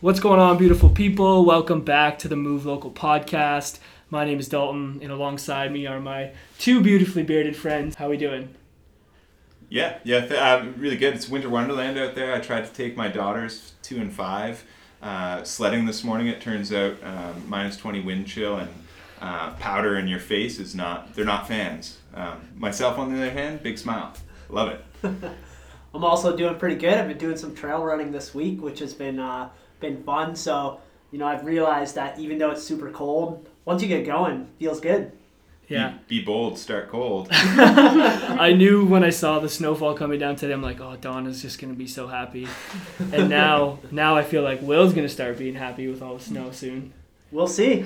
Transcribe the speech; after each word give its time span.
What's 0.00 0.20
going 0.20 0.38
on, 0.38 0.58
beautiful 0.58 0.90
people? 0.90 1.44
Welcome 1.44 1.80
back 1.80 2.20
to 2.20 2.28
the 2.28 2.36
Move 2.36 2.64
Local 2.64 2.92
podcast. 2.92 3.80
My 4.10 4.24
name 4.24 4.38
is 4.38 4.48
Dalton, 4.48 5.00
and 5.02 5.10
alongside 5.10 5.72
me 5.72 5.88
are 5.88 5.98
my 5.98 6.30
two 6.56 6.80
beautifully 6.80 7.24
bearded 7.24 7.56
friends. 7.56 7.96
How 7.96 8.06
are 8.06 8.10
we 8.10 8.16
doing? 8.16 8.54
Yeah, 9.68 9.98
yeah, 10.04 10.20
th- 10.20 10.40
uh, 10.40 10.66
really 10.76 10.96
good. 10.96 11.14
It's 11.14 11.28
winter 11.28 11.48
wonderland 11.48 11.98
out 11.98 12.14
there. 12.14 12.32
I 12.32 12.38
tried 12.38 12.64
to 12.66 12.72
take 12.72 12.96
my 12.96 13.08
daughters, 13.08 13.72
two 13.82 13.96
and 13.96 14.12
five, 14.12 14.62
uh, 15.02 15.42
sledding 15.42 15.84
this 15.84 16.04
morning. 16.04 16.28
It 16.28 16.40
turns 16.40 16.72
out 16.72 16.94
um, 17.02 17.42
minus 17.48 17.76
20 17.76 18.00
wind 18.02 18.28
chill 18.28 18.56
and 18.56 18.70
uh, 19.20 19.54
powder 19.54 19.98
in 19.98 20.06
your 20.06 20.20
face 20.20 20.60
is 20.60 20.76
not, 20.76 21.12
they're 21.16 21.24
not 21.24 21.48
fans. 21.48 21.98
Um, 22.14 22.50
myself, 22.54 22.98
on 22.98 23.12
the 23.12 23.20
other 23.20 23.32
hand, 23.32 23.64
big 23.64 23.76
smile. 23.76 24.12
Love 24.48 24.68
it. 24.68 24.84
I'm 25.92 26.04
also 26.04 26.36
doing 26.36 26.54
pretty 26.56 26.76
good. 26.76 26.94
I've 26.94 27.08
been 27.08 27.18
doing 27.18 27.36
some 27.36 27.52
trail 27.52 27.82
running 27.82 28.12
this 28.12 28.32
week, 28.32 28.62
which 28.62 28.78
has 28.78 28.94
been 28.94 29.18
uh, 29.18 29.48
been 29.80 30.02
fun. 30.02 30.34
So, 30.36 30.80
you 31.10 31.18
know, 31.18 31.26
I've 31.26 31.44
realized 31.44 31.94
that 31.94 32.18
even 32.18 32.38
though 32.38 32.50
it's 32.50 32.62
super 32.62 32.90
cold, 32.90 33.48
once 33.64 33.82
you 33.82 33.88
get 33.88 34.06
going, 34.06 34.48
feels 34.58 34.80
good. 34.80 35.12
Yeah. 35.68 35.98
Be, 36.08 36.20
be 36.20 36.24
bold, 36.24 36.58
start 36.58 36.88
cold. 36.90 37.28
I 37.30 38.54
knew 38.56 38.86
when 38.86 39.04
I 39.04 39.10
saw 39.10 39.38
the 39.38 39.48
snowfall 39.48 39.94
coming 39.94 40.18
down 40.18 40.36
today, 40.36 40.54
I'm 40.54 40.62
like, 40.62 40.80
oh, 40.80 40.96
Donna's 40.96 41.42
just 41.42 41.60
gonna 41.60 41.74
be 41.74 41.86
so 41.86 42.06
happy. 42.08 42.48
And 43.12 43.28
now, 43.30 43.78
now 43.90 44.16
I 44.16 44.24
feel 44.24 44.42
like 44.42 44.62
Will's 44.62 44.94
gonna 44.94 45.08
start 45.08 45.38
being 45.38 45.54
happy 45.54 45.86
with 45.88 46.02
all 46.02 46.16
the 46.16 46.24
snow 46.24 46.50
soon. 46.50 46.92
We'll 47.30 47.46
see. 47.46 47.84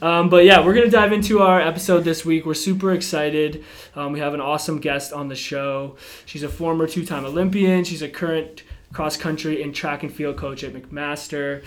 Um, 0.00 0.30
but 0.30 0.44
yeah, 0.44 0.64
we're 0.64 0.74
gonna 0.74 0.90
dive 0.90 1.12
into 1.12 1.40
our 1.42 1.60
episode 1.60 2.00
this 2.04 2.24
week. 2.24 2.46
We're 2.46 2.54
super 2.54 2.92
excited. 2.92 3.64
Um, 3.94 4.12
we 4.12 4.20
have 4.20 4.32
an 4.32 4.40
awesome 4.40 4.80
guest 4.80 5.12
on 5.12 5.28
the 5.28 5.36
show. 5.36 5.96
She's 6.24 6.42
a 6.42 6.48
former 6.48 6.86
two-time 6.86 7.26
Olympian. 7.26 7.84
She's 7.84 8.02
a 8.02 8.08
current 8.08 8.62
cross 8.92 9.16
country 9.16 9.62
and 9.62 9.74
track 9.74 10.02
and 10.02 10.12
field 10.12 10.36
coach 10.36 10.64
at 10.64 10.72
McMaster, 10.72 11.62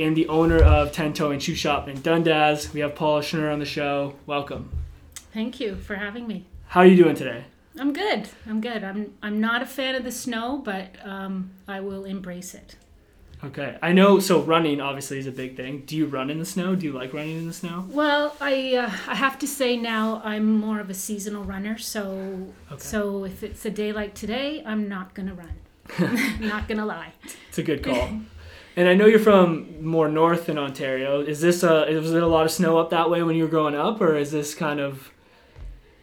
and 0.00 0.16
the 0.16 0.26
owner 0.28 0.62
of 0.62 0.92
Ten 0.92 1.12
Toe 1.12 1.30
and 1.30 1.42
Shoe 1.42 1.54
Shop 1.54 1.88
in 1.88 2.00
Dundas. 2.00 2.72
We 2.72 2.80
have 2.80 2.94
Paula 2.94 3.20
Schnurr 3.22 3.52
on 3.52 3.58
the 3.58 3.64
show. 3.66 4.14
Welcome. 4.26 4.70
Thank 5.32 5.60
you 5.60 5.76
for 5.76 5.96
having 5.96 6.26
me. 6.26 6.46
How 6.68 6.80
are 6.80 6.86
you 6.86 6.96
doing 7.02 7.14
today? 7.16 7.44
I'm 7.78 7.92
good. 7.92 8.28
I'm 8.46 8.60
good. 8.60 8.84
I'm 8.84 9.14
I'm 9.22 9.40
not 9.40 9.62
a 9.62 9.66
fan 9.66 9.94
of 9.94 10.04
the 10.04 10.12
snow, 10.12 10.58
but 10.64 10.88
um, 11.04 11.50
I 11.66 11.80
will 11.80 12.04
embrace 12.04 12.54
it. 12.54 12.76
Okay, 13.44 13.76
I 13.82 13.92
know. 13.92 14.20
So 14.20 14.40
running 14.40 14.80
obviously 14.80 15.18
is 15.18 15.26
a 15.26 15.32
big 15.32 15.56
thing. 15.56 15.82
Do 15.84 15.96
you 15.96 16.06
run 16.06 16.30
in 16.30 16.38
the 16.38 16.44
snow? 16.44 16.76
Do 16.76 16.86
you 16.86 16.92
like 16.92 17.12
running 17.12 17.38
in 17.38 17.46
the 17.48 17.52
snow? 17.52 17.86
Well, 17.88 18.36
I 18.40 18.76
uh, 18.76 18.86
I 19.08 19.14
have 19.16 19.38
to 19.40 19.48
say 19.48 19.76
now 19.76 20.20
I'm 20.24 20.52
more 20.60 20.80
of 20.80 20.90
a 20.90 20.94
seasonal 20.94 21.44
runner. 21.44 21.76
So 21.78 22.52
Okay. 22.70 22.80
so 22.80 23.24
if 23.24 23.42
it's 23.42 23.64
a 23.64 23.70
day 23.70 23.90
like 23.92 24.14
today, 24.14 24.62
I'm 24.64 24.88
not 24.88 25.14
gonna 25.14 25.34
run. 25.34 25.54
not 26.40 26.68
gonna 26.68 26.86
lie. 26.86 27.12
It's 27.48 27.58
a 27.58 27.62
good 27.62 27.82
call. 27.82 28.08
and 28.76 28.88
I 28.88 28.94
know 28.94 29.06
you're 29.06 29.18
from 29.18 29.84
more 29.84 30.08
north 30.08 30.48
in 30.48 30.58
Ontario. 30.58 31.20
Is 31.20 31.40
this 31.40 31.62
uh 31.64 31.86
was 31.88 32.12
there 32.12 32.22
a 32.22 32.26
lot 32.26 32.44
of 32.46 32.50
snow 32.52 32.78
up 32.78 32.90
that 32.90 33.10
way 33.10 33.22
when 33.22 33.36
you 33.36 33.44
were 33.44 33.50
growing 33.50 33.74
up, 33.74 34.00
or 34.00 34.16
is 34.16 34.30
this 34.32 34.54
kind 34.54 34.80
of 34.80 35.10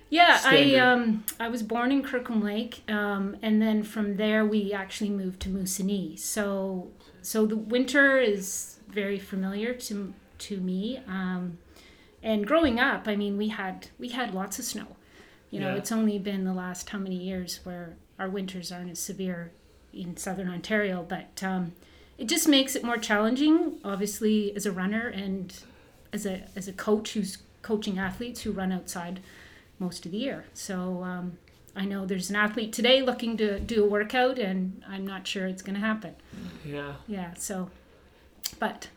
Yeah, 0.09 0.37
Standard. 0.37 0.75
I 0.75 0.79
um 0.79 1.23
I 1.39 1.47
was 1.49 1.63
born 1.63 1.91
in 1.91 2.03
Kirkland 2.03 2.43
Lake, 2.43 2.83
um, 2.89 3.37
and 3.41 3.61
then 3.61 3.83
from 3.83 4.17
there 4.17 4.45
we 4.45 4.73
actually 4.73 5.09
moved 5.11 5.39
to 5.41 5.49
Moosonee. 5.49 6.17
So 6.19 6.91
so 7.21 7.45
the 7.45 7.57
winter 7.57 8.17
is 8.19 8.79
very 8.89 9.19
familiar 9.19 9.73
to 9.73 10.13
to 10.39 10.57
me. 10.59 10.99
Um, 11.07 11.57
and 12.21 12.45
growing 12.45 12.79
up, 12.79 13.07
I 13.07 13.15
mean, 13.15 13.37
we 13.37 13.47
had 13.49 13.87
we 13.97 14.09
had 14.09 14.33
lots 14.35 14.59
of 14.59 14.65
snow. 14.65 14.95
You 15.51 15.59
know, 15.61 15.69
Yeah. 15.71 15.77
it's 15.77 15.91
only 15.91 16.19
been 16.19 16.43
the 16.43 16.53
last 16.53 16.89
how 16.89 16.99
many 16.99 17.15
years 17.15 17.59
where 17.63 17.95
our 18.19 18.29
winters 18.29 18.71
aren't 18.71 18.91
as 18.91 18.99
severe 18.99 19.51
in 19.93 20.17
southern 20.17 20.49
Ontario, 20.49 21.05
but 21.07 21.41
um, 21.43 21.73
it 22.17 22.27
just 22.27 22.47
makes 22.47 22.75
it 22.75 22.83
more 22.83 22.97
challenging. 22.97 23.79
Obviously, 23.83 24.55
as 24.55 24.65
a 24.65 24.71
runner 24.71 25.07
and 25.07 25.55
as 26.13 26.25
a 26.25 26.43
as 26.55 26.67
a 26.67 26.73
coach 26.73 27.13
who's 27.13 27.37
coaching 27.61 27.99
athletes 27.99 28.41
who 28.41 28.51
run 28.51 28.71
outside 28.71 29.19
most 29.79 30.05
of 30.05 30.11
the 30.11 30.17
year. 30.17 30.45
So 30.53 31.03
um, 31.03 31.37
I 31.75 31.85
know 31.85 32.05
there's 32.05 32.29
an 32.29 32.35
athlete 32.35 32.73
today 32.73 33.01
looking 33.01 33.37
to 33.37 33.59
do 33.59 33.83
a 33.83 33.87
workout, 33.87 34.39
and 34.39 34.81
I'm 34.87 35.05
not 35.05 35.27
sure 35.27 35.45
it's 35.47 35.61
going 35.61 35.75
to 35.75 35.85
happen. 35.85 36.15
yeah? 36.65 36.93
Yeah. 37.07 37.33
So, 37.35 37.69
but 38.59 38.87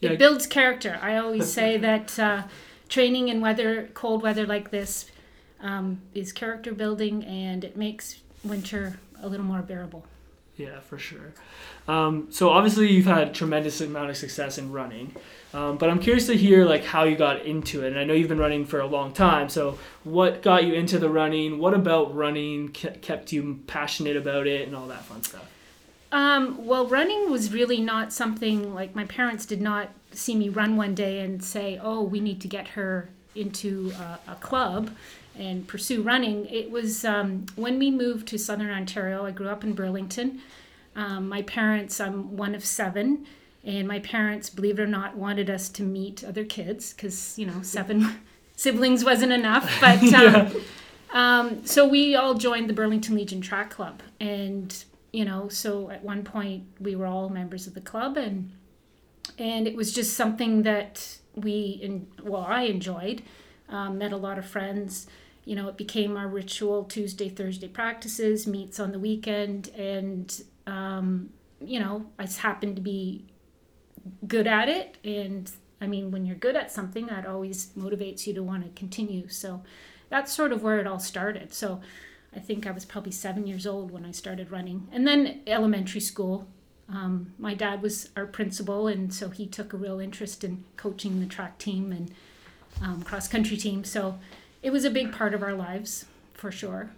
Yeah. 0.00 0.10
it 0.12 0.18
builds 0.18 0.46
character. 0.46 0.98
I 1.02 1.16
always 1.16 1.50
say 1.52 1.76
that 1.88 2.18
uh, 2.18 2.42
training 2.88 3.28
in 3.28 3.40
weather, 3.40 3.88
cold 3.94 4.22
weather 4.22 4.46
like 4.46 4.70
this, 4.70 5.06
um, 5.60 6.00
is 6.14 6.32
character 6.32 6.72
building, 6.72 7.24
and 7.24 7.62
it 7.64 7.76
makes 7.76 8.20
winter 8.42 8.98
a 9.22 9.28
little 9.28 9.46
more 9.46 9.62
bearable. 9.62 10.04
Yeah, 10.62 10.78
for 10.78 10.96
sure. 10.96 11.32
Um, 11.88 12.28
so 12.30 12.50
obviously 12.50 12.92
you've 12.92 13.06
had 13.06 13.34
tremendous 13.34 13.80
amount 13.80 14.10
of 14.10 14.16
success 14.16 14.58
in 14.58 14.70
running, 14.70 15.16
um, 15.52 15.76
but 15.76 15.90
I'm 15.90 15.98
curious 15.98 16.26
to 16.26 16.36
hear 16.36 16.64
like 16.64 16.84
how 16.84 17.02
you 17.02 17.16
got 17.16 17.44
into 17.44 17.84
it. 17.84 17.88
And 17.88 17.98
I 17.98 18.04
know 18.04 18.14
you've 18.14 18.28
been 18.28 18.38
running 18.38 18.64
for 18.64 18.78
a 18.78 18.86
long 18.86 19.12
time. 19.12 19.48
So 19.48 19.76
what 20.04 20.40
got 20.40 20.62
you 20.62 20.74
into 20.74 21.00
the 21.00 21.08
running? 21.08 21.58
What 21.58 21.74
about 21.74 22.14
running 22.14 22.68
kept 22.68 23.32
you 23.32 23.60
passionate 23.66 24.16
about 24.16 24.46
it 24.46 24.68
and 24.68 24.76
all 24.76 24.86
that 24.86 25.04
fun 25.04 25.24
stuff? 25.24 25.50
Um, 26.12 26.64
well, 26.64 26.86
running 26.86 27.28
was 27.28 27.52
really 27.52 27.80
not 27.80 28.12
something 28.12 28.72
like 28.72 28.94
my 28.94 29.04
parents 29.06 29.44
did 29.44 29.60
not 29.60 29.88
see 30.12 30.36
me 30.36 30.48
run 30.48 30.76
one 30.76 30.94
day 30.94 31.20
and 31.20 31.42
say, 31.42 31.80
"Oh, 31.82 32.02
we 32.02 32.20
need 32.20 32.40
to 32.42 32.48
get 32.48 32.68
her 32.68 33.08
into 33.34 33.92
a, 33.98 34.32
a 34.32 34.34
club 34.36 34.90
and 35.38 35.66
pursue 35.66 36.02
running." 36.02 36.46
It 36.46 36.70
was 36.70 37.04
um, 37.04 37.46
when 37.56 37.78
we 37.78 37.90
moved 37.90 38.28
to 38.28 38.38
Southern 38.38 38.70
Ontario. 38.70 39.24
I 39.24 39.30
grew 39.30 39.48
up 39.48 39.64
in 39.64 39.74
Burlington. 39.74 40.40
Um, 40.94 41.28
my 41.28 41.42
parents, 41.42 42.00
I'm 42.00 42.36
one 42.36 42.54
of 42.54 42.64
seven, 42.64 43.26
and 43.64 43.88
my 43.88 44.00
parents, 44.00 44.50
believe 44.50 44.78
it 44.78 44.82
or 44.82 44.86
not, 44.86 45.16
wanted 45.16 45.48
us 45.48 45.68
to 45.70 45.82
meet 45.82 46.22
other 46.22 46.44
kids 46.44 46.92
because 46.92 47.38
you 47.38 47.46
know 47.46 47.62
seven 47.62 48.20
siblings 48.56 49.04
wasn't 49.04 49.32
enough. 49.32 49.70
But 49.80 50.02
um, 50.14 50.64
um, 51.12 51.66
so 51.66 51.86
we 51.86 52.14
all 52.14 52.34
joined 52.34 52.68
the 52.68 52.74
Burlington 52.74 53.14
Legion 53.14 53.40
Track 53.40 53.70
Club, 53.70 54.02
and 54.20 54.84
you 55.12 55.24
know, 55.24 55.48
so 55.48 55.90
at 55.90 56.02
one 56.02 56.24
point 56.24 56.64
we 56.80 56.96
were 56.96 57.06
all 57.06 57.28
members 57.28 57.66
of 57.66 57.74
the 57.74 57.80
club, 57.80 58.16
and 58.16 58.50
and 59.38 59.66
it 59.66 59.76
was 59.76 59.92
just 59.92 60.14
something 60.14 60.62
that 60.62 61.18
we, 61.34 61.78
in, 61.82 62.06
well, 62.22 62.44
I 62.46 62.62
enjoyed. 62.62 63.22
Um, 63.68 63.96
met 63.96 64.12
a 64.12 64.16
lot 64.18 64.38
of 64.38 64.44
friends. 64.44 65.06
You 65.44 65.56
know, 65.56 65.68
it 65.68 65.76
became 65.76 66.16
our 66.16 66.28
ritual 66.28 66.84
Tuesday, 66.84 67.28
Thursday 67.28 67.68
practices, 67.68 68.46
meets 68.46 68.78
on 68.78 68.92
the 68.92 68.98
weekend, 68.98 69.68
and 69.76 70.42
um, 70.66 71.30
you 71.60 71.80
know, 71.80 72.06
I 72.18 72.24
just 72.24 72.38
happened 72.38 72.76
to 72.76 72.82
be 72.82 73.24
good 74.26 74.46
at 74.46 74.68
it. 74.68 74.98
And 75.04 75.50
I 75.80 75.86
mean, 75.86 76.10
when 76.10 76.26
you're 76.26 76.36
good 76.36 76.56
at 76.56 76.70
something, 76.70 77.06
that 77.06 77.26
always 77.26 77.66
motivates 77.78 78.26
you 78.26 78.34
to 78.34 78.42
want 78.42 78.64
to 78.64 78.70
continue. 78.78 79.28
So 79.28 79.62
that's 80.08 80.32
sort 80.32 80.52
of 80.52 80.62
where 80.62 80.78
it 80.78 80.86
all 80.86 80.98
started. 80.98 81.52
So 81.52 81.80
I 82.34 82.38
think 82.38 82.66
I 82.66 82.70
was 82.70 82.84
probably 82.84 83.12
seven 83.12 83.46
years 83.46 83.66
old 83.66 83.90
when 83.90 84.04
I 84.04 84.10
started 84.10 84.50
running. 84.50 84.88
And 84.92 85.06
then 85.06 85.40
elementary 85.46 86.00
school, 86.00 86.46
um, 86.88 87.32
my 87.38 87.54
dad 87.54 87.82
was 87.82 88.10
our 88.16 88.26
principal, 88.26 88.86
and 88.86 89.12
so 89.12 89.30
he 89.30 89.46
took 89.46 89.72
a 89.72 89.76
real 89.76 90.00
interest 90.00 90.44
in 90.44 90.64
coaching 90.76 91.20
the 91.20 91.26
track 91.26 91.58
team 91.58 91.92
and 91.92 92.12
um, 92.82 93.02
cross 93.02 93.28
country 93.28 93.56
team. 93.56 93.84
So 93.84 94.18
it 94.62 94.70
was 94.70 94.84
a 94.84 94.90
big 94.90 95.12
part 95.12 95.34
of 95.34 95.42
our 95.42 95.54
lives 95.54 96.06
for 96.34 96.52
sure. 96.52 96.90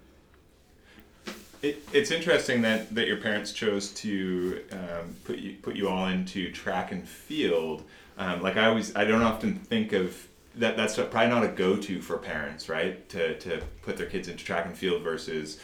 It, 1.62 1.82
it's 1.92 2.10
interesting 2.10 2.60
that, 2.62 2.94
that 2.94 3.06
your 3.06 3.16
parents 3.16 3.52
chose 3.52 3.90
to 3.94 4.62
um, 4.72 5.16
put 5.24 5.38
you 5.38 5.56
put 5.62 5.76
you 5.76 5.88
all 5.88 6.08
into 6.08 6.52
track 6.52 6.92
and 6.92 7.08
field. 7.08 7.84
Um, 8.18 8.42
like 8.42 8.56
I 8.56 8.66
always, 8.66 8.94
I 8.94 9.04
don't 9.04 9.22
often 9.22 9.54
think 9.56 9.92
of 9.94 10.28
that. 10.56 10.76
That's 10.76 10.94
probably 10.96 11.28
not 11.28 11.42
a 11.42 11.48
go 11.48 11.76
to 11.76 12.02
for 12.02 12.18
parents, 12.18 12.68
right? 12.68 13.08
To, 13.08 13.38
to 13.38 13.62
put 13.82 13.96
their 13.96 14.06
kids 14.06 14.28
into 14.28 14.44
track 14.44 14.66
and 14.66 14.76
field 14.76 15.02
versus, 15.02 15.58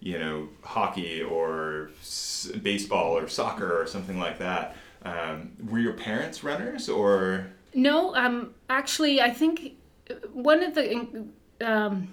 you 0.00 0.18
know, 0.18 0.48
hockey 0.62 1.22
or 1.22 1.90
s- 2.00 2.50
baseball 2.62 3.16
or 3.16 3.26
soccer 3.26 3.80
or 3.80 3.86
something 3.86 4.18
like 4.18 4.38
that. 4.38 4.76
Um, 5.04 5.52
were 5.68 5.78
your 5.78 5.94
parents 5.94 6.44
runners 6.44 6.90
or? 6.90 7.46
No, 7.72 8.14
um, 8.14 8.52
actually, 8.68 9.22
I 9.22 9.30
think 9.30 9.72
one 10.32 10.62
of 10.62 10.74
the 10.74 11.26
um, 11.60 12.08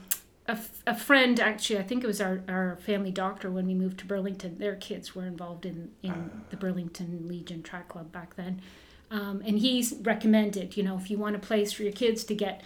a, 0.47 0.57
a 0.85 0.95
friend 0.95 1.39
actually, 1.39 1.79
I 1.79 1.83
think 1.83 2.03
it 2.03 2.07
was 2.07 2.21
our, 2.21 2.41
our 2.47 2.77
family 2.77 3.11
doctor 3.11 3.51
when 3.51 3.67
we 3.67 3.73
moved 3.73 3.99
to 3.99 4.05
Burlington. 4.05 4.57
Their 4.57 4.75
kids 4.75 5.15
were 5.15 5.25
involved 5.25 5.65
in 5.65 5.91
in 6.03 6.31
the 6.49 6.57
Burlington 6.57 7.27
Legion 7.27 7.63
Track 7.63 7.89
Club 7.89 8.11
back 8.11 8.35
then, 8.35 8.61
um, 9.11 9.41
and 9.45 9.59
he's 9.59 9.93
recommended, 10.01 10.77
you 10.77 10.83
know, 10.83 10.97
if 10.97 11.09
you 11.09 11.17
want 11.17 11.35
a 11.35 11.39
place 11.39 11.71
for 11.73 11.83
your 11.83 11.93
kids 11.93 12.23
to 12.25 12.35
get 12.35 12.61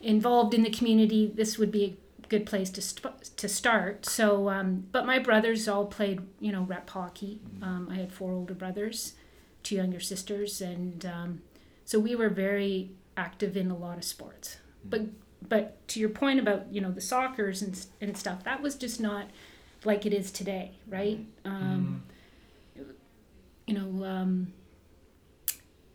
involved 0.00 0.54
in 0.54 0.62
the 0.62 0.70
community, 0.70 1.30
this 1.34 1.58
would 1.58 1.70
be 1.70 1.96
a 2.24 2.26
good 2.28 2.46
place 2.46 2.70
to 2.70 2.80
st- 2.80 3.36
to 3.36 3.48
start. 3.48 4.06
So, 4.06 4.48
um, 4.48 4.86
but 4.92 5.04
my 5.04 5.18
brothers 5.18 5.68
all 5.68 5.86
played, 5.86 6.20
you 6.40 6.52
know, 6.52 6.62
rep 6.62 6.88
hockey. 6.90 7.40
Um, 7.62 7.88
I 7.90 7.96
had 7.96 8.12
four 8.12 8.32
older 8.32 8.54
brothers, 8.54 9.14
two 9.62 9.76
younger 9.76 10.00
sisters, 10.00 10.60
and 10.60 11.04
um, 11.06 11.42
so 11.84 11.98
we 11.98 12.14
were 12.14 12.28
very 12.28 12.90
active 13.16 13.56
in 13.56 13.70
a 13.70 13.76
lot 13.76 13.98
of 13.98 14.04
sports. 14.04 14.56
But 14.84 15.02
but 15.48 15.86
to 15.88 16.00
your 16.00 16.08
point 16.10 16.38
about 16.40 16.72
you 16.72 16.80
know 16.80 16.90
the 16.90 17.00
soccer's 17.00 17.62
and 17.62 17.86
and 18.00 18.16
stuff, 18.16 18.44
that 18.44 18.62
was 18.62 18.74
just 18.76 19.00
not 19.00 19.26
like 19.84 20.04
it 20.06 20.12
is 20.12 20.30
today, 20.30 20.72
right? 20.88 21.24
Um, 21.44 22.02
You 23.66 23.74
know, 23.74 24.04
um, 24.04 24.52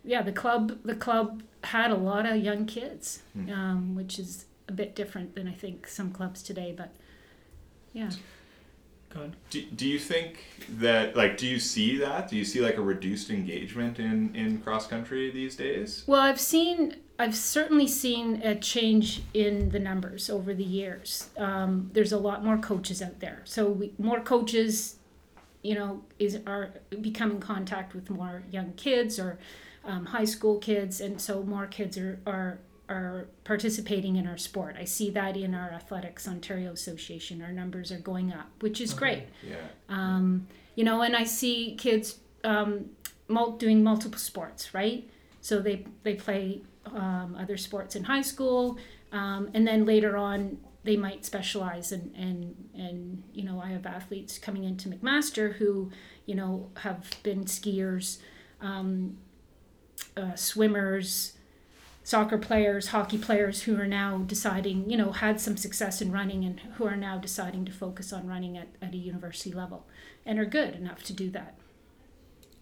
yeah, 0.03 0.21
the 0.21 0.31
club 0.31 0.79
the 0.83 0.95
club 0.95 1.43
had 1.63 1.91
a 1.91 1.95
lot 1.95 2.25
of 2.25 2.37
young 2.37 2.65
kids, 2.65 3.21
Hmm. 3.33 3.49
um, 3.51 3.95
which 3.95 4.17
is 4.19 4.45
a 4.67 4.71
bit 4.71 4.95
different 4.95 5.35
than 5.35 5.47
I 5.47 5.53
think 5.53 5.87
some 5.87 6.11
clubs 6.11 6.41
today. 6.43 6.73
But 6.75 6.91
yeah. 7.93 8.11
Do, 9.49 9.61
do 9.61 9.87
you 9.87 9.97
think 9.97 10.43
that 10.69 11.15
like 11.15 11.37
do 11.37 11.47
you 11.47 11.57
see 11.57 11.97
that 11.99 12.29
do 12.29 12.35
you 12.35 12.43
see 12.43 12.59
like 12.59 12.75
a 12.77 12.81
reduced 12.81 13.29
engagement 13.29 13.97
in 13.97 14.35
in 14.35 14.57
cross 14.59 14.87
country 14.87 15.31
these 15.31 15.55
days 15.55 16.03
Well, 16.05 16.19
I've 16.19 16.39
seen, 16.39 16.97
I've 17.17 17.35
certainly 17.35 17.87
seen 17.87 18.41
a 18.43 18.55
change 18.55 19.21
in 19.33 19.69
the 19.69 19.79
numbers 19.79 20.29
over 20.29 20.53
the 20.53 20.63
years. 20.63 21.29
Um, 21.37 21.89
there's 21.93 22.11
a 22.11 22.17
lot 22.17 22.43
more 22.43 22.57
coaches 22.57 23.01
out 23.01 23.19
there, 23.19 23.41
so 23.45 23.67
we, 23.69 23.93
more 23.97 24.19
coaches, 24.19 24.97
you 25.61 25.75
know, 25.75 26.03
is 26.19 26.39
are 26.45 26.73
become 27.01 27.31
in 27.31 27.39
contact 27.39 27.93
with 27.95 28.09
more 28.09 28.43
young 28.51 28.73
kids 28.73 29.17
or 29.19 29.39
um, 29.85 30.07
high 30.07 30.25
school 30.25 30.57
kids, 30.57 30.99
and 30.99 31.21
so 31.21 31.43
more 31.43 31.67
kids 31.67 31.97
are 31.97 32.19
are 32.27 32.59
are 32.89 33.27
participating 33.45 34.15
in 34.17 34.27
our 34.27 34.37
sport. 34.37 34.75
I 34.77 34.83
see 34.83 35.09
that 35.11 35.35
in 35.37 35.55
our 35.55 35.71
Athletics 35.71 36.27
Ontario 36.27 36.71
Association. 36.73 37.41
Our 37.41 37.51
numbers 37.51 37.91
are 37.91 37.97
going 37.99 38.31
up, 38.31 38.49
which 38.59 38.79
is 38.81 38.93
great 38.93 39.23
yeah 39.43 39.55
um, 39.89 40.47
you 40.75 40.83
know 40.83 41.01
and 41.01 41.15
i 41.15 41.23
see 41.23 41.75
kids 41.77 42.19
um, 42.43 42.89
mul- 43.27 43.57
doing 43.57 43.83
multiple 43.83 44.19
sports 44.19 44.73
right 44.73 45.09
so 45.41 45.59
they 45.59 45.85
they 46.03 46.13
play 46.15 46.61
um, 46.93 47.35
other 47.39 47.57
sports 47.57 47.95
in 47.95 48.03
high 48.03 48.21
school 48.21 48.77
um, 49.11 49.49
and 49.53 49.67
then 49.67 49.85
later 49.85 50.17
on 50.17 50.57
they 50.83 50.95
might 50.95 51.25
specialize 51.25 51.91
and 51.91 52.15
and 52.15 52.69
and 52.75 53.23
you 53.33 53.43
know 53.43 53.59
i 53.59 53.67
have 53.67 53.85
athletes 53.85 54.37
coming 54.37 54.63
into 54.63 54.89
mcmaster 54.89 55.53
who 55.53 55.91
you 56.25 56.35
know 56.35 56.69
have 56.77 57.09
been 57.23 57.45
skiers 57.45 58.19
um, 58.61 59.17
uh, 60.15 60.35
swimmers 60.35 61.33
soccer 62.03 62.37
players 62.37 62.89
hockey 62.89 63.17
players 63.17 63.63
who 63.63 63.79
are 63.79 63.87
now 63.87 64.19
deciding 64.19 64.89
you 64.89 64.97
know 64.97 65.11
had 65.11 65.41
some 65.41 65.57
success 65.57 66.01
in 66.01 66.11
running 66.11 66.45
and 66.45 66.59
who 66.75 66.85
are 66.85 66.95
now 66.95 67.17
deciding 67.17 67.65
to 67.65 67.71
focus 67.71 68.13
on 68.13 68.27
running 68.27 68.57
at, 68.57 68.67
at 68.81 68.93
a 68.93 68.97
university 68.97 69.51
level 69.51 69.87
and 70.25 70.37
are 70.39 70.45
good 70.45 70.75
enough 70.75 71.01
to 71.01 71.13
do 71.13 71.31
that 71.31 71.55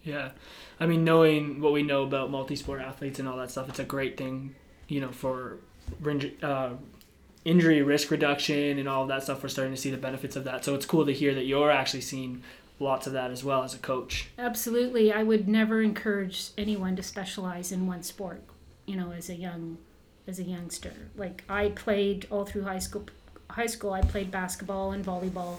Yeah, 0.04 0.32
I 0.80 0.86
mean, 0.86 1.04
knowing 1.04 1.62
what 1.62 1.72
we 1.72 1.84
know 1.84 2.04
about 2.04 2.30
multi-sport 2.30 2.82
athletes 2.82 3.20
and 3.20 3.28
all 3.28 3.38
that 3.38 3.52
stuff, 3.52 3.70
it's 3.70 3.80
a 3.80 3.86
great 3.86 4.18
thing, 4.18 4.56
you 4.88 5.00
know, 5.00 5.12
for 5.12 5.58
uh, 6.42 6.72
injury 7.46 7.82
risk 7.82 8.12
reduction 8.12 8.78
and 8.78 8.90
all 8.90 9.04
of 9.04 9.08
that 9.08 9.24
stuff. 9.24 9.42
We're 9.42 9.50
starting 9.50 9.74
to 9.74 9.80
see 9.80 9.92
the 9.92 9.98
benefits 9.98 10.36
of 10.36 10.44
that, 10.44 10.66
so 10.66 10.76
it's 10.76 10.86
cool 10.86 11.06
to 11.06 11.14
hear 11.14 11.34
that 11.36 11.46
you're 11.46 11.72
actually 11.72 12.02
seeing 12.02 12.44
lots 12.80 13.08
of 13.08 13.14
that 13.14 13.32
as 13.32 13.44
well 13.44 13.64
as 13.64 13.74
a 13.74 13.78
coach. 13.78 14.30
Absolutely. 14.38 15.12
I 15.12 15.24
would 15.24 15.48
never 15.48 15.82
encourage 15.82 16.50
anyone 16.58 16.96
to 16.96 17.04
specialize 17.04 17.72
in 17.72 17.88
one 17.88 18.04
sport, 18.04 18.42
you 18.86 18.96
know, 18.96 19.12
as 19.12 19.30
a 19.30 19.36
young 19.36 19.78
as 20.28 20.40
a 20.40 20.44
youngster. 20.44 20.94
Like 21.18 21.44
I 21.50 21.70
played 21.70 22.28
all 22.30 22.46
through 22.46 22.64
high 22.64 22.80
school 22.80 23.06
high 23.50 23.68
school 23.68 23.94
I 23.94 24.02
played 24.02 24.32
basketball 24.32 24.92
and 24.92 25.06
volleyball, 25.06 25.58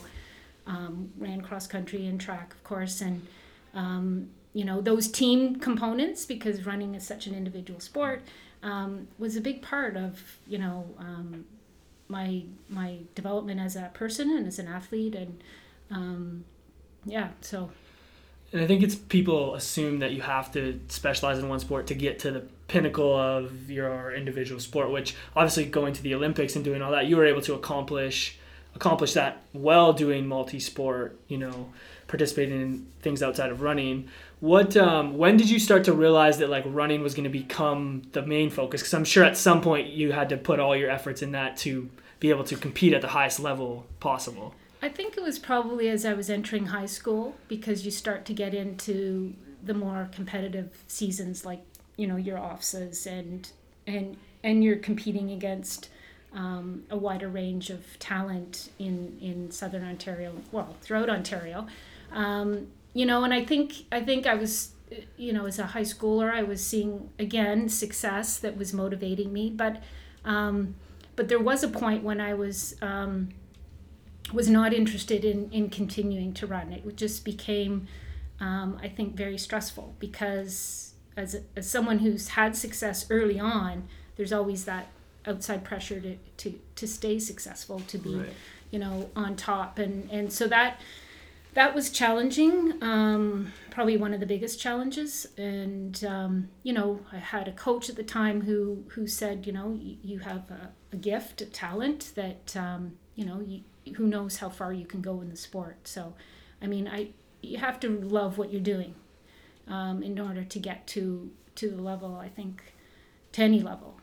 um, 0.66 1.10
ran 1.18 1.40
cross 1.40 1.66
country 1.66 2.06
and 2.06 2.20
track 2.20 2.52
of 2.54 2.64
course 2.64 3.00
and 3.00 3.26
um, 3.74 4.30
you 4.52 4.64
know, 4.64 4.80
those 4.80 5.08
team 5.08 5.56
components 5.56 6.24
because 6.24 6.64
running 6.64 6.94
is 6.94 7.06
such 7.06 7.26
an 7.26 7.34
individual 7.34 7.80
sport 7.80 8.22
um, 8.62 9.08
was 9.18 9.36
a 9.36 9.40
big 9.40 9.62
part 9.62 9.96
of, 9.96 10.38
you 10.46 10.58
know, 10.58 10.86
um, 10.98 11.44
my 12.08 12.44
my 12.68 12.98
development 13.14 13.60
as 13.60 13.76
a 13.76 13.90
person 13.94 14.30
and 14.30 14.46
as 14.46 14.58
an 14.58 14.68
athlete 14.68 15.14
and 15.14 15.42
um, 15.90 16.44
yeah, 17.04 17.28
so. 17.40 17.70
And 18.52 18.62
I 18.62 18.66
think 18.66 18.82
it's 18.82 18.94
people 18.94 19.54
assume 19.54 19.98
that 19.98 20.12
you 20.12 20.22
have 20.22 20.52
to 20.52 20.80
specialize 20.88 21.38
in 21.38 21.48
one 21.48 21.58
sport 21.58 21.88
to 21.88 21.94
get 21.94 22.20
to 22.20 22.30
the 22.30 22.40
pinnacle 22.68 23.16
of 23.16 23.70
your 23.70 24.14
individual 24.14 24.60
sport, 24.60 24.90
which 24.90 25.16
obviously 25.34 25.64
going 25.64 25.92
to 25.92 26.02
the 26.02 26.14
Olympics 26.14 26.54
and 26.54 26.64
doing 26.64 26.80
all 26.80 26.92
that, 26.92 27.06
you 27.06 27.16
were 27.16 27.26
able 27.26 27.42
to 27.42 27.54
accomplish 27.54 28.38
accomplish 28.74 29.12
that 29.14 29.42
while 29.52 29.92
doing 29.92 30.26
multi-sport, 30.26 31.16
you 31.28 31.38
know, 31.38 31.72
participating 32.14 32.60
in 32.60 32.86
things 33.00 33.24
outside 33.24 33.50
of 33.50 33.60
running. 33.60 34.08
What 34.38 34.76
um, 34.76 35.18
when 35.18 35.36
did 35.36 35.50
you 35.50 35.58
start 35.58 35.82
to 35.84 35.92
realize 35.92 36.38
that 36.38 36.48
like 36.48 36.62
running 36.64 37.02
was 37.02 37.12
going 37.12 37.24
to 37.24 37.30
become 37.30 38.02
the 38.12 38.22
main 38.22 38.50
focus? 38.50 38.82
Because 38.82 38.94
I'm 38.94 39.04
sure 39.04 39.24
at 39.24 39.36
some 39.36 39.60
point 39.60 39.88
you 39.88 40.12
had 40.12 40.28
to 40.28 40.36
put 40.36 40.60
all 40.60 40.76
your 40.76 40.90
efforts 40.90 41.22
in 41.22 41.32
that 41.32 41.56
to 41.58 41.90
be 42.20 42.30
able 42.30 42.44
to 42.44 42.56
compete 42.56 42.92
at 42.92 43.02
the 43.02 43.08
highest 43.08 43.40
level 43.40 43.86
possible. 43.98 44.54
I 44.80 44.90
think 44.90 45.16
it 45.16 45.24
was 45.24 45.40
probably 45.40 45.88
as 45.88 46.06
I 46.06 46.14
was 46.14 46.30
entering 46.30 46.66
high 46.66 46.86
school 46.86 47.34
because 47.48 47.84
you 47.84 47.90
start 47.90 48.24
to 48.26 48.32
get 48.32 48.54
into 48.54 49.34
the 49.64 49.74
more 49.74 50.08
competitive 50.12 50.84
seasons, 50.86 51.44
like 51.44 51.64
you 51.96 52.06
know 52.06 52.16
your 52.16 52.38
OFSAAs 52.38 53.08
and 53.08 53.50
and 53.88 54.16
and 54.44 54.62
you're 54.62 54.76
competing 54.76 55.32
against 55.32 55.88
um, 56.32 56.84
a 56.90 56.96
wider 56.96 57.28
range 57.28 57.70
of 57.70 57.98
talent 57.98 58.70
in 58.78 59.18
in 59.20 59.50
Southern 59.50 59.82
Ontario, 59.82 60.32
well 60.52 60.76
throughout 60.80 61.10
Ontario, 61.10 61.66
um, 62.14 62.68
you 62.94 63.04
know. 63.06 63.24
And 63.24 63.34
I 63.34 63.44
think 63.44 63.72
I 63.92 64.00
think 64.00 64.26
I 64.26 64.34
was 64.34 64.70
you 65.16 65.32
know 65.32 65.46
as 65.46 65.58
a 65.58 65.66
high 65.66 65.82
schooler 65.82 66.32
I 66.32 66.42
was 66.42 66.64
seeing 66.64 67.10
again 67.18 67.68
success 67.68 68.38
that 68.38 68.56
was 68.56 68.72
motivating 68.72 69.32
me, 69.32 69.50
but 69.50 69.82
um, 70.24 70.74
but 71.16 71.28
there 71.28 71.40
was 71.40 71.62
a 71.62 71.68
point 71.68 72.02
when 72.02 72.20
I 72.20 72.34
was 72.34 72.76
um, 72.82 73.28
was 74.32 74.48
not 74.48 74.72
interested 74.72 75.24
in, 75.24 75.50
in 75.52 75.68
continuing 75.70 76.32
to 76.34 76.46
run. 76.46 76.72
It 76.72 76.96
just 76.96 77.24
became, 77.24 77.86
um, 78.40 78.78
I 78.82 78.88
think, 78.88 79.14
very 79.14 79.36
stressful 79.38 79.94
because 79.98 80.94
as, 81.16 81.34
a, 81.34 81.40
as 81.56 81.68
someone 81.68 81.98
who's 81.98 82.28
had 82.28 82.56
success 82.56 83.06
early 83.10 83.38
on, 83.38 83.86
there's 84.16 84.32
always 84.32 84.64
that 84.64 84.88
outside 85.26 85.62
pressure 85.62 86.00
to, 86.00 86.16
to, 86.38 86.58
to 86.76 86.86
stay 86.88 87.18
successful, 87.18 87.80
to 87.80 87.98
be, 87.98 88.16
Right. 88.16 88.28
you 88.70 88.78
know, 88.78 89.10
on 89.14 89.36
top. 89.36 89.78
And, 89.78 90.10
and 90.10 90.32
so 90.32 90.46
that, 90.48 90.80
that 91.54 91.74
was 91.74 91.90
challenging. 91.90 92.82
Um, 92.82 93.52
probably 93.70 93.96
one 93.96 94.14
of 94.14 94.20
the 94.20 94.26
biggest 94.26 94.60
challenges. 94.60 95.26
And 95.36 96.04
um, 96.04 96.48
you 96.62 96.72
know, 96.72 97.00
I 97.12 97.18
had 97.18 97.48
a 97.48 97.52
coach 97.52 97.88
at 97.88 97.96
the 97.96 98.04
time 98.04 98.42
who 98.42 98.84
who 98.90 99.06
said, 99.06 99.46
you 99.46 99.52
know, 99.52 99.78
you, 99.80 99.96
you 100.02 100.18
have 100.20 100.50
a, 100.50 100.70
a, 100.92 100.96
gift, 100.96 101.40
a 101.40 101.46
talent 101.46 102.12
that 102.14 102.56
um, 102.56 102.96
you 103.14 103.24
know, 103.24 103.40
you, 103.40 103.62
who 103.94 104.06
knows 104.06 104.36
how 104.38 104.48
far 104.48 104.72
you 104.72 104.86
can 104.86 105.00
go 105.00 105.20
in 105.20 105.30
the 105.30 105.36
sport. 105.36 105.88
So, 105.88 106.14
I 106.60 106.66
mean, 106.66 106.88
I 106.88 107.10
you 107.40 107.58
have 107.58 107.80
to 107.80 107.88
love 107.88 108.38
what 108.38 108.52
you're 108.52 108.60
doing 108.60 108.94
um, 109.68 110.02
in 110.02 110.18
order 110.18 110.44
to 110.44 110.58
get 110.58 110.86
to 110.88 111.30
to 111.56 111.70
the 111.70 111.80
level. 111.80 112.16
I 112.16 112.28
think 112.28 112.62
to 113.32 113.42
any 113.42 113.60
level. 113.60 114.00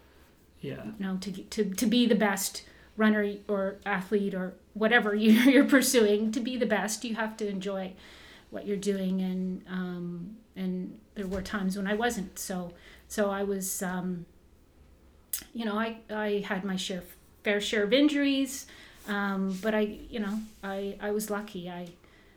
Yeah. 0.62 0.86
You 0.86 1.06
know, 1.06 1.18
to 1.18 1.32
to 1.32 1.66
to 1.66 1.86
be 1.86 2.06
the 2.06 2.16
best 2.16 2.64
runner 2.98 3.34
or 3.48 3.78
athlete 3.86 4.34
or 4.34 4.54
whatever 4.74 5.16
you're 5.16 5.66
pursuing 5.66 6.32
to 6.32 6.40
be 6.40 6.58
the 6.58 6.66
best 6.66 7.04
you 7.04 7.16
have 7.16 7.38
to 7.38 7.48
enjoy 7.48 7.94
what 8.50 8.68
you're 8.68 8.78
doing 8.78 9.22
and 9.22 9.64
um, 9.68 10.36
and 10.56 11.00
there 11.16 11.28
were 11.28 11.42
times 11.42 11.78
when 11.78 11.88
I 11.88 11.94
wasn't 11.94 12.38
so 12.38 12.74
so 13.08 13.30
I 13.30 13.44
was 13.44 13.82
um, 13.82 14.26
you 15.54 15.66
know 15.66 15.78
I, 15.78 15.98
I 16.10 16.44
had 16.48 16.64
my 16.64 16.76
share 16.76 17.04
fair 17.44 17.62
share 17.62 17.84
of 17.84 17.94
injuries 17.94 18.68
um, 19.08 19.58
but 19.62 19.74
I 19.74 19.80
you 20.10 20.20
know 20.20 20.40
I, 20.64 20.98
I 21.02 21.12
was 21.12 21.30
lucky 21.30 21.70
I 21.70 21.88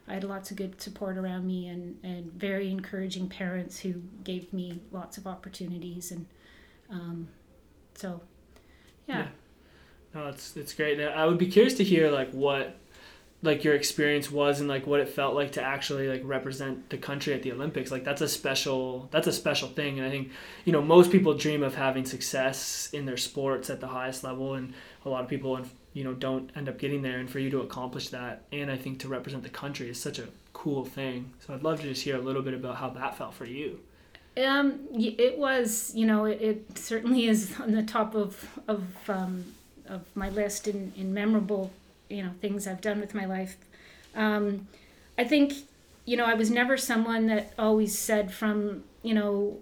I 0.07 0.15
had 0.15 0.25
lots 0.25 0.51
of 0.51 0.59
good 0.59 0.81
support 0.83 1.17
around 1.17 1.47
me 1.47 1.69
and, 1.69 1.97
and 2.03 2.31
very 2.33 2.71
encouraging 2.71 3.29
parents 3.29 3.79
who 3.81 4.03
gave 4.23 4.53
me 4.53 4.81
lots 4.93 5.17
of 5.17 5.27
opportunities 5.27 6.13
and 6.13 6.27
um, 6.91 7.29
so 7.95 8.21
yeah. 9.07 9.19
yeah. 9.19 9.27
No, 10.15 10.29
it's 10.29 10.57
it's 10.57 10.73
great. 10.73 11.01
I 11.01 11.27
would 11.27 11.39
be 11.39 11.49
curious 11.49 11.75
to 11.75 11.85
hear 11.85 12.11
like 12.11 12.31
what 12.31 12.77
like 13.43 13.63
your 13.63 13.75
experience 13.75 14.31
was 14.31 14.61
and 14.61 14.69
like 14.69 14.87
what 14.87 15.01
it 15.01 15.09
felt 15.09 15.35
like 15.35 15.53
to 15.53 15.63
actually 15.63 16.09
like 16.09 16.23
represent 16.25 16.89
the 16.89 16.97
country 16.97 17.35
at 17.35 17.43
the 17.43 17.53
Olympics. 17.53 17.91
Like 17.91 18.05
that's 18.05 18.23
a 18.23 18.29
special 18.29 19.09
that's 19.11 19.27
a 19.27 19.33
special 19.33 19.69
thing 19.69 19.99
and 19.99 20.07
I 20.07 20.11
think 20.11 20.31
you 20.65 20.73
know 20.73 20.81
most 20.81 21.13
people 21.13 21.35
dream 21.35 21.63
of 21.63 21.75
having 21.75 22.05
success 22.05 22.89
in 22.93 23.05
their 23.05 23.17
sports 23.17 23.69
at 23.71 23.81
the 23.81 23.89
highest 23.89 24.25
level 24.25 24.55
and 24.55 24.73
a 25.05 25.09
lot 25.09 25.23
of 25.23 25.29
people 25.29 25.61
you 25.93 26.05
know 26.05 26.15
don't 26.15 26.51
end 26.57 26.69
up 26.69 26.79
getting 26.79 27.03
there 27.03 27.19
and 27.19 27.29
for 27.29 27.39
you 27.39 27.51
to 27.51 27.61
accomplish 27.61 28.09
that 28.11 28.45
and 28.51 28.71
I 28.71 28.79
think 28.79 29.01
to 29.01 29.09
represent 29.09 29.43
the 29.43 29.51
country 29.51 29.91
is 29.91 30.01
such 30.01 30.19
a 30.19 30.29
cool 30.53 30.85
thing. 30.85 31.33
So 31.47 31.53
I'd 31.53 31.63
love 31.63 31.81
to 31.81 31.89
just 31.89 32.03
hear 32.03 32.17
a 32.17 32.23
little 32.23 32.43
bit 32.43 32.55
about 32.55 32.77
how 32.77 32.89
that 32.91 33.19
felt 33.19 33.35
for 33.35 33.45
you. 33.45 33.81
Um, 34.37 34.81
it 34.93 35.39
was, 35.39 35.93
you 35.95 36.07
know, 36.07 36.25
it, 36.25 36.41
it 36.41 36.79
certainly 36.79 37.27
is 37.27 37.55
on 37.61 37.73
the 37.73 37.83
top 37.83 38.15
of 38.15 38.59
of 38.67 38.83
um, 39.09 39.45
of 39.89 40.03
my 40.15 40.29
list 40.29 40.69
in, 40.69 40.93
in 40.97 41.13
memorable, 41.13 41.71
you 42.09 42.23
know, 42.23 42.31
things 42.41 42.67
I've 42.67 42.81
done 42.81 43.01
with 43.01 43.15
my 43.15 43.25
life. 43.25 43.57
Um, 44.15 44.69
I 45.19 45.25
think, 45.25 45.53
you 46.05 46.17
know, 46.17 46.25
I 46.25 46.35
was 46.35 46.51
never 46.51 46.77
someone 46.77 47.27
that 47.27 47.53
always 47.59 47.99
said 47.99 48.33
from, 48.33 48.85
you 49.03 49.15
know, 49.15 49.59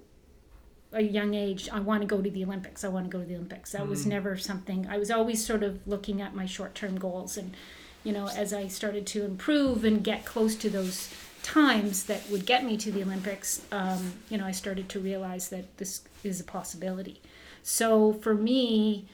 a 0.93 1.03
young 1.03 1.35
age, 1.35 1.69
I 1.73 1.81
want 1.81 2.03
to 2.03 2.07
go 2.07 2.21
to 2.21 2.31
the 2.31 2.45
Olympics. 2.45 2.85
I 2.85 2.89
want 2.89 3.07
to 3.07 3.11
go 3.11 3.23
to 3.23 3.29
the 3.29 3.35
Olympics. 3.35 3.73
That 3.73 3.83
mm. 3.83 3.89
was 3.89 4.07
never 4.07 4.37
something. 4.37 4.87
I 4.89 4.99
was 4.99 5.11
always 5.11 5.45
sort 5.45 5.63
of 5.63 5.87
looking 5.87 6.21
at 6.21 6.35
my 6.35 6.47
short 6.47 6.75
term 6.75 6.99
goals, 6.99 7.37
and 7.37 7.57
you 8.05 8.13
know, 8.13 8.29
as 8.29 8.53
I 8.53 8.69
started 8.69 9.07
to 9.09 9.25
improve 9.25 9.85
and 9.85 10.05
get 10.05 10.25
close 10.25 10.55
to 10.57 10.69
those 10.69 11.09
times 11.43 12.05
that 12.05 12.29
would 12.31 12.47
get 12.47 12.65
me 12.65 12.77
to 12.77 12.93
the 12.93 13.03
Olympics, 13.03 13.63
um, 13.73 14.15
you 14.29 14.39
know, 14.39 14.45
I 14.45 14.51
started 14.53 14.89
to 14.91 15.01
realize 15.01 15.49
that 15.49 15.77
this 15.79 16.03
is 16.23 16.41
a 16.41 16.45
possibility. 16.45 17.21
So 17.63 18.13
for 18.13 18.35
me, 18.35 19.07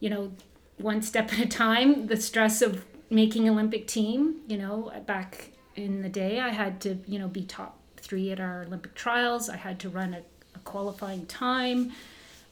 you 0.00 0.10
know, 0.10 0.32
one 0.78 1.02
step 1.02 1.32
at 1.32 1.40
a 1.40 1.46
time. 1.46 2.06
The 2.06 2.16
stress 2.16 2.62
of 2.62 2.84
making 3.10 3.48
Olympic 3.48 3.86
team, 3.86 4.36
you 4.46 4.58
know, 4.58 4.92
back 5.06 5.52
in 5.76 6.02
the 6.02 6.08
day, 6.08 6.40
I 6.40 6.50
had 6.50 6.80
to, 6.82 6.98
you 7.06 7.18
know, 7.18 7.28
be 7.28 7.44
top 7.44 7.78
three 7.96 8.30
at 8.30 8.40
our 8.40 8.62
Olympic 8.62 8.94
trials. 8.94 9.48
I 9.48 9.56
had 9.56 9.78
to 9.80 9.88
run 9.88 10.14
a, 10.14 10.22
a 10.54 10.58
qualifying 10.60 11.26
time. 11.26 11.92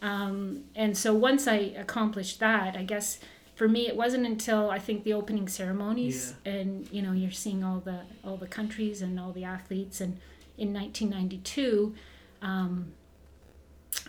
Um, 0.02 0.64
and 0.74 0.96
so 0.96 1.14
once 1.14 1.48
I 1.48 1.56
accomplished 1.76 2.40
that, 2.40 2.76
I 2.76 2.84
guess 2.84 3.18
for 3.56 3.66
me 3.66 3.88
it 3.88 3.96
wasn't 3.96 4.26
until 4.26 4.70
I 4.70 4.78
think 4.78 5.02
the 5.02 5.14
opening 5.14 5.48
ceremonies 5.48 6.34
yeah. 6.44 6.52
and 6.52 6.88
you 6.92 7.02
know 7.02 7.12
you're 7.12 7.30
seeing 7.30 7.64
all 7.64 7.80
the 7.80 8.02
all 8.22 8.36
the 8.36 8.46
countries 8.46 9.00
and 9.00 9.18
all 9.18 9.32
the 9.32 9.44
athletes 9.44 10.00
and 10.00 10.18
in 10.58 10.72
1992 10.72 11.94
um, 12.42 12.92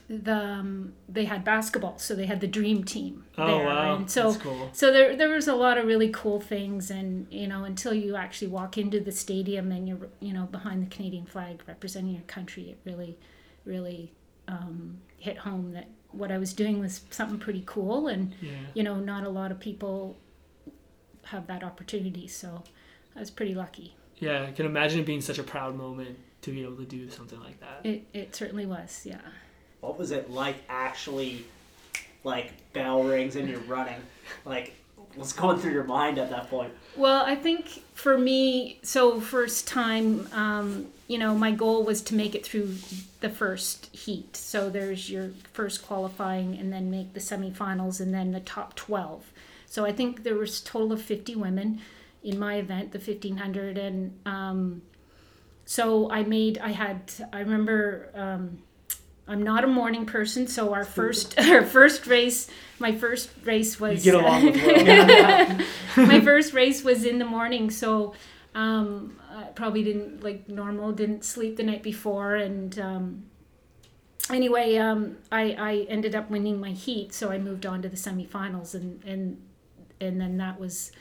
the 0.10 0.36
um, 0.36 0.94
they 1.10 1.26
had 1.26 1.44
basketball, 1.44 1.98
so 1.98 2.16
they 2.16 2.26
had 2.26 2.40
the 2.40 2.48
dream 2.48 2.84
team 2.84 3.26
oh, 3.38 3.46
there. 3.46 3.66
Wow. 3.66 3.96
And 3.98 4.10
so 4.10 4.36
cool. 4.36 4.70
so 4.72 4.92
there 4.92 5.16
there 5.18 5.30
was 5.30 5.48
a 5.48 5.56
lot 5.56 5.78
of 5.78 5.86
really 5.86 6.10
cool 6.10 6.40
things 6.40 6.90
and 6.90 7.28
you 7.30 7.48
know 7.48 7.66
until 7.66 7.94
you 7.94 8.16
actually 8.16 8.48
walk 8.48 8.78
into 8.78 9.02
the 9.02 9.12
stadium 9.12 9.72
and 9.72 9.88
you're 9.88 10.08
you 10.22 10.34
know 10.34 10.46
behind 10.46 10.82
the 10.82 10.96
Canadian 10.96 11.26
flag 11.26 11.62
representing 11.68 12.14
your 12.14 12.24
country, 12.24 12.70
it 12.70 12.80
really 12.86 13.18
really 13.66 14.14
um, 14.48 15.00
hit 15.18 15.40
home 15.40 15.74
that 15.74 15.90
what 16.12 16.32
I 16.32 16.38
was 16.38 16.54
doing 16.54 16.80
was 16.80 17.02
something 17.10 17.38
pretty 17.38 17.64
cool 17.66 18.08
and 18.08 18.34
yeah. 18.42 18.52
you 18.74 18.84
know 18.84 18.96
not 18.96 19.26
a 19.26 19.30
lot 19.30 19.52
of 19.52 19.60
people 19.60 20.16
have 21.24 21.48
that 21.48 21.64
opportunity, 21.64 22.28
so 22.28 22.64
I 23.14 23.20
was 23.20 23.30
pretty 23.30 23.54
lucky. 23.54 23.96
Yeah, 24.20 24.46
I 24.48 24.52
can 24.52 24.66
imagine 24.66 25.02
it 25.02 25.06
being 25.06 25.20
such 25.20 25.38
a 25.38 25.44
proud 25.44 25.76
moment 25.76 26.18
to 26.44 26.52
be 26.52 26.64
able 26.64 26.78
to 26.78 26.86
do 26.86 27.10
something 27.10 27.42
like 27.42 27.60
that. 27.60 27.82
It 27.84 28.06
it 28.14 28.34
certainly 28.34 28.66
was, 28.66 29.02
yeah 29.04 29.20
what 29.82 29.98
was 29.98 30.12
it 30.12 30.30
like 30.30 30.58
actually 30.70 31.46
like 32.24 32.52
bell 32.74 33.04
rings 33.04 33.36
and 33.36 33.48
you're 33.48 33.60
running? 33.62 34.02
Like 34.46 34.74
what's 35.16 35.34
going 35.34 35.58
through 35.58 35.72
your 35.72 35.84
mind 35.84 36.18
at 36.18 36.30
that 36.30 36.50
point? 36.50 36.72
Well 36.96 37.26
i 37.26 37.36
think 37.36 37.84
for 37.94 38.18
me 38.18 38.80
so 38.84 39.20
first 39.20 39.68
time 39.68 40.28
um, 40.34 40.88
you 41.08 41.18
know 41.18 41.34
my 41.36 41.52
goal 41.52 41.84
was 41.84 42.02
to 42.04 42.16
make 42.16 42.36
it 42.36 42.46
through 42.46 42.76
the 43.20 43.30
first 43.30 43.88
heat. 43.96 44.38
So 44.38 44.70
there's 44.70 45.10
your 45.10 45.32
first 45.54 45.86
qualifying 45.86 46.58
and 46.58 46.72
then 46.72 46.92
make 46.92 47.14
the 47.14 47.20
semifinals 47.20 48.00
and 48.00 48.14
then 48.14 48.32
the 48.32 48.40
top 48.40 48.76
12 48.76 49.32
so 49.68 49.86
i 49.86 49.92
think 49.92 50.24
there 50.24 50.36
was 50.36 50.62
total 50.62 50.94
of 50.94 51.02
50 51.02 51.36
women 51.36 51.82
in 52.24 52.40
my 52.40 52.56
event 52.56 52.92
the 52.92 53.00
1500 53.00 53.78
and 53.78 54.18
um, 54.26 54.82
so 55.66 56.10
i 56.12 56.24
made 56.24 56.58
i 56.60 56.70
had 56.72 57.12
i 57.34 57.40
remember 57.40 58.10
um, 58.16 58.60
I'm 59.28 59.44
not 59.44 59.64
a 59.64 59.68
morning 59.68 60.06
person, 60.06 60.48
so 60.48 60.74
our 60.74 60.86
first 60.98 61.38
our 61.50 61.64
first 61.64 62.08
race, 62.08 62.50
my 62.80 62.96
first 62.96 63.30
race 63.44 63.80
was. 63.80 64.06
You 64.06 64.14
get 64.14 64.22
along 64.22 64.46
with 64.46 64.56
well. 64.56 65.62
my 66.08 66.22
first 66.22 66.54
race 66.54 66.84
was 66.84 67.06
in 67.06 67.20
the 67.20 67.26
morning, 67.26 67.70
so 67.70 68.14
um, 68.56 69.18
I 69.32 69.44
probably 69.44 69.84
didn't 69.84 70.24
like 70.24 70.48
normal. 70.48 70.92
Didn't 70.92 71.26
sleep 71.26 71.58
the 71.58 71.64
night 71.64 71.84
before, 71.84 72.36
and 72.36 72.78
um, 72.80 73.24
anyway, 74.30 74.78
um, 74.78 75.18
I 75.32 75.56
I 75.58 75.86
ended 75.90 76.16
up 76.16 76.30
winning 76.30 76.60
my 76.60 76.72
heat, 76.72 77.14
so 77.14 77.32
I 77.32 77.38
moved 77.38 77.66
on 77.66 77.82
to 77.82 77.90
the 77.90 77.98
semifinals, 77.98 78.74
and 78.74 79.04
and 79.04 79.42
and 80.00 80.22
then 80.22 80.38
that 80.38 80.60
was 80.60 80.92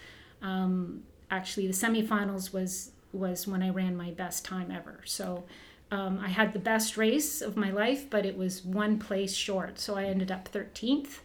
um, 0.42 1.02
actually 1.30 1.66
the 1.66 1.72
semifinals 1.72 2.52
was 2.52 2.90
was 3.12 3.46
when 3.46 3.62
I 3.62 3.70
ran 3.70 3.96
my 3.96 4.10
best 4.10 4.44
time 4.44 4.70
ever. 4.70 5.00
So 5.04 5.44
um, 5.90 6.18
I 6.20 6.28
had 6.28 6.52
the 6.52 6.58
best 6.58 6.96
race 6.96 7.40
of 7.40 7.56
my 7.56 7.70
life, 7.70 8.10
but 8.10 8.26
it 8.26 8.36
was 8.36 8.64
one 8.64 8.98
place 8.98 9.34
short. 9.34 9.78
So 9.78 9.96
I 9.96 10.04
ended 10.04 10.32
up 10.32 10.50
13th 10.50 11.20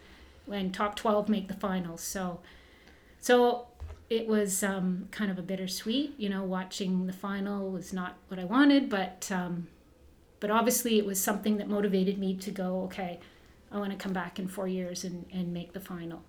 when 0.46 0.72
top 0.72 0.96
12 0.96 1.30
make 1.30 1.48
the 1.48 1.56
finals. 1.56 2.02
So, 2.02 2.40
so 3.20 3.68
it 4.10 4.28
was 4.28 4.64
um, 4.64 5.08
kind 5.12 5.32
of 5.32 5.40
a 5.40 5.42
bittersweet, 5.42 6.14
you 6.20 6.30
know, 6.30 6.44
watching 6.44 7.08
the 7.08 7.14
final 7.14 7.72
was 7.72 7.92
not 7.94 8.18
what 8.28 8.40
I 8.40 8.44
wanted, 8.44 8.90
but, 8.90 9.30
um, 9.32 9.68
but 10.40 10.52
obviously 10.52 11.00
it 11.00 11.06
was 11.06 11.20
something 11.20 11.58
that 11.58 11.68
motivated 11.68 12.20
me 12.20 12.36
to 12.36 12.52
go, 12.52 12.84
okay, 12.84 13.20
I 13.72 13.78
want 13.78 13.92
to 13.92 13.98
come 13.98 14.14
back 14.14 14.38
in 14.38 14.48
four 14.48 14.68
years 14.68 15.04
and, 15.04 15.26
and 15.34 15.54
make 15.54 15.74
the 15.74 15.80
final. 15.80 16.22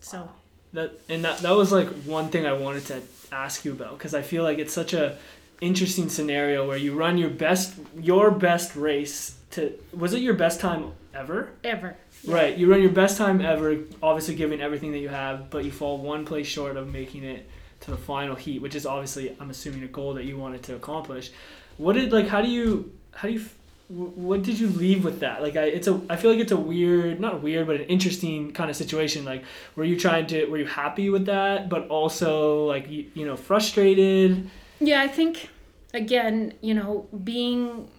So 0.00 0.30
that, 0.72 0.98
and 1.08 1.24
that, 1.24 1.38
that 1.38 1.54
was 1.54 1.70
like 1.70 1.88
one 2.04 2.30
thing 2.30 2.46
I 2.46 2.54
wanted 2.54 2.86
to 2.86 3.02
ask 3.30 3.64
you 3.64 3.72
about, 3.72 3.96
cause 3.98 4.14
I 4.14 4.22
feel 4.22 4.42
like 4.42 4.58
it's 4.58 4.72
such 4.72 4.94
a, 4.94 5.18
interesting 5.60 6.08
scenario 6.08 6.66
where 6.66 6.76
you 6.76 6.94
run 6.94 7.18
your 7.18 7.30
best 7.30 7.74
your 7.98 8.30
best 8.30 8.76
race 8.76 9.36
to 9.50 9.72
was 9.92 10.14
it 10.14 10.22
your 10.22 10.34
best 10.34 10.60
time 10.60 10.92
ever? 11.14 11.50
Ever. 11.64 11.96
Yeah. 12.22 12.32
Right. 12.34 12.56
You 12.56 12.70
run 12.70 12.80
your 12.80 12.90
best 12.90 13.16
time 13.16 13.40
ever, 13.40 13.78
obviously 14.02 14.34
giving 14.34 14.60
everything 14.60 14.92
that 14.92 14.98
you 14.98 15.08
have, 15.08 15.50
but 15.50 15.64
you 15.64 15.70
fall 15.70 15.98
one 15.98 16.24
place 16.24 16.46
short 16.46 16.76
of 16.76 16.92
making 16.92 17.24
it 17.24 17.48
to 17.80 17.90
the 17.90 17.96
final 17.96 18.34
heat, 18.34 18.60
which 18.60 18.74
is 18.74 18.86
obviously 18.86 19.36
I'm 19.40 19.50
assuming 19.50 19.82
a 19.82 19.88
goal 19.88 20.14
that 20.14 20.24
you 20.24 20.36
wanted 20.36 20.62
to 20.64 20.74
accomplish. 20.74 21.30
What 21.76 21.94
did 21.94 22.12
like 22.12 22.28
how 22.28 22.42
do 22.42 22.48
you 22.48 22.92
how 23.12 23.28
do 23.28 23.34
you 23.34 23.44
what 23.88 24.42
did 24.42 24.58
you 24.58 24.66
leave 24.68 25.02
with 25.02 25.20
that? 25.20 25.42
Like 25.42 25.56
I 25.56 25.64
it's 25.64 25.88
a 25.88 26.00
I 26.10 26.16
feel 26.16 26.30
like 26.30 26.40
it's 26.40 26.52
a 26.52 26.56
weird 26.56 27.20
not 27.20 27.42
weird 27.42 27.66
but 27.66 27.76
an 27.76 27.86
interesting 27.86 28.52
kind 28.52 28.68
of 28.68 28.76
situation 28.76 29.24
like 29.24 29.44
were 29.76 29.84
you 29.84 29.98
trying 29.98 30.26
to 30.28 30.46
were 30.46 30.58
you 30.58 30.66
happy 30.66 31.08
with 31.08 31.26
that 31.26 31.68
but 31.68 31.88
also 31.88 32.66
like 32.66 32.90
you, 32.90 33.06
you 33.14 33.24
know 33.24 33.36
frustrated? 33.36 34.50
Yeah, 34.80 35.00
I 35.02 35.08
think 35.08 35.50
again, 35.94 36.54
you 36.60 36.74
know, 36.74 37.08
being 37.24 37.90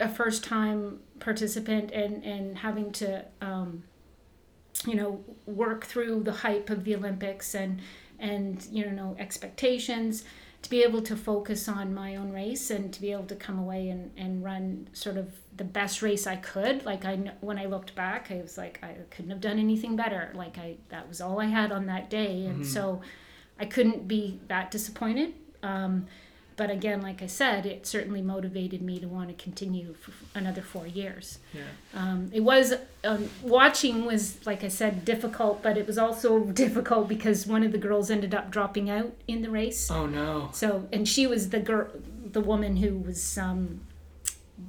a 0.00 0.08
first 0.08 0.44
time 0.44 1.00
participant 1.20 1.90
and 1.92 2.22
and 2.24 2.58
having 2.58 2.92
to 2.92 3.24
um, 3.40 3.84
you 4.86 4.94
know 4.94 5.24
work 5.46 5.84
through 5.84 6.22
the 6.24 6.32
hype 6.32 6.68
of 6.70 6.84
the 6.84 6.94
Olympics 6.94 7.54
and 7.54 7.80
and 8.18 8.66
you 8.70 8.90
know 8.90 9.16
expectations 9.18 10.24
to 10.62 10.70
be 10.70 10.82
able 10.82 11.02
to 11.02 11.14
focus 11.16 11.68
on 11.68 11.94
my 11.94 12.16
own 12.16 12.32
race 12.32 12.70
and 12.70 12.92
to 12.92 13.00
be 13.00 13.12
able 13.12 13.24
to 13.26 13.36
come 13.36 13.58
away 13.58 13.88
and, 13.88 14.10
and 14.16 14.42
run 14.42 14.88
sort 14.94 15.16
of 15.16 15.30
the 15.56 15.62
best 15.64 16.02
race 16.02 16.26
I 16.26 16.36
could. 16.36 16.84
Like 16.84 17.04
I, 17.04 17.14
when 17.40 17.56
I 17.58 17.66
looked 17.66 17.94
back, 17.94 18.32
I 18.32 18.40
was 18.40 18.58
like, 18.58 18.80
I 18.82 18.94
couldn't 19.10 19.30
have 19.30 19.40
done 19.40 19.58
anything 19.60 19.94
better. 19.94 20.32
Like 20.34 20.58
I, 20.58 20.76
that 20.88 21.08
was 21.08 21.20
all 21.20 21.38
I 21.40 21.44
had 21.44 21.70
on 21.70 21.86
that 21.86 22.10
day. 22.10 22.46
And 22.46 22.62
Mhm. 22.62 22.66
so 22.66 23.00
I 23.60 23.66
couldn't 23.66 24.08
be 24.08 24.40
that 24.48 24.70
disappointed. 24.72 25.34
Um, 25.62 26.06
but 26.56 26.70
again, 26.70 27.02
like 27.02 27.22
I 27.22 27.26
said, 27.26 27.66
it 27.66 27.86
certainly 27.86 28.22
motivated 28.22 28.80
me 28.80 28.98
to 29.00 29.06
want 29.06 29.28
to 29.28 29.34
continue 29.34 29.92
for 29.92 30.12
another 30.34 30.62
four 30.62 30.86
years. 30.86 31.38
Yeah. 31.52 31.60
Um, 31.92 32.30
it 32.32 32.40
was 32.40 32.72
um, 33.04 33.28
watching 33.42 34.06
was 34.06 34.44
like 34.46 34.64
I 34.64 34.68
said 34.68 35.04
difficult, 35.04 35.62
but 35.62 35.76
it 35.76 35.86
was 35.86 35.98
also 35.98 36.40
difficult 36.64 37.08
because 37.08 37.46
one 37.46 37.62
of 37.62 37.72
the 37.72 37.78
girls 37.78 38.10
ended 38.10 38.34
up 38.34 38.50
dropping 38.50 38.88
out 38.88 39.12
in 39.28 39.42
the 39.42 39.50
race. 39.50 39.90
Oh 39.90 40.06
no. 40.06 40.48
So 40.54 40.88
and 40.94 41.06
she 41.06 41.26
was 41.26 41.50
the 41.50 41.60
girl, 41.60 41.88
the 42.32 42.40
woman 42.40 42.76
who 42.78 42.96
was 43.00 43.36
um, 43.36 43.80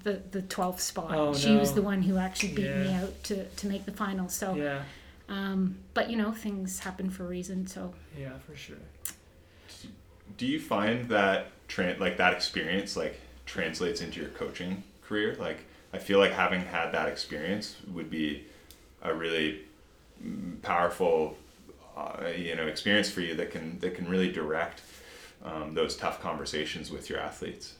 the 0.03 0.21
the 0.31 0.41
twelfth 0.41 0.81
spot. 0.81 1.13
Oh, 1.13 1.33
she 1.33 1.55
was 1.55 1.73
the 1.73 1.81
one 1.81 2.01
who 2.01 2.17
actually 2.17 2.53
beat 2.53 2.75
me 2.75 2.93
out 2.93 3.23
to 3.23 3.45
to 3.45 3.67
make 3.67 3.85
the 3.85 3.93
final. 3.93 4.27
So, 4.27 4.55
Yeah. 4.55 4.81
um, 5.29 5.77
but 5.93 6.09
you 6.09 6.17
know 6.17 6.33
things 6.33 6.79
happen 6.79 7.09
for 7.09 7.23
a 7.23 7.27
reason. 7.27 7.65
So 7.65 7.93
Yeah, 8.19 8.37
for 8.45 8.57
sure. 8.57 8.75
Do 10.37 10.45
you 10.45 10.59
find 10.59 11.09
that 11.09 11.51
tran 11.67 11.99
like 11.99 12.17
that 12.17 12.33
experience 12.33 12.95
like 12.95 13.19
translates 13.45 14.01
into 14.01 14.19
your 14.19 14.29
coaching 14.29 14.83
career? 15.01 15.35
Like 15.39 15.65
I 15.93 15.97
feel 15.97 16.19
like 16.19 16.31
having 16.31 16.61
had 16.61 16.91
that 16.91 17.07
experience 17.07 17.77
would 17.91 18.09
be 18.09 18.45
a 19.01 19.13
really 19.13 19.61
powerful 20.61 21.37
uh, 21.95 22.27
you 22.35 22.55
know 22.55 22.67
experience 22.67 23.09
for 23.09 23.21
you 23.21 23.35
that 23.35 23.51
can 23.51 23.79
that 23.79 23.95
can 23.95 24.07
really 24.07 24.31
direct 24.31 24.81
um, 25.43 25.73
those 25.73 25.95
tough 25.95 26.21
conversations 26.21 26.91
with 26.91 27.09
your 27.09 27.19
athletes. 27.19 27.75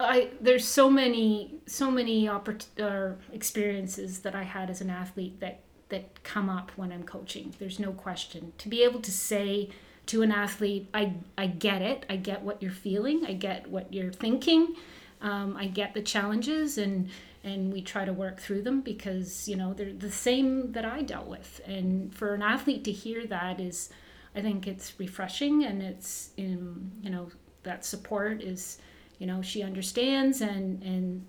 I, 0.00 0.30
there's 0.40 0.66
so 0.66 0.90
many 0.90 1.54
so 1.66 1.90
many 1.90 2.26
oppor- 2.26 3.16
experiences 3.32 4.20
that 4.20 4.34
I 4.34 4.42
had 4.42 4.70
as 4.70 4.80
an 4.80 4.90
athlete 4.90 5.40
that 5.40 5.60
that 5.90 6.22
come 6.22 6.48
up 6.48 6.70
when 6.76 6.92
I'm 6.92 7.02
coaching. 7.02 7.54
There's 7.58 7.78
no 7.78 7.92
question. 7.92 8.52
To 8.58 8.68
be 8.68 8.82
able 8.82 9.00
to 9.00 9.12
say 9.12 9.70
to 10.06 10.22
an 10.22 10.32
athlete, 10.32 10.88
I 10.92 11.14
I 11.38 11.46
get 11.46 11.82
it. 11.82 12.06
I 12.08 12.16
get 12.16 12.42
what 12.42 12.62
you're 12.62 12.70
feeling. 12.72 13.24
I 13.26 13.34
get 13.34 13.68
what 13.68 13.92
you're 13.92 14.12
thinking. 14.12 14.74
Um, 15.20 15.56
I 15.56 15.66
get 15.66 15.94
the 15.94 16.02
challenges 16.02 16.78
and 16.78 17.10
and 17.42 17.72
we 17.72 17.80
try 17.80 18.04
to 18.04 18.12
work 18.12 18.38
through 18.38 18.62
them 18.62 18.80
because 18.80 19.48
you 19.48 19.56
know 19.56 19.72
they're 19.72 19.92
the 19.92 20.10
same 20.10 20.72
that 20.72 20.84
I 20.84 21.02
dealt 21.02 21.26
with. 21.26 21.60
And 21.66 22.14
for 22.14 22.34
an 22.34 22.42
athlete 22.42 22.84
to 22.84 22.92
hear 22.92 23.26
that 23.26 23.60
is, 23.60 23.90
I 24.34 24.42
think 24.42 24.66
it's 24.66 24.98
refreshing 24.98 25.64
and 25.64 25.82
it's 25.82 26.30
in 26.36 26.90
you 27.02 27.10
know 27.10 27.30
that 27.62 27.84
support 27.84 28.42
is 28.42 28.78
you 29.18 29.26
know 29.26 29.42
she 29.42 29.62
understands 29.62 30.40
and 30.40 30.82
and 30.82 31.26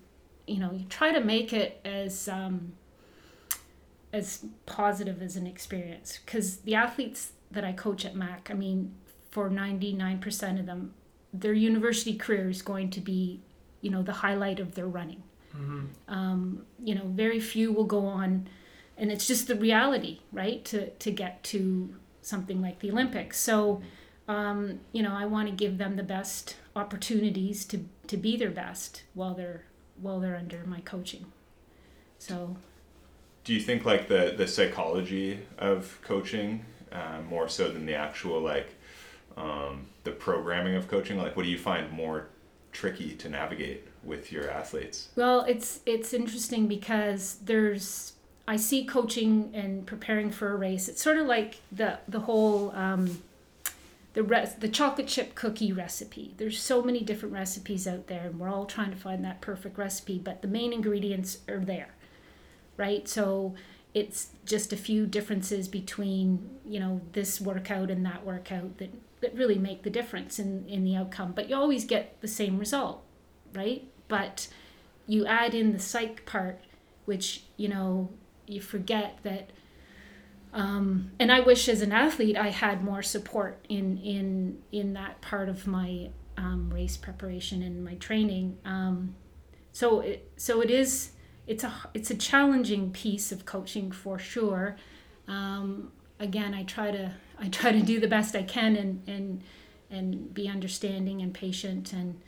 you 0.47 0.59
know 0.59 0.71
you 0.71 0.85
try 0.85 1.11
to 1.11 1.21
make 1.21 1.53
it 1.53 1.79
as 1.85 2.27
um, 2.27 2.73
as 4.13 4.45
positive 4.65 5.21
as 5.21 5.35
an 5.35 5.47
experience 5.47 6.19
because 6.25 6.57
the 6.57 6.75
athletes 6.75 7.31
that 7.51 7.63
I 7.63 7.73
coach 7.73 8.05
at 8.05 8.15
Mac, 8.15 8.49
I 8.49 8.53
mean, 8.53 8.93
for 9.29 9.49
ninety 9.49 9.93
nine 9.93 10.19
percent 10.19 10.59
of 10.59 10.65
them, 10.65 10.93
their 11.33 11.53
university 11.53 12.15
career 12.17 12.49
is 12.49 12.61
going 12.61 12.89
to 12.91 12.99
be 13.01 13.41
you 13.81 13.89
know 13.89 14.03
the 14.03 14.13
highlight 14.13 14.59
of 14.59 14.75
their 14.75 14.87
running. 14.87 15.23
Mm-hmm. 15.55 15.85
Um, 16.07 16.65
you 16.83 16.95
know, 16.95 17.05
very 17.07 17.39
few 17.39 17.73
will 17.73 17.85
go 17.85 18.05
on, 18.05 18.47
and 18.97 19.11
it's 19.11 19.27
just 19.27 19.47
the 19.47 19.55
reality, 19.55 20.19
right? 20.31 20.63
To 20.65 20.89
to 20.89 21.11
get 21.11 21.43
to 21.45 21.95
something 22.21 22.61
like 22.61 22.79
the 22.79 22.91
Olympics. 22.91 23.39
So, 23.39 23.81
um, 24.27 24.79
you 24.91 25.01
know, 25.03 25.13
I 25.13 25.25
want 25.25 25.49
to 25.49 25.55
give 25.55 25.77
them 25.77 25.95
the 25.95 26.03
best 26.03 26.55
opportunities 26.75 27.65
to 27.65 27.85
to 28.07 28.17
be 28.17 28.37
their 28.37 28.51
best 28.51 29.03
while 29.13 29.33
they're 29.33 29.63
while 29.99 30.19
they're 30.19 30.37
under 30.37 30.63
my 30.65 30.81
coaching. 30.81 31.25
So, 32.17 32.55
Do 33.43 33.53
you 33.53 33.59
think 33.59 33.83
like 33.85 34.07
the 34.07 34.33
the 34.37 34.47
psychology 34.47 35.39
of 35.57 35.99
coaching 36.03 36.65
uh, 36.91 37.21
more 37.29 37.47
so 37.47 37.69
than 37.69 37.85
the 37.85 37.95
actual 37.95 38.39
like 38.41 38.75
um, 39.37 39.85
the 40.03 40.11
programming 40.11 40.75
of 40.75 40.87
coaching? 40.87 41.17
Like, 41.17 41.35
what 41.35 41.43
do 41.43 41.49
you 41.49 41.57
find 41.57 41.91
more 41.91 42.27
tricky 42.71 43.13
to 43.15 43.29
navigate 43.29 43.87
with 44.03 44.31
your 44.31 44.49
athletes? 44.49 45.09
well, 45.15 45.41
it's 45.41 45.81
it's 45.85 46.13
interesting 46.13 46.67
because 46.67 47.37
there's 47.43 48.13
I 48.47 48.55
see 48.57 48.83
coaching 48.85 49.51
and 49.53 49.85
preparing 49.85 50.31
for 50.31 50.51
a 50.51 50.55
race. 50.55 50.89
It's 50.89 51.01
sort 51.01 51.17
of 51.17 51.27
like 51.27 51.57
the 51.71 51.99
the 52.07 52.21
whole 52.21 52.71
um, 52.75 53.21
the 54.13 54.23
res- 54.23 54.55
the 54.55 54.67
chocolate 54.67 55.07
chip 55.07 55.35
cookie 55.35 55.71
recipe. 55.71 56.33
There's 56.37 56.61
so 56.61 56.81
many 56.81 57.01
different 57.01 57.33
recipes 57.33 57.87
out 57.87 58.07
there, 58.07 58.25
and 58.25 58.39
we're 58.39 58.49
all 58.49 58.65
trying 58.65 58.91
to 58.91 58.97
find 58.97 59.23
that 59.23 59.41
perfect 59.41 59.77
recipe. 59.77 60.17
But 60.17 60.41
the 60.41 60.47
main 60.47 60.73
ingredients 60.73 61.37
are 61.47 61.59
there, 61.59 61.93
right? 62.77 63.07
So 63.07 63.55
it's 63.93 64.29
just 64.45 64.71
a 64.71 64.77
few 64.77 65.05
differences 65.05 65.67
between 65.67 66.49
you 66.65 66.79
know 66.79 67.01
this 67.13 67.41
workout 67.41 67.89
and 67.91 68.05
that 68.05 68.25
workout 68.25 68.77
that 68.77 68.93
that 69.21 69.35
really 69.35 69.57
make 69.57 69.83
the 69.83 69.89
difference 69.89 70.39
in 70.39 70.67
in 70.67 70.83
the 70.83 70.95
outcome. 70.95 71.33
But 71.33 71.49
you 71.49 71.55
always 71.55 71.85
get 71.85 72.19
the 72.21 72.27
same 72.27 72.57
result, 72.57 73.03
right? 73.53 73.83
But 74.07 74.47
you 75.07 75.25
add 75.25 75.53
in 75.53 75.73
the 75.73 75.79
psych 75.79 76.25
part, 76.25 76.61
which 77.05 77.43
you 77.57 77.67
know 77.67 78.09
you 78.47 78.61
forget 78.61 79.19
that 79.23 79.51
um, 80.53 81.11
and 81.19 81.31
I 81.31 81.39
wish 81.39 81.69
as 81.69 81.81
an 81.81 81.91
athlete 81.91 82.37
I 82.37 82.49
had 82.49 82.83
more 82.83 83.01
support 83.01 83.65
in 83.69 83.97
in 83.99 84.61
in 84.71 84.93
that 84.93 85.21
part 85.21 85.47
of 85.47 85.65
my 85.65 86.09
um, 86.37 86.69
race 86.73 86.97
preparation 86.97 87.61
and 87.61 87.83
my 87.83 87.95
training. 87.95 88.57
Um, 88.65 89.15
so 89.71 90.01
it 90.01 90.31
so 90.35 90.61
it 90.61 90.69
is 90.69 91.11
it's 91.47 91.63
a 91.63 91.73
it's 91.93 92.11
a 92.11 92.15
challenging 92.15 92.91
piece 92.91 93.31
of 93.31 93.45
coaching 93.45 93.91
for 93.91 94.19
sure. 94.19 94.77
Um, 95.27 95.91
again, 96.19 96.53
I 96.53 96.63
try 96.63 96.91
to 96.91 97.13
I 97.39 97.49
try 97.49 97.71
to 97.71 97.81
do 97.81 97.99
the 97.99 98.07
best 98.07 98.35
I 98.35 98.43
can 98.43 98.75
and 98.75 99.03
and 99.07 99.43
and 99.89 100.33
be 100.33 100.47
understanding 100.47 101.21
and 101.21 101.33
patient 101.33 101.93
and 101.93 102.21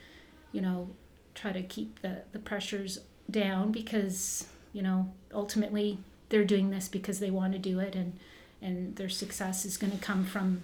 you 0.52 0.62
know 0.62 0.90
try 1.36 1.52
to 1.52 1.64
keep 1.64 2.02
the 2.02 2.24
the 2.32 2.40
pressures 2.40 3.00
down 3.32 3.72
because 3.72 4.48
you 4.74 4.82
know 4.82 5.12
ultimately 5.34 6.00
they're 6.30 6.44
doing 6.44 6.70
this 6.70 6.88
because 6.88 7.20
they 7.20 7.32
want 7.32 7.54
to 7.54 7.60
do 7.60 7.80
it 7.80 7.96
and 7.96 8.20
and 8.62 8.96
their 8.96 9.10
success 9.10 9.66
is 9.66 9.78
going 9.78 9.92
to 9.92 9.98
come 9.98 10.26
from 10.26 10.64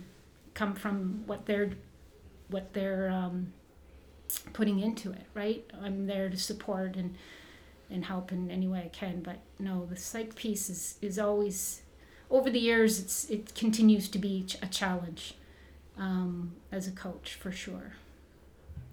come 0.53 0.73
from 0.73 1.23
what 1.25 1.45
they're 1.45 1.71
what 2.49 2.73
they're 2.73 3.09
um, 3.09 3.53
putting 4.53 4.79
into 4.79 5.11
it 5.11 5.25
right 5.33 5.69
i'm 5.81 6.05
there 6.05 6.29
to 6.29 6.37
support 6.37 6.95
and 6.95 7.15
and 7.89 8.05
help 8.05 8.31
in 8.31 8.49
any 8.51 8.67
way 8.67 8.83
i 8.85 8.89
can 8.89 9.21
but 9.21 9.39
no 9.59 9.85
the 9.85 9.95
psych 9.97 10.35
piece 10.35 10.69
is 10.69 10.97
is 11.01 11.17
always 11.19 11.81
over 12.29 12.49
the 12.49 12.59
years 12.59 12.99
it's 12.99 13.29
it 13.29 13.53
continues 13.55 14.07
to 14.07 14.19
be 14.19 14.45
a 14.61 14.67
challenge 14.67 15.33
um, 15.97 16.53
as 16.71 16.87
a 16.87 16.91
coach 16.91 17.33
for 17.35 17.51
sure 17.51 17.93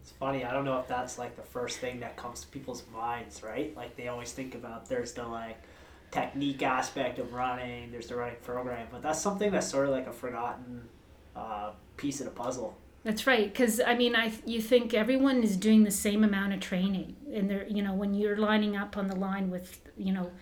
It's 0.02 0.10
funny. 0.12 0.44
I 0.44 0.52
don't 0.52 0.64
know 0.64 0.78
if 0.78 0.88
that's 0.88 1.18
like 1.18 1.36
the 1.36 1.42
first 1.42 1.78
thing 1.78 2.00
that 2.00 2.16
comes 2.16 2.40
to 2.40 2.46
people's 2.48 2.84
minds, 2.92 3.42
right? 3.42 3.76
Like 3.76 3.96
they 3.96 4.08
always 4.08 4.32
think 4.32 4.54
about 4.54 4.88
there's 4.88 5.12
the 5.12 5.24
like 5.24 5.58
technique 6.10 6.62
aspect 6.62 7.18
of 7.18 7.32
running, 7.32 7.90
there's 7.92 8.06
the 8.08 8.16
running 8.16 8.36
program, 8.42 8.86
but 8.90 9.02
that's 9.02 9.20
something 9.20 9.50
that's 9.50 9.68
sort 9.68 9.86
of 9.88 9.92
like 9.92 10.06
a 10.06 10.12
forgotten 10.12 10.88
uh, 11.34 11.70
piece 11.96 12.20
of 12.20 12.26
the 12.26 12.32
puzzle. 12.32 12.76
That's 13.06 13.24
right, 13.24 13.52
because 13.52 13.80
I 13.80 13.94
mean, 13.94 14.16
I 14.16 14.32
you 14.44 14.60
think 14.60 14.92
everyone 14.92 15.44
is 15.44 15.56
doing 15.56 15.84
the 15.84 15.92
same 15.92 16.24
amount 16.24 16.54
of 16.54 16.58
training, 16.58 17.14
and 17.32 17.48
they're 17.48 17.64
you 17.68 17.80
know 17.80 17.94
when 17.94 18.14
you're 18.14 18.36
lining 18.36 18.76
up 18.76 18.96
on 18.96 19.06
the 19.06 19.14
line 19.14 19.48
with 19.48 19.78
you 19.96 20.12
know 20.12 20.32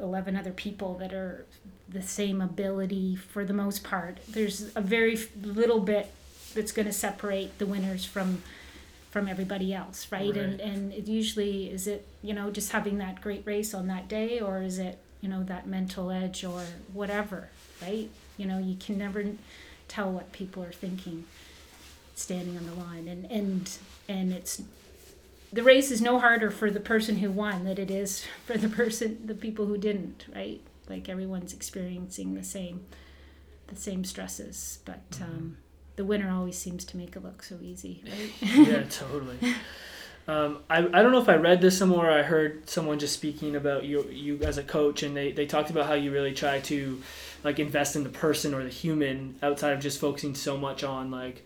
eleven 0.00 0.34
other 0.34 0.50
people 0.50 0.94
that 0.94 1.12
are 1.12 1.46
the 1.88 2.02
same 2.02 2.40
ability 2.40 3.14
for 3.14 3.44
the 3.44 3.52
most 3.52 3.84
part. 3.84 4.18
There's 4.28 4.74
a 4.74 4.80
very 4.80 5.16
little 5.40 5.78
bit 5.78 6.10
that's 6.52 6.72
going 6.72 6.86
to 6.86 6.92
separate 6.92 7.56
the 7.60 7.66
winners 7.66 8.04
from 8.04 8.42
from 9.12 9.28
everybody 9.28 9.72
else, 9.72 10.10
right? 10.10 10.36
And 10.36 10.60
and 10.60 10.92
it 10.92 11.06
usually 11.06 11.70
is 11.70 11.86
it 11.86 12.04
you 12.22 12.34
know 12.34 12.50
just 12.50 12.72
having 12.72 12.98
that 12.98 13.20
great 13.20 13.46
race 13.46 13.72
on 13.72 13.86
that 13.86 14.08
day, 14.08 14.40
or 14.40 14.62
is 14.62 14.80
it 14.80 14.98
you 15.20 15.28
know 15.28 15.44
that 15.44 15.68
mental 15.68 16.10
edge 16.10 16.42
or 16.42 16.64
whatever, 16.92 17.50
right? 17.80 18.10
You 18.36 18.46
know 18.46 18.58
you 18.58 18.74
can 18.74 18.98
never 18.98 19.24
tell 19.86 20.10
what 20.10 20.32
people 20.32 20.64
are 20.64 20.72
thinking 20.72 21.24
standing 22.14 22.56
on 22.56 22.66
the 22.66 22.74
line 22.74 23.08
and 23.08 23.30
and 23.30 23.78
and 24.08 24.32
it's 24.32 24.62
the 25.52 25.62
race 25.62 25.90
is 25.90 26.00
no 26.00 26.18
harder 26.18 26.50
for 26.50 26.70
the 26.70 26.80
person 26.80 27.18
who 27.18 27.30
won 27.30 27.64
than 27.64 27.78
it 27.78 27.90
is 27.90 28.24
for 28.46 28.56
the 28.56 28.68
person 28.68 29.18
the 29.24 29.34
people 29.34 29.66
who 29.66 29.78
didn't 29.78 30.26
right 30.34 30.60
like 30.88 31.08
everyone's 31.08 31.52
experiencing 31.52 32.34
the 32.34 32.44
same 32.44 32.84
the 33.68 33.76
same 33.76 34.04
stresses 34.04 34.78
but 34.84 35.02
um, 35.22 35.56
the 35.96 36.04
winner 36.04 36.30
always 36.30 36.58
seems 36.58 36.84
to 36.84 36.96
make 36.96 37.16
it 37.16 37.22
look 37.22 37.42
so 37.42 37.56
easy 37.62 38.02
right 38.06 38.32
yeah, 38.68 38.82
totally. 38.84 39.38
Um, 40.26 40.60
I, 40.70 40.78
I 40.78 41.02
don't 41.02 41.12
know 41.12 41.20
if 41.20 41.28
I 41.28 41.36
read 41.36 41.60
this 41.60 41.76
somewhere. 41.76 42.10
I 42.10 42.22
heard 42.22 42.68
someone 42.68 42.98
just 42.98 43.12
speaking 43.12 43.56
about 43.56 43.84
you 43.84 44.08
you 44.10 44.40
as 44.42 44.56
a 44.56 44.62
coach, 44.62 45.02
and 45.02 45.14
they, 45.14 45.32
they 45.32 45.44
talked 45.44 45.68
about 45.68 45.86
how 45.86 45.94
you 45.94 46.10
really 46.10 46.32
try 46.32 46.60
to 46.60 47.02
like 47.42 47.58
invest 47.58 47.94
in 47.94 48.04
the 48.04 48.08
person 48.08 48.54
or 48.54 48.62
the 48.62 48.70
human 48.70 49.36
outside 49.42 49.72
of 49.74 49.80
just 49.80 50.00
focusing 50.00 50.34
so 50.34 50.56
much 50.56 50.82
on 50.82 51.10
like 51.10 51.44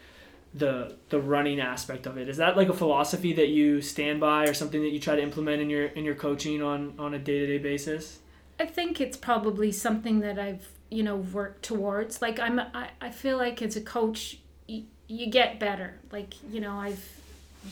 the 0.59 0.97
the 1.09 1.21
running 1.21 1.61
aspect 1.61 2.07
of 2.07 2.19
it. 2.19 2.29
Is 2.29 2.37
that 2.39 2.57
like 2.57 2.69
a 2.69 2.73
philosophy 2.75 3.33
that 3.35 3.49
you 3.49 3.81
stand 3.81 4.21
by, 4.21 4.45
or 4.45 4.55
something 4.55 4.83
that 4.83 4.91
you 4.91 5.01
try 5.01 5.17
to 5.17 5.23
implement 5.23 5.63
in 5.63 5.71
your 5.71 5.87
in 5.87 6.05
your 6.05 6.15
coaching 6.15 6.63
on 6.63 6.95
on 6.99 7.15
a 7.15 7.19
day 7.19 7.39
to 7.41 7.47
day 7.47 7.59
basis? 7.59 8.19
I 8.61 8.67
think 8.67 9.01
it's 9.01 9.17
probably 9.17 9.71
something 9.73 10.21
that 10.21 10.39
I've 10.39 10.69
you 10.91 11.03
know 11.03 11.17
worked 11.17 11.63
towards. 11.65 12.21
Like 12.21 12.39
I'm, 12.41 12.59
I, 12.59 12.91
I 13.01 13.11
feel 13.11 13.37
like 13.39 13.63
as 13.63 13.77
a 13.77 13.81
coach, 13.81 14.39
you, 14.67 14.85
you 15.07 15.27
get 15.31 15.59
better. 15.61 15.95
Like 16.11 16.35
you 16.51 16.61
know, 16.61 16.73
I've 16.79 17.05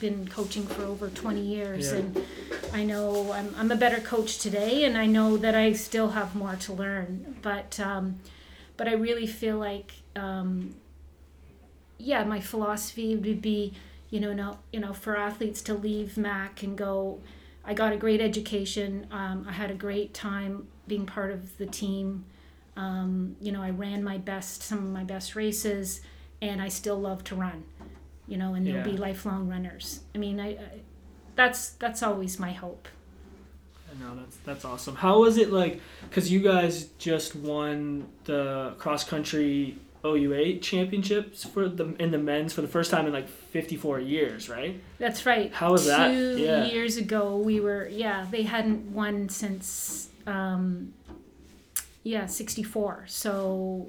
been 0.01 0.29
coaching 0.29 0.67
for 0.67 0.83
over 0.85 1.09
20 1.09 1.41
years 1.41 1.91
Yeah. 1.91 1.99
and 1.99 2.25
I 2.73 2.85
know 2.85 3.33
I'm, 3.33 3.55
I'm 3.57 3.71
a 3.71 3.77
better 3.77 4.01
coach 4.01 4.39
today 4.39 4.85
and 4.85 4.99
I 4.99 5.07
know 5.07 5.37
that 5.39 5.55
I 5.55 5.73
still 5.73 6.09
have 6.11 6.35
more 6.35 6.57
to 6.57 6.73
learn 6.75 7.37
but 7.41 7.79
um, 7.81 8.19
but 8.77 8.89
I 8.89 8.93
really 8.95 9.27
feel 9.27 9.57
like 9.59 9.93
um, 10.15 10.75
yeah 11.99 12.25
my 12.25 12.41
philosophy 12.41 13.17
would 13.17 13.43
be 13.43 13.73
you 14.11 14.21
know 14.21 14.33
no, 14.33 14.59
you 14.73 14.81
know 14.81 14.93
for 14.93 15.17
athletes 15.17 15.63
to 15.63 15.75
leave 15.75 16.17
MAC 16.17 16.63
and 16.63 16.77
go 16.77 17.21
I 17.65 17.75
got 17.75 17.93
a 17.93 17.97
great 17.97 18.21
education 18.21 19.07
um, 19.11 19.47
I 19.49 19.53
had 19.53 19.71
a 19.71 19.75
great 19.75 20.15
time 20.15 20.69
being 20.87 21.07
part 21.07 21.33
of 21.33 21.59
the 21.59 21.67
team 21.67 22.25
um, 22.77 23.37
you 23.41 23.53
know 23.53 23.63
I 23.63 23.71
ran 23.71 24.05
my 24.05 24.19
best 24.19 24.63
some 24.63 24.79
of 24.79 24.85
my 24.85 25.05
best 25.05 25.35
races 25.35 26.01
and 26.43 26.61
I 26.61 26.69
still 26.69 27.01
love 27.01 27.25
to 27.25 27.35
run 27.35 27.65
you 28.29 28.37
know, 28.37 28.55
and 28.55 28.67
they'll 28.67 28.83
be 28.83 28.97
lifelong 28.97 29.49
runners. 29.49 30.01
I 30.15 30.19
mean, 30.19 30.41
I, 30.41 30.51
I 30.51 30.59
that's 31.35 31.71
that's 31.71 32.03
always 32.03 32.39
my 32.39 32.53
hope. 32.53 32.89
I 33.91 34.03
know 34.03 34.17
that's 34.17 34.37
that's 34.39 34.65
awesome. 34.65 34.97
How 34.97 35.21
was 35.21 35.37
it 35.39 35.53
like? 35.53 35.81
Because 36.09 36.31
you 36.31 36.41
guys 36.41 36.87
just 36.99 37.37
won 37.37 38.09
the 38.25 38.75
cross 38.79 39.05
country 39.05 39.77
OUA 40.07 40.59
championships 40.59 41.45
for 41.45 41.69
the 41.69 41.95
in 41.99 42.11
the 42.11 42.19
men's 42.19 42.53
for 42.53 42.63
the 42.63 42.69
first 42.69 42.91
time 42.91 43.07
in 43.07 43.13
like 43.13 43.29
54 43.29 44.01
years, 44.01 44.49
right? 44.49 44.81
That's 44.99 45.27
right. 45.27 45.53
How 45.53 45.73
was 45.73 45.87
that? 45.87 46.13
Two 46.13 46.37
Yeah. 46.39 46.65
years 46.67 46.97
ago, 46.97 47.37
we 47.37 47.61
were 47.61 47.89
yeah 47.89 48.27
they 48.31 48.43
hadn't 48.43 48.93
won 48.93 49.29
since 49.29 50.09
um, 50.27 50.93
yeah 52.03 52.27
sixty 52.27 52.63
four. 52.63 53.05
So 53.07 53.89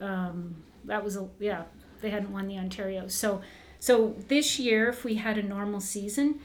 um, 0.00 0.56
that 0.84 1.04
was 1.04 1.16
a 1.16 1.28
yeah 1.38 1.62
they 2.00 2.10
hadn't 2.10 2.32
won 2.32 2.48
the 2.48 2.58
Ontario. 2.58 3.08
So 3.08 3.40
so 3.78 4.14
this 4.28 4.58
year, 4.58 4.88
if 4.88 5.04
we 5.04 5.16
had 5.16 5.38
a 5.38 5.42
normal 5.42 5.80
season, 5.80 6.40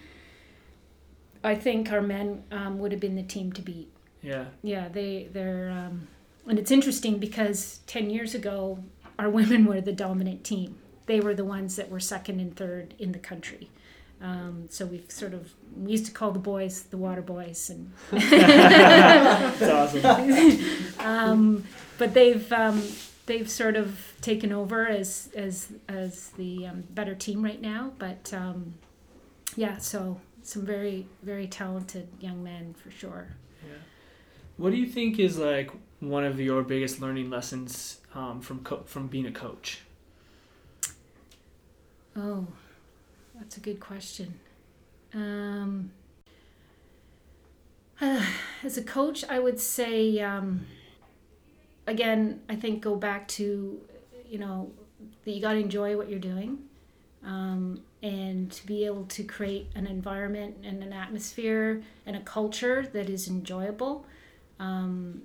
I 1.43 1.55
think 1.55 1.91
our 1.91 2.01
men 2.01 2.43
um, 2.51 2.79
would 2.79 2.91
have 2.91 3.01
been 3.01 3.15
the 3.15 3.23
team 3.23 3.51
to 3.53 3.61
beat. 3.61 3.91
Yeah. 4.21 4.45
Yeah, 4.63 4.89
they 4.89 5.29
they're 5.31 5.69
um, 5.69 6.07
and 6.47 6.57
it's 6.57 6.71
interesting 6.71 7.17
because 7.19 7.79
ten 7.87 8.09
years 8.09 8.33
ago 8.35 8.79
our 9.19 9.29
women 9.29 9.65
were 9.65 9.81
the 9.81 9.93
dominant 9.93 10.43
team. 10.43 10.77
They 11.05 11.19
were 11.19 11.33
the 11.33 11.45
ones 11.45 11.75
that 11.77 11.89
were 11.89 11.99
second 11.99 12.39
and 12.39 12.55
third 12.55 12.93
in 12.99 13.11
the 13.11 13.19
country. 13.19 13.69
Um, 14.21 14.65
so 14.69 14.85
we've 14.85 15.09
sort 15.11 15.33
of 15.33 15.53
we 15.75 15.91
used 15.91 16.07
to 16.07 16.11
call 16.11 16.31
the 16.31 16.39
boys 16.39 16.83
the 16.83 16.97
water 16.97 17.21
boys, 17.21 17.69
and 17.69 17.91
That's 18.11 19.61
awesome. 19.61 20.65
um, 20.99 21.63
but 21.97 22.13
they've 22.13 22.51
um, 22.51 22.81
they've 23.27 23.49
sort 23.49 23.75
of 23.75 24.13
taken 24.21 24.51
over 24.51 24.87
as 24.87 25.29
as 25.35 25.71
as 25.87 26.29
the 26.31 26.65
um, 26.65 26.83
better 26.89 27.13
team 27.13 27.43
right 27.43 27.61
now. 27.61 27.91
But 27.99 28.33
um, 28.33 28.73
yeah, 29.55 29.77
so 29.77 30.19
some 30.41 30.65
very 30.65 31.05
very 31.21 31.45
talented 31.45 32.07
young 32.19 32.43
men 32.43 32.73
for 32.73 32.89
sure. 32.89 33.35
Yeah. 33.63 33.77
What 34.57 34.71
do 34.71 34.77
you 34.77 34.87
think 34.87 35.19
is 35.19 35.37
like 35.37 35.69
one 35.99 36.23
of 36.23 36.39
your 36.39 36.63
biggest 36.63 37.01
learning 37.01 37.29
lessons 37.29 37.99
um, 38.13 38.41
from 38.41 38.59
co- 38.63 38.83
from 38.85 39.07
being 39.07 39.25
a 39.25 39.31
coach? 39.31 39.81
Oh, 42.15 42.47
that's 43.35 43.57
a 43.57 43.59
good 43.59 43.79
question. 43.79 44.39
Um, 45.13 45.91
as 48.01 48.77
a 48.77 48.83
coach, 48.83 49.23
I 49.29 49.39
would 49.39 49.59
say, 49.59 50.19
um, 50.19 50.65
again, 51.85 52.41
I 52.49 52.55
think 52.55 52.81
go 52.81 52.95
back 52.95 53.27
to, 53.29 53.79
you 54.29 54.39
know, 54.39 54.71
that 55.25 55.31
you 55.31 55.41
got 55.41 55.53
to 55.53 55.59
enjoy 55.59 55.95
what 55.97 56.09
you're 56.09 56.19
doing 56.19 56.59
um, 57.23 57.81
and 58.01 58.51
to 58.51 58.65
be 58.65 58.85
able 58.85 59.05
to 59.05 59.23
create 59.23 59.67
an 59.75 59.87
environment 59.87 60.57
and 60.63 60.81
an 60.81 60.93
atmosphere 60.93 61.83
and 62.05 62.15
a 62.15 62.21
culture 62.21 62.87
that 62.93 63.09
is 63.09 63.27
enjoyable 63.27 64.05
um, 64.59 65.21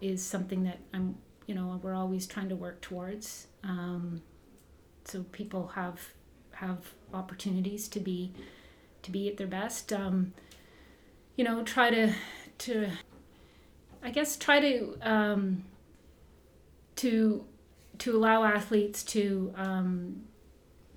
is 0.00 0.24
something 0.24 0.64
that 0.64 0.78
I'm, 0.92 1.16
you 1.46 1.54
know, 1.54 1.78
we're 1.82 1.94
always 1.94 2.26
trying 2.26 2.48
to 2.48 2.56
work 2.56 2.80
towards. 2.80 3.46
Um, 3.62 4.22
so 5.04 5.24
people 5.32 5.68
have 5.68 6.00
have 6.52 6.92
opportunities 7.12 7.88
to 7.88 8.00
be 8.00 8.32
to 9.02 9.10
be 9.10 9.28
at 9.28 9.36
their 9.36 9.46
best. 9.46 9.92
Um, 9.92 10.32
you 11.36 11.44
know, 11.44 11.62
try 11.62 11.90
to 11.90 12.12
to 12.58 12.90
I 14.02 14.10
guess 14.10 14.36
try 14.36 14.60
to 14.60 14.96
um, 15.02 15.64
to 16.96 17.44
to 17.98 18.16
allow 18.16 18.44
athletes 18.44 19.02
to 19.04 19.52
um, 19.56 20.22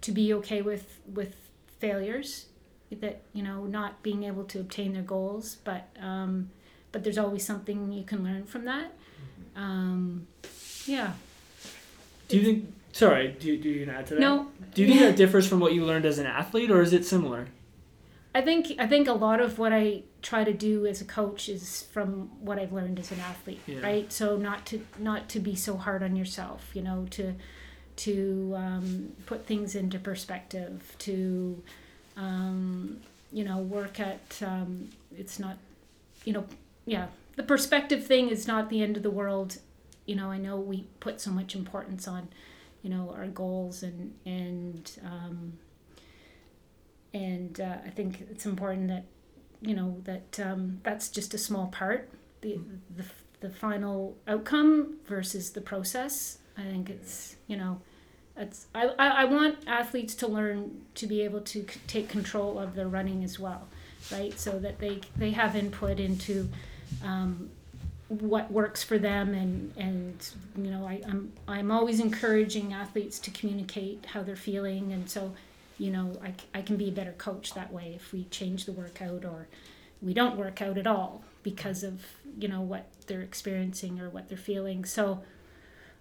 to 0.02 0.12
be 0.12 0.34
okay 0.34 0.62
with 0.62 1.00
with 1.08 1.36
failures 1.80 2.48
that 2.92 3.22
you 3.34 3.42
know 3.42 3.66
not 3.66 4.04
being 4.04 4.24
able 4.24 4.44
to 4.44 4.60
obtain 4.60 4.94
their 4.94 5.04
goals 5.04 5.58
but 5.64 5.90
um, 6.00 6.50
but 6.94 7.04
there's 7.04 7.18
always 7.18 7.46
something 7.46 7.92
you 7.92 8.04
can 8.06 8.24
learn 8.24 8.46
from 8.46 8.64
that 8.66 8.94
um, 9.58 10.26
yeah 10.86 11.12
Do 12.30 12.38
you 12.38 12.44
think? 12.44 12.74
Sorry, 12.94 13.36
do 13.40 13.48
you, 13.48 13.58
do 13.58 13.70
you 13.70 13.90
add 13.90 14.06
to 14.08 14.14
that? 14.16 14.20
no 14.22 14.48
Do 14.74 14.82
you 14.84 14.88
think 14.88 15.00
that 15.02 15.16
differs 15.24 15.48
from 15.48 15.60
what 15.60 15.74
you 15.74 15.84
learned 15.86 16.06
as 16.06 16.18
an 16.20 16.26
athlete, 16.28 16.70
or 16.72 16.82
is 16.82 16.94
it 16.94 17.04
similar? 17.06 17.48
I 18.36 18.42
think 18.42 18.74
I 18.80 18.88
think 18.88 19.08
a 19.08 19.14
lot 19.14 19.40
of 19.42 19.58
what 19.60 19.74
I 19.74 20.04
try 20.22 20.44
to 20.44 20.54
do 20.54 20.86
as 20.88 21.02
a 21.02 21.06
coach 21.06 21.50
is 21.50 21.84
from 21.92 22.30
what 22.40 22.58
I've 22.60 22.72
learned 22.74 22.98
as 23.00 23.12
an 23.12 23.20
athlete, 23.20 23.62
Yeah. 23.68 23.82
right? 23.82 24.12
So 24.12 24.38
not 24.38 24.66
to 24.68 24.86
not 25.00 25.28
to 25.30 25.40
be 25.40 25.56
so 25.56 25.78
hard 25.78 26.02
on 26.04 26.16
yourself, 26.16 26.72
you 26.74 26.82
know, 26.82 27.06
to 27.12 27.34
to 28.06 28.54
um, 28.58 29.12
put 29.28 29.46
things 29.46 29.76
into 29.76 30.00
perspective, 30.00 30.96
to 31.00 31.62
um, 32.18 32.98
you 33.32 33.44
know 33.44 33.58
work 33.58 34.00
at 34.00 34.42
um, 34.44 34.90
it's 35.16 35.38
not 35.40 35.58
you 36.26 36.34
know 36.34 36.46
yeah. 36.86 37.08
The 37.36 37.44
perspective 37.44 38.06
thing 38.06 38.30
is 38.30 38.48
not 38.48 38.70
the 38.70 38.82
end 38.82 38.98
of 38.98 39.04
the 39.04 39.10
world. 39.10 39.58
You 40.06 40.16
know, 40.16 40.30
I 40.30 40.38
know 40.38 40.58
we 40.58 40.88
put 41.00 41.20
so 41.22 41.32
much 41.32 41.56
importance 41.56 42.08
on 42.08 42.30
you 42.82 42.90
know 42.90 43.14
our 43.16 43.28
goals 43.28 43.84
and 43.84 44.14
and 44.26 44.92
um, 45.06 45.54
and 47.14 47.60
uh, 47.60 47.78
I 47.86 47.90
think 47.90 48.26
it's 48.30 48.46
important 48.46 48.88
that 48.90 49.06
you 49.62 49.76
know 49.76 49.98
that 50.04 50.40
um, 50.40 50.80
that's 50.84 51.10
just 51.10 51.34
a 51.34 51.38
small 51.38 51.68
part. 51.68 52.10
The, 52.42 52.60
the 52.96 53.06
the 53.40 53.50
final 53.50 54.18
outcome 54.28 54.96
versus 55.06 55.52
the 55.52 55.62
process 55.62 56.38
I 56.58 56.64
think 56.64 56.90
it's 56.90 57.36
you 57.48 57.58
know 57.58 57.82
it's 58.38 58.68
I, 58.74 58.88
I, 58.98 59.08
I 59.08 59.26
want 59.26 59.58
athletes 59.68 60.16
to 60.16 60.28
learn 60.28 60.82
to 60.96 61.08
be 61.08 61.22
able 61.22 61.42
to 61.42 61.62
c- 61.62 61.80
take 61.88 62.08
control 62.10 62.58
of 62.58 62.76
their 62.76 62.88
running 62.88 63.24
as 63.24 63.40
well 63.40 63.68
right? 64.12 64.38
So 64.38 64.60
that 64.60 64.80
they 64.80 65.02
they 65.18 65.32
have 65.32 65.56
input 65.56 66.00
into 66.00 66.50
um, 67.04 67.50
what 68.08 68.52
works 68.52 68.84
for 68.84 68.98
them 68.98 69.34
and 69.34 69.74
and 69.78 70.28
you 70.58 70.70
know 70.70 70.86
I, 70.86 71.02
I'm 71.08 71.32
I'm 71.48 71.72
always 71.72 72.00
encouraging 72.00 72.74
athletes 72.74 73.20
to 73.20 73.32
communicate 73.32 74.06
how 74.08 74.24
they're 74.24 74.36
feeling. 74.36 74.92
And 74.92 75.10
so 75.10 75.34
you 75.78 75.92
know 75.92 76.20
I, 76.24 76.34
I 76.54 76.62
can 76.62 76.78
be 76.78 76.90
a 76.90 76.92
better 76.92 77.14
coach 77.14 77.54
that 77.54 77.72
way 77.72 77.94
if 77.96 78.14
we 78.14 78.26
change 78.26 78.66
the 78.66 78.72
workout 78.72 79.26
or 79.26 79.48
we 80.02 80.14
don't 80.14 80.38
work 80.38 80.62
out 80.62 80.78
at 80.78 80.86
all 80.86 81.24
because 81.44 81.84
of 81.84 82.04
you 82.38 82.48
know 82.48 82.62
what 82.62 82.88
they're 83.08 83.22
experiencing 83.22 84.00
or 84.00 84.10
what 84.10 84.30
they're 84.30 84.38
feeling. 84.38 84.86
So 84.86 85.22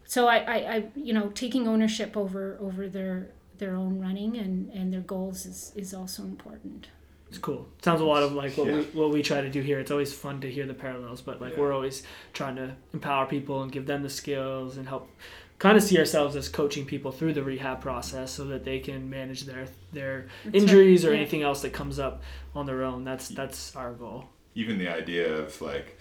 so 0.04 0.26
I, 0.26 0.38
I, 0.38 0.56
I 0.56 0.84
you 0.94 1.12
know 1.12 1.28
taking 1.28 1.68
ownership 1.68 2.16
over 2.16 2.58
over 2.60 2.88
their 2.88 3.28
their 3.58 3.74
own 3.76 4.00
running 4.00 4.36
and 4.36 4.70
and 4.72 4.92
their 4.92 5.00
goals 5.00 5.46
is 5.46 5.72
is 5.76 5.94
also 5.94 6.24
important 6.24 6.88
It's 7.32 7.38
cool. 7.38 7.66
Sounds 7.80 8.02
a 8.02 8.04
lot 8.04 8.22
of 8.22 8.32
like 8.34 8.58
what 8.58 8.66
we 8.66 8.82
what 8.92 9.10
we 9.10 9.22
try 9.22 9.40
to 9.40 9.48
do 9.48 9.62
here. 9.62 9.80
It's 9.80 9.90
always 9.90 10.12
fun 10.12 10.42
to 10.42 10.50
hear 10.50 10.66
the 10.66 10.74
parallels, 10.74 11.22
but 11.22 11.40
like 11.40 11.54
Yeah. 11.54 11.60
we're 11.60 11.72
always 11.72 12.02
trying 12.34 12.56
to 12.56 12.74
empower 12.92 13.24
people 13.24 13.62
and 13.62 13.72
give 13.72 13.86
them 13.86 14.02
the 14.02 14.10
skills 14.10 14.76
and 14.76 14.86
help 14.86 15.08
kind 15.58 15.78
of 15.78 15.82
see 15.82 15.96
ourselves 15.98 16.36
as 16.36 16.50
coaching 16.50 16.84
people 16.84 17.10
through 17.10 17.32
the 17.32 17.42
rehab 17.42 17.80
process 17.80 18.32
so 18.32 18.44
that 18.44 18.64
they 18.64 18.80
can 18.80 19.08
manage 19.08 19.44
their 19.46 19.66
their 19.94 20.26
That's 20.44 20.56
injuries 20.58 21.04
right, 21.04 21.10
or 21.10 21.14
yeah. 21.14 21.20
anything 21.20 21.42
else 21.42 21.62
that 21.62 21.72
comes 21.72 21.98
up 21.98 22.22
on 22.54 22.66
their 22.66 22.82
own. 22.84 23.02
That's 23.04 23.28
that's 23.28 23.74
our 23.76 23.92
goal. 23.94 24.26
even 24.54 24.76
the 24.76 24.88
idea 24.88 25.32
of 25.34 25.58
like 25.62 25.98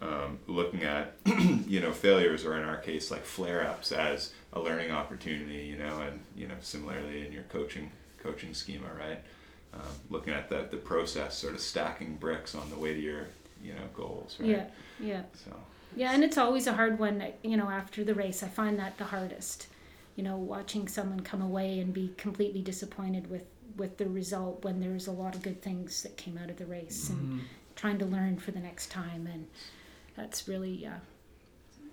um, 0.00 0.40
looking 0.48 0.82
at 0.82 1.14
you 1.68 1.78
know 1.80 1.92
failures 1.92 2.44
or 2.44 2.56
in 2.58 2.64
our 2.64 2.78
case 2.78 3.12
like 3.12 3.24
flare 3.24 3.64
ups 3.64 3.92
as 3.92 4.32
a 4.52 4.58
learning 4.60 4.90
opportunity 4.90 5.62
you 5.70 5.76
know 5.78 6.00
and 6.00 6.18
you 6.36 6.48
know 6.48 6.56
similarly 6.60 7.24
in 7.24 7.32
your 7.32 7.44
coaching 7.44 7.92
coaching 8.20 8.52
schema 8.52 8.88
right 8.98 9.20
um, 9.74 9.80
looking 10.10 10.32
at 10.34 10.48
the, 10.48 10.68
the 10.70 10.76
process 10.76 11.36
sort 11.36 11.54
of 11.54 11.60
stacking 11.60 12.16
bricks 12.16 12.54
on 12.54 12.68
the 12.70 12.76
way 12.76 12.94
to 12.94 13.00
your 13.00 13.26
you 13.62 13.72
know 13.72 13.86
goals 13.94 14.36
right 14.40 14.48
yeah 14.48 14.64
yeah 14.98 15.22
so 15.32 15.52
Yeah, 15.94 16.12
and 16.12 16.24
it's 16.24 16.38
always 16.38 16.66
a 16.66 16.72
hard 16.72 16.98
one, 16.98 17.22
you 17.42 17.56
know, 17.56 17.68
after 17.68 18.02
the 18.04 18.14
race. 18.14 18.42
I 18.42 18.48
find 18.48 18.78
that 18.78 18.96
the 18.98 19.04
hardest. 19.04 19.66
you 20.16 20.22
know, 20.22 20.36
watching 20.36 20.88
someone 20.88 21.20
come 21.20 21.40
away 21.42 21.80
and 21.80 21.92
be 21.92 22.12
completely 22.16 22.62
disappointed 22.62 23.28
with 23.30 23.44
with 23.76 23.96
the 23.98 24.06
result 24.08 24.64
when 24.64 24.80
there's 24.80 25.06
a 25.06 25.12
lot 25.12 25.34
of 25.34 25.42
good 25.42 25.62
things 25.62 26.02
that 26.02 26.16
came 26.16 26.36
out 26.38 26.50
of 26.50 26.56
the 26.58 26.66
race 26.66 27.08
and 27.10 27.30
Mm-hmm. 27.30 27.38
trying 27.76 27.98
to 27.98 28.04
learn 28.06 28.38
for 28.38 28.50
the 28.52 28.60
next 28.60 28.90
time 28.90 29.26
and 29.26 29.46
that's 30.16 30.48
really 30.48 30.70
yeah 30.72 30.98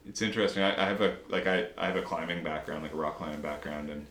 it's 0.07 0.21
interesting. 0.21 0.63
I, 0.63 0.83
I 0.83 0.87
have 0.87 1.01
a 1.01 1.17
like 1.29 1.47
I, 1.47 1.67
I 1.77 1.87
have 1.87 1.95
a 1.95 2.01
climbing 2.01 2.43
background, 2.43 2.83
like 2.83 2.93
a 2.93 2.97
rock 2.97 3.17
climbing 3.17 3.41
background, 3.41 3.89
and 3.89 4.07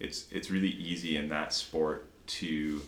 it's 0.00 0.26
it's 0.30 0.50
really 0.50 0.70
easy 0.70 1.16
in 1.16 1.28
that 1.30 1.52
sport 1.52 2.08
to, 2.28 2.82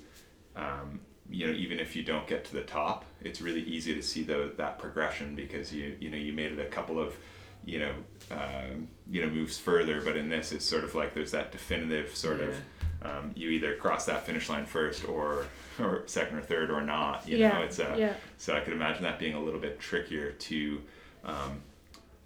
um, 0.57 1.01
you 1.29 1.47
know, 1.47 1.53
even 1.53 1.79
if 1.79 1.95
you 1.95 2.03
don't 2.03 2.27
get 2.27 2.45
to 2.47 2.53
the 2.53 2.63
top, 2.63 3.05
it's 3.23 3.41
really 3.41 3.63
easy 3.63 3.95
to 3.95 4.03
see 4.03 4.23
the 4.23 4.53
that 4.57 4.79
progression 4.79 5.35
because 5.35 5.73
you 5.73 5.97
you 6.01 6.11
know 6.11 6.17
you 6.17 6.33
made 6.33 6.53
it 6.53 6.59
a 6.59 6.65
couple 6.65 6.99
of, 7.01 7.17
you 7.65 7.79
know, 7.79 7.93
um, 8.31 8.89
you 9.11 9.25
know 9.25 9.31
moves 9.31 9.59
further. 9.59 10.01
But 10.03 10.17
in 10.17 10.29
this, 10.29 10.53
it's 10.53 10.65
sort 10.65 10.85
of 10.85 10.95
like 10.95 11.15
there's 11.15 11.31
that 11.33 11.53
definitive 11.53 12.15
sort 12.17 12.41
of. 12.41 12.57
Um, 13.03 13.33
you 13.35 13.49
either 13.49 13.77
cross 13.77 14.05
that 14.07 14.27
finish 14.27 14.51
line 14.51 14.67
first, 14.67 15.09
or 15.09 15.47
or 15.79 16.03
second 16.07 16.39
or 16.39 16.43
third, 16.43 16.71
or 16.71 16.83
not. 16.83 17.27
You 17.27 17.39
yeah 17.39 17.53
know, 17.53 17.63
it's 17.63 17.79
a 17.79 17.95
yeah 17.97 18.15
so 18.37 18.55
I 18.55 18.61
could 18.61 18.73
imagine 18.73 19.03
that 19.05 19.19
being 19.19 19.35
a 19.35 19.41
little 19.41 19.61
bit 19.61 19.79
trickier 19.81 20.33
to, 20.33 20.83
um, 21.25 21.63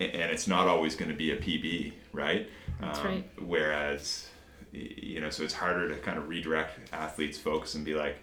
and 0.00 0.32
it's 0.32 0.46
not 0.46 0.66
always 0.66 0.96
going 0.96 1.10
to 1.10 1.16
be 1.16 1.30
a 1.32 1.36
PB, 1.36 1.92
right? 2.12 2.48
That's 2.80 2.98
um, 3.00 3.06
right. 3.06 3.30
Whereas, 3.40 4.28
you 4.74 5.20
know, 5.20 5.30
so 5.30 5.44
it's 5.44 5.54
harder 5.54 5.88
to 5.88 5.96
kind 5.96 6.18
of 6.18 6.28
redirect 6.28 6.92
athletes' 6.92 7.38
focus 7.38 7.74
and 7.74 7.84
be 7.84 7.94
like, 7.94 8.16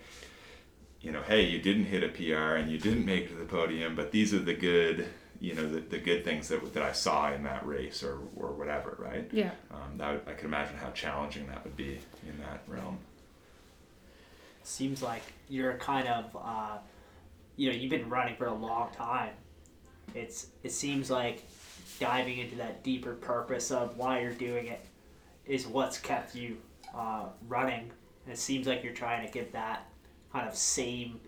you 1.02 1.12
know, 1.12 1.22
hey, 1.22 1.46
you 1.48 1.60
didn't 1.60 1.86
hit 1.86 2.04
a 2.04 2.10
PR 2.10 2.56
and 2.56 2.72
you 2.72 2.78
didn't 2.78 3.06
make 3.06 3.26
it 3.26 3.30
to 3.30 3.36
the 3.36 3.46
podium, 3.46 3.96
but 3.96 4.12
these 4.12 4.34
are 4.34 4.40
the 4.40 4.54
good, 4.54 5.08
you 5.40 5.56
know, 5.56 5.68
the, 5.68 5.80
the 5.80 5.98
good 5.98 6.24
things 6.24 6.48
that, 6.50 6.74
that 6.74 6.84
I 6.84 6.92
saw 6.92 7.32
in 7.34 7.44
that 7.44 7.66
race 7.66 8.04
or, 8.04 8.20
or 8.36 8.52
whatever, 8.52 8.96
right? 9.00 9.28
yeah 9.32 9.52
Um, 9.72 9.98
that 9.98 10.12
would, 10.12 10.22
I 10.28 10.34
can 10.38 10.46
imagine 10.48 10.78
how 10.78 10.92
challenging 10.92 11.48
that 11.48 11.64
would 11.64 11.76
be 11.76 11.98
in 12.28 12.38
that 12.42 12.62
realm. 12.68 13.00
seems 14.64 15.02
like 15.02 15.24
you're 15.50 15.74
kind 15.76 16.08
of 16.08 16.38
uh, 16.40 16.78
you 17.56 17.70
know 17.70 17.76
you've 17.76 17.90
been 17.90 18.10
running 18.10 18.36
for 18.36 18.46
a 18.46 18.54
long 18.54 18.90
time 18.96 19.34
it's 20.14 20.48
it 20.64 20.72
seems 20.72 21.10
like 21.10 21.44
diving 22.00 22.38
into 22.40 22.56
that 22.56 22.84
deeper 22.84 23.14
purpose 23.14 23.72
of 23.72 23.98
why 23.98 24.22
you're 24.22 24.34
doing 24.34 24.68
it 24.68 24.86
is 25.52 25.68
what's 25.68 26.00
kept 26.00 26.34
you 26.34 26.58
uh, 26.96 27.26
running 27.48 27.92
and 28.26 28.34
it 28.34 28.38
seems 28.38 28.68
like 28.68 28.84
you're 28.84 28.94
trying 28.94 29.26
to 29.26 29.32
give 29.32 29.52
that 29.52 29.86
kind 30.32 30.48
of 30.48 30.56
same 30.56 31.20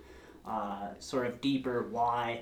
uh, 0.48 0.88
sort 1.00 1.28
of 1.28 1.42
deeper 1.42 1.88
why 1.92 2.42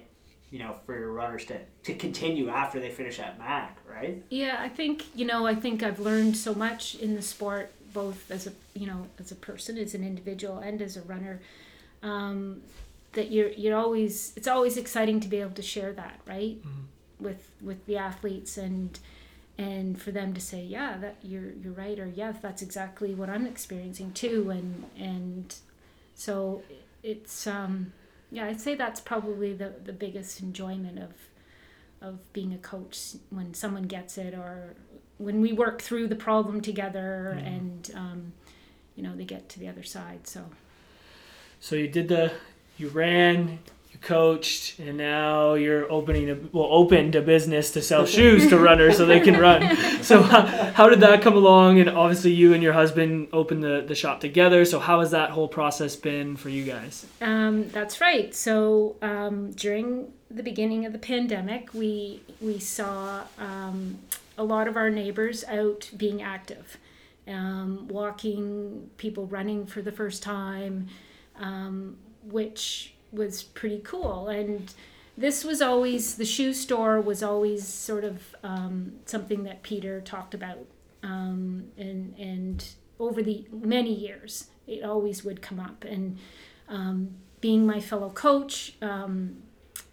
you 0.51 0.59
know 0.59 0.75
for 0.85 0.97
your 0.97 1.11
runners 1.11 1.45
to, 1.45 1.57
to 1.83 1.93
continue 1.95 2.49
after 2.49 2.79
they 2.79 2.89
finish 2.89 3.19
at 3.19 3.39
mac 3.39 3.77
right 3.89 4.23
Yeah, 4.29 4.57
I 4.59 4.69
think 4.69 5.05
you 5.15 5.25
know. 5.25 5.45
I 5.45 5.55
think 5.55 5.83
I've 5.83 5.99
learned 5.99 6.37
so 6.37 6.53
much 6.53 6.95
in 6.95 7.15
the 7.15 7.21
sport, 7.21 7.71
both 7.93 8.29
as 8.31 8.47
a 8.47 8.53
you 8.73 8.87
know 8.87 9.07
as 9.19 9.31
a 9.31 9.35
person, 9.35 9.77
as 9.77 9.93
an 9.93 10.03
individual, 10.03 10.59
and 10.59 10.81
as 10.81 10.97
a 10.97 11.01
runner. 11.01 11.39
Um, 12.03 12.61
that 13.13 13.31
you're 13.31 13.49
you're 13.49 13.77
always 13.77 14.33
it's 14.35 14.47
always 14.47 14.77
exciting 14.77 15.19
to 15.19 15.27
be 15.27 15.37
able 15.41 15.51
to 15.51 15.61
share 15.61 15.93
that 15.93 16.19
right 16.25 16.57
with 17.19 17.51
with 17.61 17.85
the 17.85 17.97
athletes 17.97 18.57
and 18.57 18.99
and 19.61 20.01
for 20.03 20.11
them 20.11 20.33
to 20.33 20.41
say 20.51 20.61
yeah 20.77 20.91
that 21.03 21.15
you're 21.31 21.51
you're 21.61 21.73
right 21.85 21.99
or 21.99 22.07
yeah 22.21 22.31
that's 22.45 22.61
exactly 22.61 23.11
what 23.19 23.29
I'm 23.29 23.45
experiencing 23.45 24.09
too 24.13 24.49
and 24.57 24.69
and 24.97 25.47
so 26.15 26.35
it's 27.03 27.47
um 27.47 27.73
yeah 28.31 28.45
I'd 28.49 28.61
say 28.61 28.73
that's 28.75 29.01
probably 29.01 29.51
the 29.53 29.69
the 29.89 29.93
biggest 30.05 30.41
enjoyment 30.41 30.97
of 31.07 31.13
of 32.07 32.15
being 32.33 32.51
a 32.53 32.57
coach 32.57 32.97
when 33.29 33.53
someone 33.53 33.83
gets 33.83 34.17
it 34.17 34.33
or 34.33 34.53
when 35.17 35.39
we 35.45 35.53
work 35.53 35.81
through 35.87 36.07
the 36.07 36.15
problem 36.27 36.61
together 36.61 37.37
Mhm. 37.37 37.47
and 37.55 37.91
um, 38.03 38.33
you 38.95 39.03
know 39.03 39.13
they 39.15 39.25
get 39.35 39.43
to 39.49 39.59
the 39.59 39.67
other 39.67 39.83
side 39.83 40.21
so 40.27 40.41
So 41.59 41.75
you 41.75 41.87
did 41.87 42.07
the, 42.07 42.31
you 42.79 42.87
ran, 42.89 43.59
coached, 44.01 44.79
and 44.79 44.97
now 44.97 45.53
you're 45.53 45.91
opening 45.91 46.29
a 46.29 46.37
well 46.51 46.67
opened 46.71 47.15
a 47.15 47.21
business 47.21 47.71
to 47.71 47.81
sell 47.81 48.05
shoes 48.05 48.49
to 48.49 48.57
runners 48.57 48.97
so 48.97 49.05
they 49.05 49.19
can 49.19 49.39
run. 49.39 49.77
So 50.01 50.23
how, 50.23 50.41
how 50.73 50.89
did 50.89 51.01
that 51.01 51.21
come 51.21 51.35
along? 51.35 51.79
And 51.79 51.87
obviously 51.89 52.31
you 52.31 52.53
and 52.53 52.63
your 52.63 52.73
husband 52.73 53.27
opened 53.31 53.63
the 53.63 53.83
the 53.87 53.95
shop 53.95 54.19
together. 54.19 54.65
So 54.65 54.79
how 54.79 54.99
has 55.01 55.11
that 55.11 55.29
whole 55.29 55.47
process 55.47 55.95
been 55.95 56.35
for 56.35 56.49
you 56.49 56.63
guys? 56.65 57.05
um, 57.21 57.69
that's 57.69 58.01
right 58.01 58.33
so 58.33 58.95
um, 59.01 59.51
during 59.51 60.11
the 60.29 60.43
beginning 60.43 60.85
of 60.85 60.93
the 60.93 60.99
pandemic 60.99 61.73
we 61.73 62.21
we 62.39 62.59
saw 62.59 63.23
um, 63.37 63.99
a 64.37 64.43
lot 64.43 64.67
of 64.67 64.75
our 64.75 64.89
neighbors 64.89 65.43
out 65.45 65.89
being 65.95 66.21
active 66.21 66.77
um, 67.27 67.87
walking 67.87 68.89
people 68.97 69.27
running 69.27 69.65
for 69.65 69.81
the 69.81 69.91
first 69.91 70.23
time 70.23 70.87
um, 71.39 71.97
which 72.23 72.93
was 73.11 73.43
pretty 73.43 73.79
cool 73.83 74.27
and 74.27 74.73
this 75.17 75.43
was 75.43 75.61
always 75.61 76.15
the 76.15 76.25
shoe 76.25 76.53
store 76.53 77.01
was 77.01 77.21
always 77.21 77.67
sort 77.67 78.03
of 78.03 78.35
um, 78.43 78.93
something 79.05 79.43
that 79.43 79.61
Peter 79.61 80.01
talked 80.01 80.33
about, 80.33 80.65
um, 81.03 81.65
and 81.77 82.15
and 82.17 82.67
over 82.99 83.21
the 83.21 83.45
many 83.51 83.93
years, 83.93 84.47
it 84.67 84.83
always 84.83 85.23
would 85.23 85.41
come 85.41 85.59
up. 85.59 85.83
And 85.83 86.17
um, 86.69 87.15
being 87.41 87.65
my 87.65 87.79
fellow 87.79 88.09
coach, 88.09 88.75
um, 88.81 89.43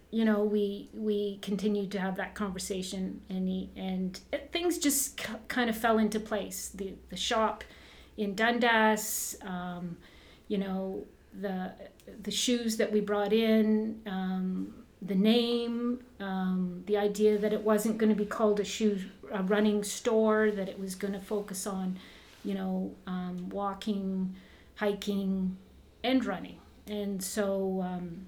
you 0.09 0.23
know, 0.23 0.43
we 0.43 0.89
we 0.93 1.37
continued 1.41 1.91
to 1.91 1.99
have 1.99 2.15
that 2.15 2.33
conversation, 2.33 3.21
and 3.29 3.47
he, 3.47 3.69
and 3.75 4.19
things 4.51 4.77
just 4.77 5.17
k- 5.17 5.33
kind 5.47 5.69
of 5.69 5.77
fell 5.77 5.97
into 5.97 6.19
place. 6.19 6.69
The 6.69 6.93
the 7.09 7.17
shop 7.17 7.63
in 8.17 8.35
Dundas, 8.35 9.37
um, 9.41 9.97
you 10.47 10.57
know, 10.57 11.05
the 11.33 11.73
the 12.23 12.31
shoes 12.31 12.77
that 12.77 12.91
we 12.91 13.01
brought 13.01 13.33
in. 13.33 14.01
Um, 14.05 14.73
the 15.01 15.15
name, 15.15 16.01
um, 16.19 16.83
the 16.85 16.97
idea 16.97 17.37
that 17.37 17.53
it 17.53 17.61
wasn't 17.61 17.97
going 17.97 18.09
to 18.09 18.15
be 18.15 18.25
called 18.25 18.59
a 18.59 18.65
shoe 18.65 18.99
a 19.31 19.43
running 19.43 19.83
store, 19.83 20.51
that 20.51 20.67
it 20.67 20.77
was 20.77 20.95
going 20.95 21.13
to 21.13 21.19
focus 21.19 21.65
on, 21.65 21.97
you 22.43 22.53
know, 22.53 22.93
um, 23.07 23.47
walking, 23.49 24.35
hiking, 24.75 25.55
and 26.03 26.25
running. 26.25 26.57
And 26.87 27.23
so, 27.23 27.81
um, 27.81 28.25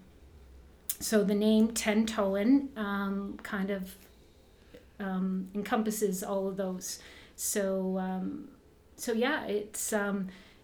so 1.00 1.24
the 1.24 1.34
name 1.34 1.74
Ten 1.74 2.06
Toen 2.06 2.70
um, 2.78 3.38
kind 3.44 3.72
of 3.72 3.96
um, 5.00 5.50
encompasses 5.56 6.24
all 6.24 6.48
of 6.48 6.56
those. 6.56 7.00
So, 7.36 8.00
so 8.96 9.12
yeah, 9.12 9.46
it's 9.46 9.92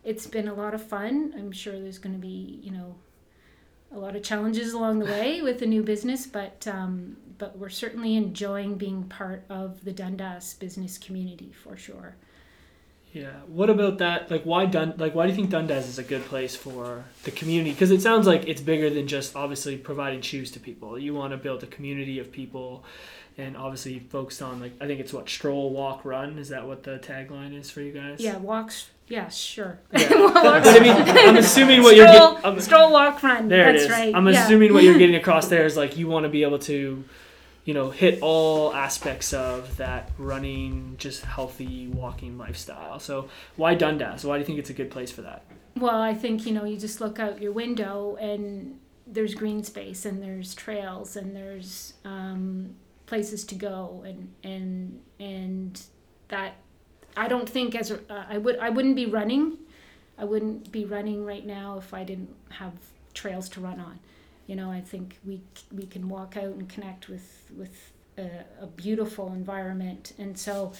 it's 0.08 0.26
been 0.26 0.48
a 0.48 0.54
lot 0.54 0.74
of 0.74 0.82
fun. 0.82 1.34
I'm 1.38 1.52
sure 1.52 1.78
there's 1.78 2.00
going 2.00 2.15
to 2.15 2.22
be, 2.22 2.62
you 2.63 2.72
know, 2.72 2.96
a 3.93 4.00
lot 4.00 4.15
of 4.15 4.24
challenges 4.24 4.72
along 4.72 5.00
the 5.00 5.06
way 5.06 5.41
with 5.43 5.60
the 5.60 5.65
new 5.65 5.84
business, 5.84 6.26
but 6.26 6.65
um, 6.65 7.17
but 7.38 7.58
we're 7.58 7.70
certainly 7.70 8.15
enjoying 8.15 8.76
being 8.76 9.04
part 9.04 9.43
of 9.50 9.84
the 9.84 9.91
Dundas 9.91 10.54
business 10.56 10.98
community 10.98 11.52
for 11.52 11.76
sure. 11.76 12.15
Yeah. 13.12 13.34
What 13.48 13.70
about 13.70 13.98
that? 13.98 14.32
Like, 14.32 14.43
why 14.43 14.65
Dun? 14.65 14.93
Like, 14.98 15.13
why 15.13 15.26
do 15.26 15.32
you 15.32 15.36
think 15.36 15.50
Dundas 15.50 15.88
is 15.88 16.00
a 16.00 16.04
good 16.04 16.24
place 16.26 16.56
for 16.56 17.04
the 17.24 17.32
community? 17.32 17.72
Because 17.72 17.91
it 17.91 18.02
sounds 18.02 18.28
like 18.28 18.48
it's 18.48 18.62
bigger 18.62 18.89
than 18.89 19.08
just 19.08 19.36
obviously 19.36 19.76
providing 19.76 20.22
shoes 20.22 20.52
to 20.52 20.60
people. 20.62 20.98
You 20.98 21.15
want 21.15 21.32
to 21.32 21.38
build 21.38 21.63
a 21.63 21.67
community 21.67 22.20
of 22.20 22.32
people, 22.32 22.86
and 23.38 23.58
obviously 23.58 24.00
focused 24.00 24.41
on 24.41 24.62
like 24.62 24.72
I 24.80 24.88
think 24.88 25.02
it's 25.02 25.12
what 25.12 25.28
stroll, 25.28 25.72
walk, 25.72 26.06
run. 26.06 26.39
Is 26.39 26.48
that 26.50 26.65
what 26.65 26.84
the 26.84 26.98
tagline 26.98 27.60
is 27.60 27.70
for 27.70 27.82
you 27.82 27.91
guys? 27.91 28.22
Yeah, 28.22 28.38
walks. 28.38 28.89
Yeah, 29.08 29.30
sure. 29.30 29.80
Yeah. 29.91 30.10
But 30.38 30.67
I 30.67 30.80
mean, 30.80 30.91
I'm 30.93 31.38
assuming 31.38 31.82
what 31.82 31.96
you're 31.96 32.08
stroll, 32.08 32.34
getting. 32.36 32.52
I'm, 32.52 32.60
stroll, 32.60 32.91
walk, 32.91 33.24
run. 33.24 33.48
there 33.48 33.72
That's 33.72 33.84
it 33.84 33.86
is. 33.86 33.91
right. 33.91 34.15
I'm 34.15 34.28
yeah. 34.28 34.43
assuming 34.43 34.74
what 34.74 34.84
you're 34.84 34.98
getting 35.04 35.15
across 35.15 35.48
there 35.48 35.65
is 35.65 35.76
like 35.78 35.98
you 35.98 36.08
want 36.08 36.24
to 36.24 36.30
be 36.30 36.43
able 36.43 36.60
to, 36.60 37.04
you 37.65 37.74
know, 37.74 37.89
hit 37.89 38.20
all 38.22 38.74
aspects 38.74 39.34
of 39.34 39.78
that 39.78 40.12
running, 40.17 40.96
just 40.98 41.24
healthy 41.24 41.88
walking 41.88 42.38
lifestyle. 42.38 43.00
So 43.00 43.30
why 43.56 43.76
Dundas? 43.76 44.26
Why 44.26 44.36
do 44.36 44.39
you 44.39 44.46
think 44.46 44.60
it's 44.60 44.70
a 44.70 44.74
good 44.74 44.91
place 44.91 45.12
for 45.12 45.22
that? 45.22 45.43
Well, 45.76 46.02
I 46.02 46.13
think 46.13 46.46
you 46.46 46.54
know 46.54 46.65
you 46.65 46.78
just 46.78 47.00
look 47.02 47.20
out 47.20 47.41
your 47.41 47.52
window 47.52 48.17
and 48.20 48.80
there's 49.06 49.34
green 49.34 49.63
space 49.63 50.06
and 50.06 50.22
there's 50.22 50.54
trails 50.54 51.15
and 51.15 51.36
there's 51.36 51.93
um, 52.04 52.76
places 53.06 53.46
to 53.46 53.56
go 53.56 54.04
and 54.06 54.34
and 54.43 55.00
and 55.20 55.82
that 56.30 56.56
I 57.18 57.28
don't 57.28 57.50
think 57.50 57.76
as 57.76 57.92
uh, 57.92 57.98
I 58.30 58.38
would 58.38 58.58
I 58.60 58.70
wouldn't 58.70 58.96
be 58.96 59.08
running, 59.08 59.58
I 60.18 60.24
wouldn't 60.24 60.72
be 60.72 60.86
running 60.86 61.26
right 61.26 61.46
now 61.46 61.78
if 61.78 61.94
I 61.94 62.04
didn't 62.04 62.34
have 62.50 62.74
trails 63.14 63.50
to 63.50 63.62
run 63.62 63.80
on. 63.80 64.00
You 64.46 64.56
know, 64.56 64.72
I 64.72 64.82
think 64.82 65.18
we 65.26 65.42
we 65.72 65.86
can 65.88 66.08
walk 66.08 66.38
out 66.38 66.54
and 66.56 66.70
connect 66.70 67.10
with 67.10 67.52
with 67.58 67.92
a, 68.18 68.30
a 68.62 68.68
beautiful 68.68 69.34
environment, 69.34 70.14
and 70.18 70.38
so 70.38 70.72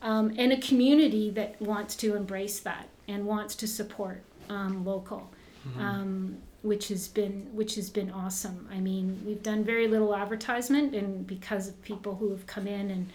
um, 0.00 0.34
and 0.38 0.52
a 0.52 0.60
community 0.60 1.30
that 1.30 1.60
wants 1.60 1.94
to 1.96 2.16
embrace 2.16 2.60
that 2.60 2.88
and 3.06 3.26
wants 3.26 3.54
to 3.56 3.66
support 3.66 4.22
um, 4.48 4.84
local, 4.84 5.30
um, 5.78 6.38
which 6.62 6.88
has 6.88 7.06
been 7.06 7.48
which 7.52 7.74
has 7.76 7.90
been 7.90 8.10
awesome. 8.10 8.68
I 8.72 8.80
mean, 8.80 9.22
we've 9.26 9.42
done 9.42 9.62
very 9.62 9.86
little 9.88 10.16
advertisement, 10.16 10.94
and 10.94 11.26
because 11.26 11.68
of 11.68 11.80
people 11.82 12.16
who 12.16 12.30
have 12.30 12.46
come 12.46 12.66
in 12.66 12.90
and 12.90 13.10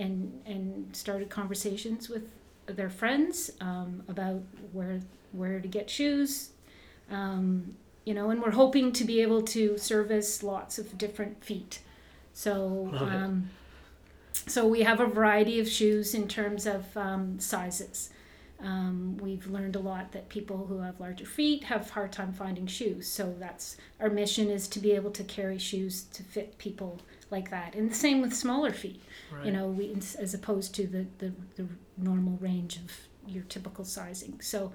and 0.00 0.40
and 0.46 0.96
started 0.96 1.30
conversations 1.30 2.08
with 2.08 2.24
their 2.66 2.90
friends 2.90 3.50
um, 3.60 4.02
about 4.08 4.42
where 4.72 5.00
where 5.32 5.60
to 5.60 5.68
get 5.68 5.88
shoes. 5.88 6.50
Um, 7.10 7.76
you 8.04 8.14
know, 8.14 8.30
and 8.30 8.42
we're 8.42 8.50
hoping 8.52 8.92
to 8.92 9.04
be 9.04 9.20
able 9.20 9.42
to 9.42 9.76
service 9.78 10.42
lots 10.42 10.78
of 10.78 10.96
different 10.96 11.44
feet. 11.44 11.80
So, 12.32 12.90
um, 12.94 13.50
so 14.46 14.66
we 14.66 14.82
have 14.82 15.00
a 15.00 15.06
variety 15.06 15.60
of 15.60 15.68
shoes 15.68 16.14
in 16.14 16.26
terms 16.26 16.66
of 16.66 16.96
um, 16.96 17.38
sizes. 17.38 18.10
Um, 18.62 19.16
we've 19.18 19.46
learned 19.46 19.76
a 19.76 19.80
lot 19.80 20.12
that 20.12 20.28
people 20.28 20.66
who 20.66 20.78
have 20.78 21.00
larger 21.00 21.26
feet 21.26 21.64
have 21.64 21.90
hard 21.90 22.12
time 22.12 22.32
finding 22.32 22.66
shoes. 22.66 23.08
So 23.08 23.34
that's 23.38 23.76
our 24.00 24.10
mission 24.10 24.50
is 24.50 24.68
to 24.68 24.78
be 24.78 24.92
able 24.92 25.10
to 25.12 25.24
carry 25.24 25.58
shoes 25.58 26.02
to 26.12 26.22
fit 26.22 26.58
people 26.58 27.00
like 27.30 27.50
that. 27.50 27.74
And 27.74 27.90
the 27.90 27.94
same 27.94 28.20
with 28.20 28.34
smaller 28.34 28.72
feet. 28.72 29.02
Right. 29.32 29.46
You 29.46 29.52
know, 29.52 29.66
we 29.66 29.92
as 30.18 30.34
opposed 30.34 30.74
to 30.76 30.86
the, 30.86 31.06
the, 31.18 31.32
the 31.56 31.66
normal 31.96 32.36
range 32.38 32.76
of 32.76 32.92
your 33.26 33.44
typical 33.44 33.84
sizing. 33.84 34.40
So 34.40 34.72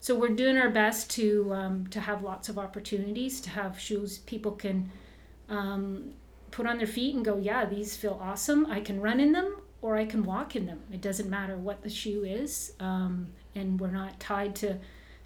so 0.00 0.14
we're 0.14 0.28
doing 0.28 0.56
our 0.56 0.70
best 0.70 1.10
to 1.10 1.52
um, 1.52 1.86
to 1.88 2.00
have 2.00 2.22
lots 2.22 2.48
of 2.48 2.58
opportunities 2.58 3.40
to 3.42 3.50
have 3.50 3.78
shoes 3.78 4.18
people 4.18 4.52
can 4.52 4.90
um, 5.48 6.12
put 6.50 6.66
on 6.66 6.78
their 6.78 6.86
feet 6.86 7.14
and 7.14 7.24
go, 7.24 7.36
yeah, 7.38 7.64
these 7.64 7.96
feel 7.96 8.18
awesome. 8.22 8.66
I 8.66 8.80
can 8.80 9.00
run 9.00 9.20
in 9.20 9.32
them 9.32 9.56
or 9.82 9.96
I 9.96 10.04
can 10.04 10.24
walk 10.24 10.56
in 10.56 10.66
them. 10.66 10.80
It 10.92 11.00
doesn't 11.00 11.28
matter 11.28 11.56
what 11.56 11.82
the 11.82 11.90
shoe 11.90 12.24
is, 12.24 12.72
um, 12.80 13.28
and 13.54 13.78
we're 13.80 13.90
not 13.90 14.18
tied 14.20 14.54
to 14.56 14.78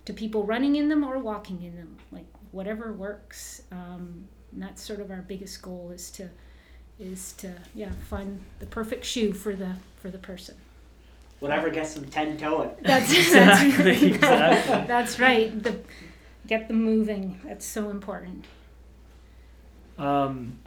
to 0.05 0.13
people 0.13 0.45
running 0.45 0.77
in 0.77 0.89
them 0.89 1.05
or 1.05 1.19
walking 1.19 1.63
in 1.63 1.77
them. 1.77 1.97
Like 2.11 2.27
whatever 2.51 2.93
works. 2.93 3.63
Um, 3.71 4.29
and 4.53 4.63
that's 4.63 4.83
sort 4.83 5.01
of 5.01 5.11
our 5.11 5.23
biggest 5.23 5.63
goal 5.63 5.91
is 5.91 6.11
to 6.13 6.31
is 6.99 7.33
to 7.35 7.53
yeah 7.75 7.91
find 8.09 8.41
the 8.59 8.67
perfect 8.67 9.05
shoe 9.05 9.33
for 9.33 9.55
the 9.55 9.77
for 9.97 10.11
the 10.11 10.19
person. 10.19 10.57
Whatever 11.41 11.71
gets 11.71 11.95
them 11.95 12.05
ten 12.07 12.37
toeing. 12.37 12.71
That's 12.83 13.13
Exactly, 13.17 13.83
that's, 13.93 14.03
exactly. 14.03 14.85
that's 14.87 15.21
right. 15.21 15.63
The 15.63 15.79
get 16.47 16.69
them 16.69 16.83
moving. 16.85 17.41
That's 17.45 17.67
so 17.67 17.91
important. 17.91 18.45
Um, 19.99 20.59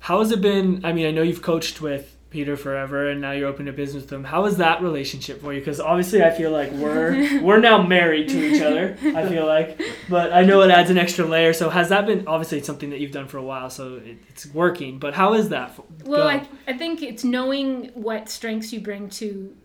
how 0.00 0.18
has 0.20 0.30
it 0.30 0.40
been? 0.40 0.84
I 0.84 0.92
mean, 0.92 1.06
I 1.06 1.10
know 1.10 1.22
you've 1.22 1.42
coached 1.42 1.80
with 1.80 2.16
Peter 2.30 2.56
forever, 2.56 3.08
and 3.08 3.20
now 3.20 3.32
you're 3.32 3.48
opening 3.48 3.72
a 3.72 3.76
business 3.76 4.02
with 4.02 4.12
him. 4.12 4.24
How 4.24 4.44
is 4.44 4.58
that 4.58 4.82
relationship 4.82 5.40
for 5.40 5.52
you? 5.54 5.60
Because 5.60 5.80
obviously, 5.80 6.22
I 6.22 6.30
feel 6.30 6.50
like 6.50 6.70
we're 6.72 7.42
we're 7.42 7.60
now 7.60 7.82
married 7.82 8.28
to 8.28 8.38
each 8.38 8.60
other. 8.60 8.96
I 9.02 9.26
feel 9.28 9.46
like, 9.46 9.80
but 10.08 10.32
I 10.32 10.42
know 10.42 10.60
it 10.62 10.70
adds 10.70 10.90
an 10.90 10.98
extra 10.98 11.24
layer. 11.24 11.52
So 11.52 11.70
has 11.70 11.88
that 11.88 12.06
been 12.06 12.28
obviously 12.28 12.58
it's 12.58 12.66
something 12.66 12.90
that 12.90 13.00
you've 13.00 13.12
done 13.12 13.28
for 13.28 13.38
a 13.38 13.42
while, 13.42 13.70
so 13.70 13.96
it, 13.96 14.18
it's 14.28 14.46
working. 14.46 14.98
But 14.98 15.14
how 15.14 15.34
is 15.34 15.48
that? 15.48 15.72
Well, 16.04 16.24
go? 16.24 16.28
I, 16.28 16.46
I 16.66 16.76
think 16.76 17.02
it's 17.02 17.24
knowing 17.24 17.90
what 17.94 18.28
strengths 18.28 18.72
you 18.72 18.80
bring 18.80 19.08
to 19.10 19.56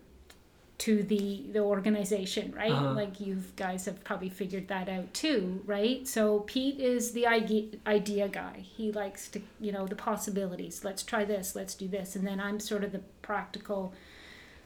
to 0.84 1.02
the 1.02 1.46
the 1.50 1.60
organization, 1.60 2.52
right? 2.54 2.70
Uh-huh. 2.70 2.92
Like 2.92 3.18
you 3.18 3.42
guys 3.56 3.86
have 3.86 4.04
probably 4.04 4.28
figured 4.28 4.68
that 4.68 4.86
out 4.86 5.14
too, 5.14 5.62
right? 5.64 6.06
So 6.06 6.40
Pete 6.40 6.78
is 6.78 7.12
the 7.12 7.26
idea, 7.26 7.68
idea 7.86 8.28
guy. 8.28 8.56
He 8.60 8.92
likes 8.92 9.28
to, 9.28 9.40
you 9.58 9.72
know, 9.72 9.86
the 9.86 9.96
possibilities. 9.96 10.84
Let's 10.84 11.02
try 11.02 11.24
this. 11.24 11.56
Let's 11.56 11.74
do 11.74 11.88
this. 11.88 12.16
And 12.16 12.26
then 12.26 12.38
I'm 12.38 12.60
sort 12.60 12.84
of 12.84 12.92
the 12.92 13.00
practical 13.22 13.94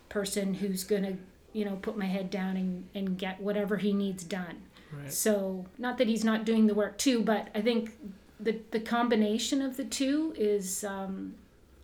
person 0.08 0.54
who's 0.54 0.82
gonna, 0.82 1.18
you 1.52 1.64
know, 1.64 1.76
put 1.76 1.96
my 1.96 2.06
head 2.06 2.30
down 2.30 2.56
and, 2.56 2.88
and 2.96 3.16
get 3.16 3.40
whatever 3.40 3.76
he 3.76 3.92
needs 3.92 4.24
done. 4.24 4.62
Right. 4.92 5.12
So 5.12 5.66
not 5.78 5.98
that 5.98 6.08
he's 6.08 6.24
not 6.24 6.44
doing 6.44 6.66
the 6.66 6.74
work 6.74 6.98
too, 6.98 7.22
but 7.22 7.46
I 7.54 7.60
think 7.60 7.92
the 8.40 8.58
the 8.72 8.80
combination 8.80 9.62
of 9.62 9.76
the 9.76 9.84
two 9.84 10.34
is 10.36 10.82
um, 10.82 11.34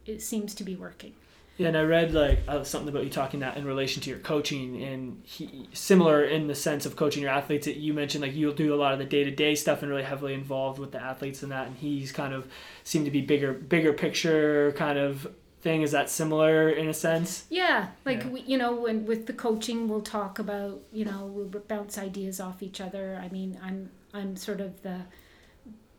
it 0.07 0.23
seems 0.23 0.57
to 0.57 0.64
be 0.64 0.75
working. 0.75 1.12
Yeah, 1.57 1.69
and 1.69 1.77
I 1.77 1.83
read 1.83 2.12
like 2.12 2.40
uh, 2.49 2.64
something 2.64 2.88
about 2.88 3.05
you 3.05 3.11
talking 3.11 3.40
that 3.40 3.57
in 3.57 3.64
relation 3.64 4.03
to 4.03 4.11
your 4.11 4.19
coaching, 4.19 4.83
and 4.83 5.23
he, 5.25 5.69
similar 5.73 6.25
in 6.25 6.49
the 6.49 6.55
sense 6.55 6.85
of 6.85 6.97
coaching 6.97 7.23
your 7.23 7.31
athletes. 7.31 7.67
That 7.67 7.77
you 7.77 7.95
mentioned 7.95 8.23
like 8.23 8.35
you'll 8.35 8.55
do 8.55 8.75
a 8.75 8.77
lot 8.77 8.93
of 8.93 8.99
the 8.99 9.05
day 9.05 9.23
to 9.23 9.31
day 9.31 9.55
stuff 9.55 9.83
and 9.83 9.90
really 9.90 10.03
heavily 10.03 10.35
involved 10.35 10.81
with 10.81 10.90
the 10.90 11.01
athletes 11.01 11.43
and 11.45 11.53
that, 11.53 11.69
and 11.69 11.77
he's 11.77 12.11
kind 12.11 12.35
of 12.35 12.49
seemed 12.83 13.05
to 13.05 13.11
be 13.12 13.21
bigger, 13.21 13.53
bigger 13.53 13.93
picture 13.93 14.73
kind 14.77 14.99
of 14.99 15.29
thing. 15.61 15.83
Is 15.83 15.93
that 15.93 16.11
similar 16.11 16.71
in 16.71 16.88
a 16.88 16.95
sense? 16.95 17.45
Yeah, 17.51 17.88
like 18.05 18.25
Yeah. 18.25 18.29
we, 18.31 18.40
you 18.40 18.59
know, 18.59 18.75
when 18.75 19.07
with 19.07 19.27
the 19.27 19.33
coaching, 19.33 19.87
we'll 19.88 20.03
talk 20.03 20.40
about 20.40 20.81
you 20.93 21.05
know 21.05 21.27
we'll 21.27 21.62
bounce 21.69 21.99
ideas 21.99 22.40
off 22.40 22.64
each 22.64 22.81
other. 22.81 23.21
I 23.23 23.29
mean, 23.29 23.61
I'm 23.62 23.90
I'm 24.12 24.35
sort 24.37 24.61
of 24.61 24.83
the 24.83 25.03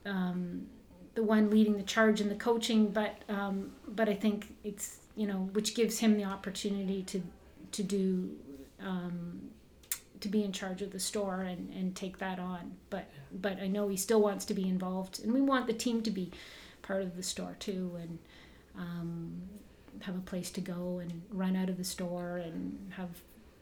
um, 0.06 0.68
the 1.16 1.24
one 1.24 1.50
leading 1.50 1.78
the 1.78 1.84
charge 1.84 2.20
in 2.22 2.30
the 2.30 2.36
coaching, 2.36 2.92
but 2.92 3.16
um, 3.30 3.72
but 3.88 4.10
I 4.10 4.14
think 4.16 4.54
it's 4.64 4.98
you 5.16 5.28
know 5.28 5.50
which 5.54 5.76
gives 5.76 6.00
him 6.00 6.18
the 6.18 6.24
opportunity 6.24 7.04
to 7.04 7.22
to 7.72 7.84
do 7.84 8.32
um, 8.82 9.50
to 10.20 10.30
be 10.30 10.44
in 10.44 10.52
charge 10.52 10.82
of 10.82 10.92
the 10.92 11.00
store 11.00 11.42
and, 11.42 11.72
and 11.74 11.96
take 11.96 12.18
that 12.20 12.40
on. 12.40 12.74
But 12.90 13.10
but 13.32 13.60
I 13.60 13.68
know 13.68 13.88
he 13.88 13.98
still 13.98 14.22
wants 14.22 14.46
to 14.46 14.54
be 14.54 14.68
involved, 14.68 15.24
and 15.24 15.34
we 15.34 15.42
want 15.42 15.68
the 15.68 15.74
team 15.74 16.02
to 16.04 16.12
be 16.12 16.32
part 16.82 17.04
of 17.04 17.16
the 17.16 17.24
store 17.24 17.56
too, 17.60 17.98
and 18.00 18.20
um, 18.78 19.42
have 20.02 20.16
a 20.16 20.22
place 20.22 20.52
to 20.52 20.62
go 20.62 21.00
and 21.00 21.22
run 21.32 21.56
out 21.56 21.70
of 21.70 21.78
the 21.78 21.84
store 21.84 22.38
and 22.38 22.92
have 22.96 23.10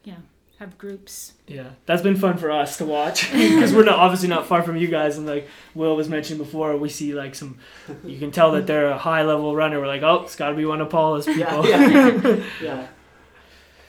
yeah 0.03 0.21
have 0.63 0.77
groups. 0.77 1.33
Yeah, 1.47 1.71
that's 1.85 2.01
been 2.01 2.15
fun 2.15 2.37
for 2.37 2.49
us 2.51 2.77
to 2.77 2.85
watch 2.85 3.31
because 3.33 3.73
we're 3.73 3.83
not 3.83 3.99
obviously 3.99 4.29
not 4.29 4.47
far 4.47 4.63
from 4.63 4.77
you 4.77 4.87
guys, 4.87 5.17
and 5.17 5.27
like 5.27 5.47
Will 5.75 5.95
was 5.95 6.09
mentioned 6.09 6.39
before, 6.39 6.75
we 6.77 6.89
see 6.89 7.13
like 7.13 7.35
some. 7.35 7.57
You 8.03 8.17
can 8.17 8.31
tell 8.31 8.51
that 8.53 8.65
they're 8.67 8.87
a 8.89 8.97
high 8.97 9.23
level 9.23 9.55
runner. 9.55 9.79
We're 9.79 9.87
like, 9.87 10.01
oh, 10.03 10.23
it's 10.23 10.35
got 10.35 10.49
to 10.49 10.55
be 10.55 10.65
one 10.65 10.81
of 10.81 10.89
Paula's 10.89 11.25
people. 11.25 11.67
Yeah, 11.67 11.87
yeah. 12.17 12.43
yeah. 12.61 12.87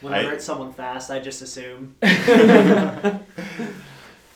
Whenever 0.01 0.29
I- 0.29 0.33
it's 0.33 0.45
someone 0.45 0.73
fast, 0.73 1.09
I 1.09 1.19
just 1.19 1.41
assume. 1.41 1.95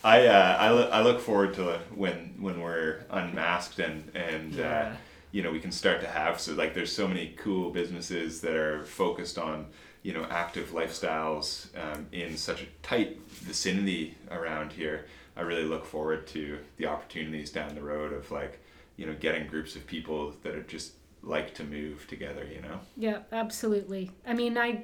I 0.02 0.28
uh, 0.28 0.58
I, 0.60 0.70
lo- 0.70 0.90
I 0.92 1.02
look 1.02 1.20
forward 1.20 1.54
to 1.56 1.80
when 1.94 2.36
when 2.40 2.62
we're 2.62 3.04
unmasked 3.10 3.80
and 3.80 4.10
and 4.16 4.60
uh, 4.60 4.92
you 5.32 5.44
know 5.44 5.52
we 5.52 5.60
can 5.60 5.72
start 5.74 6.00
to 6.02 6.08
have 6.08 6.40
so 6.40 6.54
like 6.54 6.74
there's 6.74 6.92
so 6.92 7.06
many 7.08 7.34
cool 7.38 7.70
businesses 7.72 8.40
that 8.42 8.54
are 8.56 8.86
focused 8.86 9.38
on 9.38 9.66
you 10.04 10.14
know 10.14 10.26
active 10.30 10.70
lifestyles 10.72 11.68
um, 11.78 12.08
in 12.12 12.38
such 12.38 12.62
a 12.64 12.66
tight 12.84 13.20
vicinity 13.30 14.16
around 14.32 14.72
here. 14.74 15.06
I 15.36 15.42
really 15.42 15.64
look 15.66 15.86
forward 15.86 16.28
to 16.28 16.60
the 16.78 16.86
opportunities 16.88 17.50
down 17.52 17.76
the 17.76 17.82
road 17.82 18.14
of 18.14 18.30
like 18.32 18.60
you 18.98 19.06
know 19.06 19.14
getting 19.20 19.48
groups 19.48 19.76
of 19.76 19.86
people 19.88 20.34
that 20.44 20.56
are 20.56 20.64
just 20.64 20.94
like 21.22 21.54
to 21.56 21.64
move 21.64 22.08
together. 22.08 22.46
You 22.54 22.62
know. 22.62 22.80
Yeah, 22.98 23.20
absolutely. 23.32 24.12
I 24.26 24.34
mean, 24.34 24.58
I, 24.58 24.84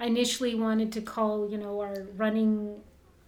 I 0.00 0.06
initially 0.06 0.54
wanted 0.54 0.92
to 0.92 1.00
call 1.02 1.48
you 1.48 1.58
know 1.58 1.80
our 1.80 2.06
running, 2.16 2.80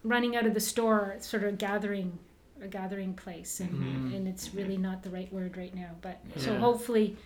running 0.05 0.37
out 0.37 0.47
of 0.47 0.55
the 0.55 0.61
store 0.61 1.17
sort 1.21 1.45
of 1.45 1.59
gathering, 1.59 2.19
a 2.63 2.67
gathering 2.67 3.15
place, 3.15 3.61
and 3.61 3.71
Mhm. 3.71 4.17
and 4.17 4.29
it's 4.29 4.53
really 4.55 4.77
not 4.79 5.03
the 5.05 5.11
right 5.11 5.33
word 5.33 5.57
right 5.57 5.75
now. 5.75 5.91
But 6.03 6.21
so 6.37 6.57
hopefully, 6.59 7.17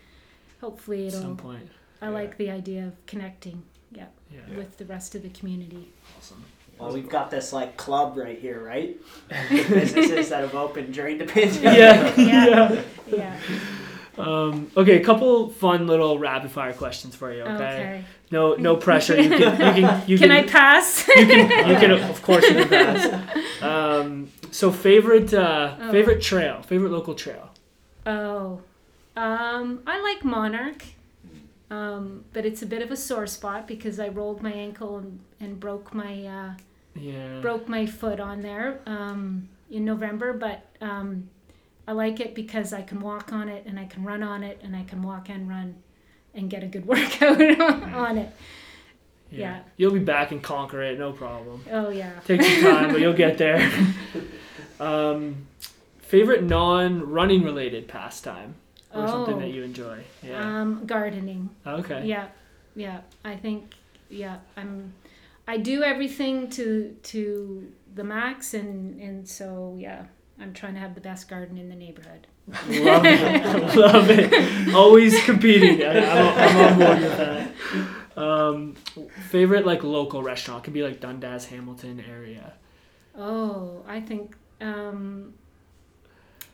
hopefully 0.60 1.06
it'll. 1.06 1.20
some 1.22 1.36
point. 1.38 1.68
I 2.02 2.08
like 2.08 2.36
the 2.36 2.50
idea 2.50 2.86
of 2.86 3.06
connecting, 3.06 3.62
yeah, 3.94 4.06
Yeah. 4.32 4.56
with 4.56 4.76
the 4.78 4.84
rest 4.84 5.14
of 5.14 5.22
the 5.22 5.30
community. 5.30 5.88
Awesome. 6.18 6.44
Well, 6.78 6.92
we've 6.92 7.08
got 7.08 7.30
this 7.30 7.52
like 7.52 7.76
club 7.76 8.16
right 8.16 8.38
here, 8.38 8.60
right? 8.62 8.96
Businesses 9.50 10.28
that 10.30 10.40
have 10.40 10.54
opened 10.54 10.92
during 10.92 11.18
the 11.18 11.24
pandemic. 11.26 11.62
Yeah. 11.62 12.14
Yeah. 12.16 12.72
yeah. 12.72 12.82
Yeah. 13.06 13.36
Um, 14.16 14.70
okay, 14.76 15.00
a 15.00 15.04
couple 15.04 15.50
fun 15.50 15.86
little 15.88 16.18
rapid 16.20 16.50
fire 16.52 16.72
questions 16.72 17.16
for 17.16 17.32
you. 17.32 17.42
Okay. 17.42 17.52
Okay. 17.54 18.04
No, 18.30 18.54
no 18.54 18.76
pressure. 18.76 19.20
You 19.20 19.28
can, 19.28 19.40
you 19.40 19.48
can, 19.86 20.02
you 20.08 20.18
can, 20.18 20.28
can, 20.28 20.30
I 20.30 20.42
pass? 20.46 21.06
you 21.08 21.14
can, 21.26 21.68
you 21.68 21.76
can, 21.76 21.90
of 21.92 22.22
course, 22.28 22.44
you 22.48 22.54
can 22.64 22.68
pass. 22.68 23.62
Um, 23.62 24.30
so 24.52 24.70
favorite, 24.72 25.32
uh, 25.34 25.76
Oh. 25.80 25.90
favorite 25.90 26.22
trail, 26.22 26.62
favorite 26.62 26.90
local 26.92 27.14
trail. 27.14 27.50
Oh, 28.06 28.60
um, 29.16 29.82
I 29.86 30.00
like 30.00 30.24
Monarch, 30.24 30.84
um, 31.70 32.24
but 32.32 32.44
it's 32.46 32.62
a 32.62 32.66
bit 32.66 32.82
of 32.82 32.90
a 32.90 32.96
sore 32.96 33.26
spot 33.26 33.66
because 33.66 33.98
I 33.98 34.08
rolled 34.08 34.42
my 34.42 34.52
ankle 34.52 34.98
and, 34.98 35.18
and 35.40 35.58
broke 35.58 35.94
my 35.94 36.26
uh, 36.26 36.50
Yeah. 36.94 37.40
broke 37.40 37.68
my 37.68 37.86
foot 37.86 38.20
on 38.20 38.40
there 38.42 38.80
um, 38.86 39.48
in 39.70 39.84
November. 39.84 40.32
But 40.32 40.64
um, 40.80 41.28
I 41.88 41.92
like 41.92 42.20
it 42.20 42.34
because 42.34 42.72
I 42.72 42.82
can 42.82 43.00
walk 43.00 43.32
on 43.32 43.48
it 43.48 43.64
and 43.66 43.78
I 43.78 43.84
can 43.86 44.04
run 44.04 44.22
on 44.22 44.42
it 44.42 44.60
and 44.62 44.74
I 44.76 44.84
can 44.84 45.02
walk 45.02 45.28
and 45.28 45.48
run 45.48 45.74
and 46.34 46.48
get 46.50 46.62
a 46.62 46.66
good 46.66 46.86
workout 46.92 47.40
on 47.40 48.18
it. 48.18 48.30
yeah. 49.30 49.60
You'll 49.76 49.92
be 49.92 49.98
back 50.00 50.30
and 50.32 50.42
conquer 50.42 50.82
it, 50.82 50.98
no 50.98 51.12
problem. 51.12 51.64
Oh 51.70 51.88
yeah. 51.90 52.12
Takes 52.26 52.46
some 52.46 52.62
time, 52.62 52.92
but 52.92 53.00
you'll 53.00 53.12
get 53.14 53.38
there. 53.38 53.70
Um, 54.80 55.46
favorite 55.98 56.42
non-running 56.42 57.44
related 57.44 57.86
pastime 57.86 58.56
or 58.94 59.08
something 59.08 59.34
Oh. 59.36 59.40
that 59.40 59.50
you 59.50 59.62
enjoy. 59.62 60.04
Yeah. 60.22 60.60
Um, 60.60 60.84
gardening. 60.86 61.50
okay. 61.66 62.04
Yeah, 62.06 62.28
yeah. 62.76 63.00
I 63.24 63.36
think 63.36 63.74
yeah. 64.08 64.38
I'm. 64.56 64.92
I 65.46 65.58
do 65.58 65.82
everything 65.82 66.48
to 66.50 66.96
to 67.04 67.70
the 67.94 68.04
max, 68.04 68.54
and 68.54 69.00
and 69.00 69.28
so 69.28 69.76
yeah. 69.78 70.04
I'm 70.40 70.52
trying 70.52 70.74
to 70.74 70.80
have 70.80 70.96
the 70.96 71.00
best 71.00 71.28
garden 71.28 71.56
in 71.58 71.68
the 71.68 71.76
neighborhood. 71.76 72.26
Love 72.68 73.04
it. 73.06 73.76
Love 73.76 74.10
it. 74.10 74.74
Always 74.74 75.22
competing. 75.24 75.80
I, 75.84 75.98
I'm, 75.98 76.38
I'm 76.38 76.72
on 76.72 76.78
board 76.78 77.00
with 77.00 77.16
that. 77.18 78.20
Um, 78.20 78.74
favorite 79.30 79.64
like 79.64 79.84
local 79.84 80.22
restaurant 80.24 80.62
it 80.62 80.64
could 80.64 80.72
be 80.74 80.82
like 80.82 80.98
Dundas, 81.00 81.46
Hamilton 81.46 82.02
area. 82.10 82.52
Oh, 83.16 83.84
I 83.86 84.00
think 84.00 84.36
um, 84.60 85.34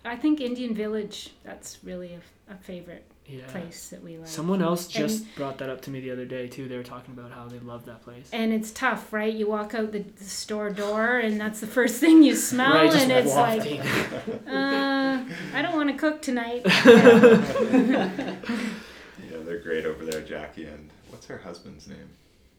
I 0.05 0.16
think 0.16 0.40
Indian 0.40 0.74
Village. 0.74 1.30
That's 1.44 1.78
really 1.84 2.14
a, 2.14 2.53
a 2.53 2.57
favorite 2.57 3.05
Yeah. 3.26 3.46
place 3.48 3.88
that 3.90 4.03
we 4.03 4.16
like. 4.18 4.26
Someone 4.28 4.62
else 4.62 4.86
And- 4.86 4.94
just 5.09 5.34
brought 5.36 5.59
that 5.59 5.68
up 5.68 5.82
to 5.82 5.90
me 5.90 6.01
the 6.01 6.11
other 6.11 6.24
day 6.24 6.48
too. 6.48 6.68
They 6.68 6.76
were 6.76 6.82
talking 6.82 7.12
about 7.16 7.32
how 7.32 7.46
they 7.48 7.59
love 7.59 7.84
that 7.86 8.03
place. 8.03 8.28
And 8.32 8.53
it's 8.53 8.70
tough, 8.70 9.12
right? 9.12 9.32
You 9.32 9.46
walk 9.48 9.74
out 9.74 9.92
the, 9.92 10.01
the 10.01 10.24
store 10.24 10.70
door, 10.70 11.18
and 11.18 11.38
that's 11.40 11.61
the 11.61 11.66
first 11.66 12.01
thing 12.01 12.22
you 12.22 12.34
smell, 12.51 12.72
Right, 12.72 12.94
and 12.94 13.12
it's 13.12 13.34
wafting. 13.34 13.78
like, 13.80 13.88
uh, 14.48 15.22
I 15.55 15.62
don't 15.62 15.76
want 15.76 15.90
to 15.90 15.96
cook 15.96 16.22
tonight. 16.22 16.62
Yeah, 19.30 19.38
they're 19.44 19.59
great 19.61 19.84
over 19.86 20.05
there, 20.05 20.22
Jackie 20.22 20.64
and 20.64 20.90
what's 21.11 21.26
her 21.26 21.38
husband's 21.38 21.86
name? 21.86 22.09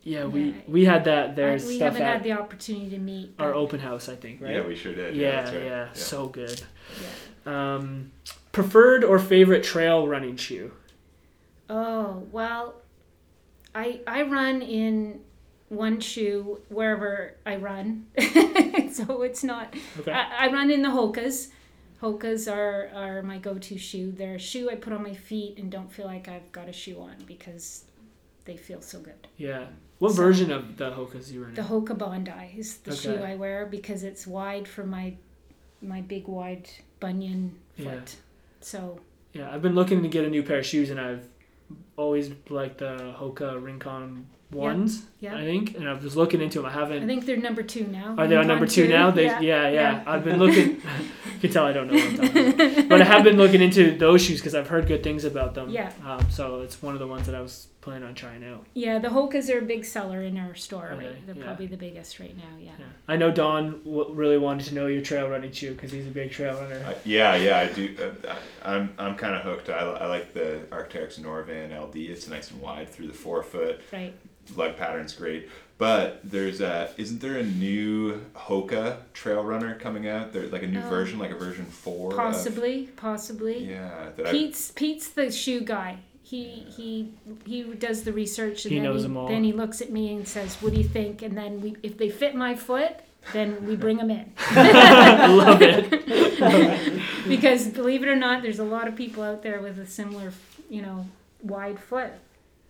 yeah, 0.04 0.26
we 0.26 0.42
Yeah. 0.46 0.54
we 0.68 0.86
had 0.86 1.04
that 1.06 1.36
there 1.36 1.50
I- 1.50 1.54
we 1.54 1.60
stuff 1.60 1.94
haven't 1.94 2.02
at 2.02 2.14
had 2.14 2.24
the 2.24 2.32
opportunity 2.34 2.90
to 2.92 2.98
meet. 2.98 3.34
our 3.40 3.54
open 3.54 3.80
house, 3.80 4.10
I 4.10 4.16
think, 4.16 4.42
right? 4.42 4.56
Yeah, 4.56 4.66
we 4.66 4.76
sure 4.76 4.94
did. 4.96 5.16
yeah, 5.16 5.32
that's 5.44 5.52
right. 5.56 5.64
yeah, 5.64 5.88
so 5.94 6.28
good. 6.28 6.62
yeah. 7.02 7.08
Um, 7.46 8.12
preferred 8.52 9.04
or 9.04 9.18
favorite 9.20 9.64
trail 9.64 10.08
running 10.08 10.36
shoe? 10.38 10.72
Oh 11.70 12.28
well, 12.32 12.76
I 13.74 14.02
I 14.06 14.24
run 14.24 14.62
in 14.62 15.22
one 15.70 16.00
shoe 16.02 16.60
wherever 16.70 17.36
I 17.46 17.56
run, 17.56 18.08
so 18.92 19.22
it's 19.24 19.44
not. 19.44 19.74
Okay. 20.00 20.12
I, 20.12 20.48
I 20.48 20.52
run 20.52 20.70
in 20.70 20.82
the 20.82 20.90
Hokas. 20.90 21.48
Hokas 22.02 22.52
are, 22.52 22.90
are 22.96 23.22
my 23.22 23.38
go-to 23.38 23.78
shoe. 23.78 24.12
They're 24.12 24.36
a 24.36 24.40
shoe 24.40 24.72
I 24.72 24.76
put 24.76 24.92
on 24.92 25.04
my 25.04 25.14
feet 25.14 25.60
and 25.60 25.72
don't 25.72 25.92
feel 25.92 26.08
like 26.08 26.28
I've 26.28 26.52
got 26.52 26.68
a 26.68 26.74
shoe 26.74 27.00
on 27.00 27.16
because 27.28 27.84
they 28.46 28.58
feel 28.58 28.82
so 28.82 29.00
good. 29.00 29.28
Yeah. 29.38 29.68
What 30.00 30.14
So- 30.14 30.18
version 30.24 30.52
of 30.52 30.78
the 30.78 30.90
Hokas 30.90 31.32
you 31.32 31.44
run? 31.44 31.54
The 31.54 31.62
Hoka 31.62 31.96
Bondi 31.96 32.56
is 32.58 32.78
the 32.78 32.96
shoe 32.96 33.18
I 33.18 33.36
wear 33.36 33.68
because 33.68 34.04
it's 34.04 34.26
wide 34.26 34.68
for 34.68 34.84
my 34.84 35.14
my 35.82 36.02
big 36.02 36.28
wide 36.28 36.70
bunion 37.00 37.56
foot. 37.78 37.86
Yeah. 37.86 38.00
So 38.62 39.00
Yeah, 39.34 39.50
I've 39.52 39.62
been 39.62 39.76
looking 39.76 40.02
to 40.04 40.08
get 40.10 40.26
a 40.26 40.30
new 40.30 40.44
pair 40.44 40.60
of 40.60 40.66
shoes, 40.66 40.90
and 40.90 41.00
I've 41.00 41.28
always 41.98 42.32
liked 42.50 42.80
the 42.80 43.16
Hoka 43.18 43.62
Rincon 43.64 44.28
ones. 44.52 45.06
yeah. 45.22 45.38
I 45.38 45.44
think, 45.44 45.78
and 45.78 45.88
I 45.88 45.94
was 45.94 46.16
looking 46.18 46.42
into 46.42 46.60
them. 46.60 46.66
I 46.66 46.72
haven't. 46.74 47.04
I 47.04 47.06
think 47.08 47.26
they're 47.26 47.38
number 47.38 47.64
two 47.64 47.88
now. 47.88 48.16
Are 48.18 48.28
they 48.28 48.36
on 48.36 48.48
number 48.48 48.68
two 48.68 48.88
now? 48.88 49.10
They, 49.10 49.26
Yeah. 49.26 49.40
yeah, 49.40 49.70
yeah, 49.70 49.72
yeah. 49.72 50.04
I've 50.06 50.24
been 50.26 50.40
looking. 50.40 50.82
you 51.34 51.40
can 51.40 51.52
tell 51.52 51.66
I 51.66 51.72
don't 51.74 51.88
know 51.88 51.94
what 51.94 52.06
I'm 52.10 52.18
talking 52.18 52.54
about. 52.54 52.88
But 52.90 53.02
I 53.02 53.06
have 53.06 53.24
been 53.24 53.38
looking 53.38 53.62
into 53.62 53.98
those 53.98 54.22
shoes 54.22 54.40
because 54.40 54.54
I've 54.54 54.68
heard 54.68 54.88
good 54.88 55.04
things 55.04 55.24
about 55.24 55.56
them. 55.56 55.70
Yeah. 55.70 55.92
Um, 56.06 56.30
so 56.30 56.62
it's 56.62 56.82
one 56.82 56.94
of 56.94 57.00
the 57.00 57.08
ones 57.08 57.26
that 57.28 57.36
I 57.36 57.42
was 57.42 57.68
planning 57.82 58.08
on 58.08 58.14
trying 58.16 58.44
out. 58.44 58.66
Yeah, 58.74 59.00
the 59.00 59.10
Hokas 59.10 59.54
are 59.54 59.58
a 59.60 59.62
big 59.64 59.84
seller 59.86 60.22
in 60.22 60.38
our 60.38 60.54
store. 60.56 60.90
Are 60.90 60.96
right? 60.96 61.00
they? 61.26 61.34
They're 61.34 61.36
Yeah. 61.36 61.44
probably 61.46 61.68
the 61.68 61.78
biggest 61.78 62.20
right 62.20 62.36
now. 62.38 62.44
Yeah. 62.60 62.72
Yeah. 62.80 62.86
I 63.08 63.16
know 63.18 63.32
Don 63.32 63.84
w- 63.84 64.14
really 64.14 64.38
wanted 64.38 64.68
to 64.68 64.76
know 64.76 64.88
your 64.88 65.02
trail 65.02 65.28
running 65.28 65.52
shoe 65.52 65.74
because 65.74 65.92
he's 65.92 66.08
a 66.08 66.12
big 66.12 66.32
trail 66.32 66.56
runner. 66.56 66.84
Uh, 66.88 66.94
yeah, 67.06 67.36
yeah, 67.36 67.60
I 67.60 67.68
do. 67.74 67.96
Uh, 68.00 68.34
I, 68.64 68.74
I'm 68.76 68.94
I'm 68.98 69.16
kind 69.16 69.36
of 69.36 69.42
hooked. 69.42 69.70
I, 69.70 69.80
I 69.80 70.06
like 70.08 70.34
the 70.34 70.62
Arc'teryx 70.72 71.20
Norvan 71.20 71.72
LD. 71.78 71.96
It's 71.98 72.28
nice 72.28 72.52
and 72.52 72.62
wide 72.62 72.90
through 72.90 73.08
the 73.08 73.14
forefoot. 73.14 73.82
Right. 73.92 74.14
Leg 74.56 74.76
pattern's 74.78 75.14
great. 75.14 75.50
But 75.78 76.20
there's 76.24 76.62
a 76.62 76.92
isn't 76.98 77.22
there 77.22 77.38
a 77.38 77.44
new 77.44 78.24
Hoka 78.36 78.98
trail 79.14 79.44
runner 79.44 79.74
coming 79.80 80.08
out? 80.08 80.32
There's 80.34 80.52
like 80.52 80.62
a 80.64 80.68
new 80.68 80.80
Oh. 80.82 80.90
version, 80.90 81.18
like 81.18 81.32
a 81.32 81.36
version 81.36 81.66
four. 81.66 82.12
of- 82.12 82.18
Possibly. 82.18 82.90
Possibly. 82.96 83.66
yeah, 83.66 84.10
that 84.16 84.28
I, 84.28 84.32
Pete's 84.32 84.72
Pete's 84.72 85.10
the 85.10 85.32
shoe 85.32 85.62
guy. 85.62 85.98
He 86.32 86.64
he 86.78 87.12
he 87.46 87.64
does 87.64 88.04
the 88.04 88.14
research 88.14 88.64
and 88.64 88.72
He 88.72 88.78
then 88.80 88.86
knows 88.86 89.02
he, 89.02 89.08
them 89.08 89.18
all. 89.18 89.28
then 89.28 89.44
he 89.44 89.52
looks 89.52 89.82
at 89.82 89.92
me 89.92 90.16
and 90.16 90.26
says, 90.26 90.56
"What 90.62 90.72
do 90.74 90.78
you 90.80 90.88
think?" 90.88 91.22
And 91.22 91.38
then 91.38 91.60
we 91.60 91.76
if 91.84 91.98
they 91.98 92.10
fit 92.10 92.36
my 92.36 92.56
foot, 92.56 92.94
then 93.34 93.66
we 93.68 93.76
bring 93.76 93.98
them 93.98 94.10
in. 94.10 94.32
I 94.38 95.28
love 95.44 95.62
it. 95.62 97.02
because 97.28 97.68
believe 97.68 98.02
it 98.04 98.08
or 98.08 98.16
not, 98.16 98.44
there's 98.44 98.60
a 98.60 98.64
lot 98.64 98.88
of 98.88 98.96
people 98.96 99.24
out 99.24 99.44
there 99.44 99.60
with 99.60 99.78
a 99.78 99.86
similar, 99.86 100.32
you 100.70 100.82
know, 100.82 101.06
wide 101.44 101.80
foot, 101.80 102.14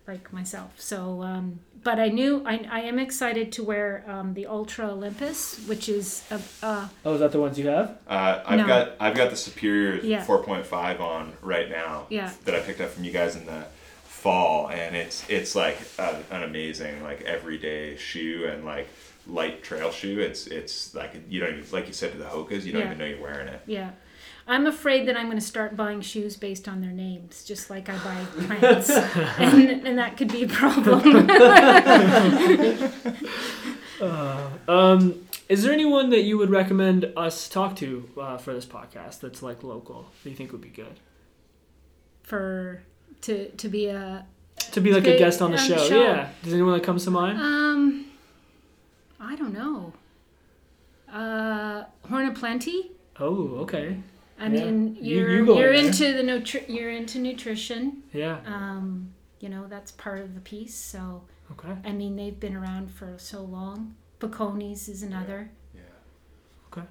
like 0.08 0.32
myself. 0.34 0.74
So, 0.78 1.22
um, 1.22 1.60
but 1.84 2.00
I 2.00 2.10
knew 2.10 2.44
I, 2.46 2.68
I 2.72 2.82
am 2.82 3.00
excited 3.00 3.52
to 3.54 3.64
wear 3.64 4.04
um, 4.08 4.34
the 4.34 4.46
Altra 4.46 4.90
Olympus, 4.90 5.60
which 5.68 5.90
is 5.90 6.24
a, 6.32 6.40
uh, 6.64 6.88
Oh, 7.06 7.14
is 7.16 7.20
that 7.20 7.32
the 7.32 7.40
ones 7.40 7.58
you 7.58 7.68
have? 7.68 7.98
uh, 8.08 8.42
I've 8.46 8.60
No. 8.60 8.68
got 8.68 8.92
I've 9.00 9.16
got 9.16 9.30
the 9.30 9.36
Superior 9.36 10.02
Yeah. 10.04 10.26
4.5 10.26 11.00
on 11.00 11.34
right 11.42 11.70
now. 11.70 12.08
Yeah. 12.10 12.32
That 12.46 12.56
I 12.56 12.60
picked 12.60 12.82
up 12.82 12.90
from 12.90 13.04
you 13.04 13.12
guys 13.12 13.36
in 13.36 13.46
the 13.46 13.66
fall, 14.04 14.70
and 14.70 14.96
it's 14.96 15.28
it's 15.30 15.56
like 15.56 15.78
a, 15.98 16.18
an 16.32 16.44
amazing 16.44 17.02
like 17.04 17.22
everyday 17.22 17.96
shoe 17.98 18.46
and 18.52 18.66
like 18.66 18.88
light 19.28 19.64
trail 19.64 19.92
shoe. 19.92 20.20
It's 20.20 20.48
it's 20.48 20.94
like 20.94 21.14
you 21.30 21.40
don't 21.40 21.50
even 21.58 21.66
like 21.72 21.88
you 21.88 21.94
said 21.94 22.12
to 22.12 22.18
the 22.18 22.26
Hokas, 22.26 22.64
you 22.64 22.74
don't 22.74 22.82
Yeah. 22.82 22.88
even 22.88 22.98
know 22.98 23.06
you're 23.06 23.22
wearing 23.22 23.48
it. 23.48 23.62
yeah. 23.66 23.92
I'm 24.48 24.66
afraid 24.68 25.08
that 25.08 25.16
I'm 25.16 25.28
going 25.28 25.38
to 25.38 25.46
start 25.46 25.76
buying 25.76 26.02
shoes 26.02 26.36
based 26.36 26.68
on 26.68 26.82
their 26.82 26.92
names, 26.92 27.44
just 27.44 27.70
like 27.70 27.90
I 27.90 27.98
buy 27.98 28.26
plants, 28.46 28.90
and, 29.38 29.88
and 29.88 29.98
that 29.98 30.18
could 30.18 30.32
be 30.32 30.44
a 30.44 30.48
problem. 30.48 31.30
Uh, 34.02 34.50
um, 34.68 35.28
is 35.48 35.62
there 35.62 35.72
anyone 35.72 36.10
that 36.10 36.22
you 36.22 36.36
would 36.36 36.50
recommend 36.50 37.14
us 37.16 37.48
talk 37.48 37.76
to 37.76 38.10
uh, 38.20 38.36
for 38.36 38.52
this 38.52 38.66
podcast 38.66 39.20
that's 39.20 39.44
like 39.44 39.62
local 39.62 40.08
that 40.24 40.30
you 40.32 40.36
think 40.36 40.52
would 40.52 40.62
be 40.62 40.70
good 40.70 41.00
for 42.24 42.82
to 43.22 43.50
to 43.50 43.70
be 43.70 43.88
a 43.88 44.26
to 44.72 44.82
be 44.82 44.92
like 44.92 45.06
a 45.06 45.18
guest 45.18 45.42
on 45.42 45.52
the 45.52 45.58
on 45.60 45.70
the 45.70 45.78
show? 45.78 45.88
show. 45.88 46.04
Yeah. 46.04 46.30
Does 46.44 46.54
anyone 46.54 46.74
that 46.74 46.84
comes 46.84 47.04
to 47.04 47.12
mind? 47.12 47.38
Um, 47.38 48.06
I 49.20 49.36
don't 49.36 49.54
know. 49.54 49.94
Uh, 51.12 51.84
Horn 52.08 52.28
of 52.28 52.36
Plenty. 52.36 52.92
Oh, 53.20 53.58
okay. 53.60 53.98
I 54.42 54.46
Yeah. 54.46 54.50
mean, 54.66 54.98
You- 55.00 55.18
you're 55.20 55.30
you 55.32 55.38
you 55.38 55.46
go 55.46 55.60
are 55.62 55.72
into 55.72 56.12
the 56.14 56.24
nutri- 56.24 56.68
you're 56.68 56.90
into 56.90 57.20
nutrition. 57.20 58.04
Yeah. 58.12 58.40
Um, 58.46 59.14
you 59.40 59.50
know 59.50 59.66
that's 59.70 59.92
part 59.92 60.20
of 60.22 60.34
the 60.36 60.42
piece. 60.42 60.74
So 60.76 61.22
Okay. 61.52 61.74
I 61.86 61.92
mean, 61.92 62.16
they've 62.16 62.40
been 62.40 62.56
around 62.56 62.92
for 62.92 63.14
so 63.18 63.42
long. 63.44 63.96
Picone's 64.20 64.88
is 64.90 65.04
another, 65.04 65.52
Yeah. 65.76 65.82
Okay. 66.72 66.86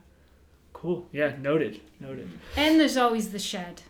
Cool. 0.72 1.08
Yeah. 1.12 1.32
Noted. 1.40 1.80
Noted. 2.00 2.28
and 2.56 2.78
there's 2.80 2.96
always 2.96 3.30
the 3.30 3.38
shed. 3.38 3.82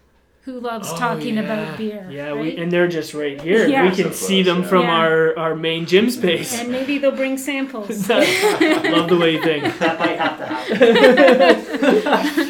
Who 0.44 0.58
loves 0.58 0.88
Oh, 0.90 0.96
talking 0.96 1.34
yeah. 1.34 1.42
about 1.42 1.76
beer? 1.78 2.08
Yeah, 2.10 2.30
right? 2.30 2.40
we 2.40 2.56
and 2.56 2.72
they're 2.72 2.88
just 2.88 3.12
right 3.12 3.38
here. 3.40 3.68
Yeah. 3.68 3.84
We 3.90 3.94
can 3.94 4.12
So 4.12 4.26
see 4.26 4.42
them 4.42 4.62
yeah. 4.62 4.68
from 4.68 4.82
Yeah. 4.84 4.96
our 5.00 5.38
our 5.38 5.54
main 5.54 5.84
gym 5.86 6.08
space. 6.10 6.58
and 6.58 6.70
maybe 6.72 6.96
they'll 6.98 7.12
bring 7.24 7.36
samples. 7.36 8.08
Love 8.96 9.08
the 9.10 9.18
way 9.20 9.32
you 9.34 9.42
think. 9.42 9.64
That 9.78 9.98
might 9.98 10.18
have 10.18 10.38
to 10.38 10.46
happen. 10.46 12.46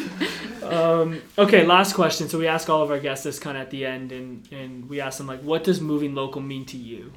Um, 0.81 1.21
okay, 1.37 1.65
last 1.65 1.93
question. 1.93 2.27
So 2.29 2.39
we 2.39 2.47
ask 2.47 2.69
all 2.69 2.81
of 2.81 2.91
our 2.91 2.99
guests 2.99 3.23
this 3.23 3.39
kind 3.39 3.57
of 3.57 3.63
at 3.63 3.69
the 3.69 3.85
end, 3.85 4.11
and 4.11 4.47
and 4.51 4.89
we 4.89 4.99
ask 4.99 5.17
them 5.17 5.27
like, 5.27 5.41
what 5.41 5.63
does 5.63 5.79
moving 5.81 6.15
local 6.15 6.41
mean 6.41 6.65
to 6.65 6.77
you? 6.77 7.11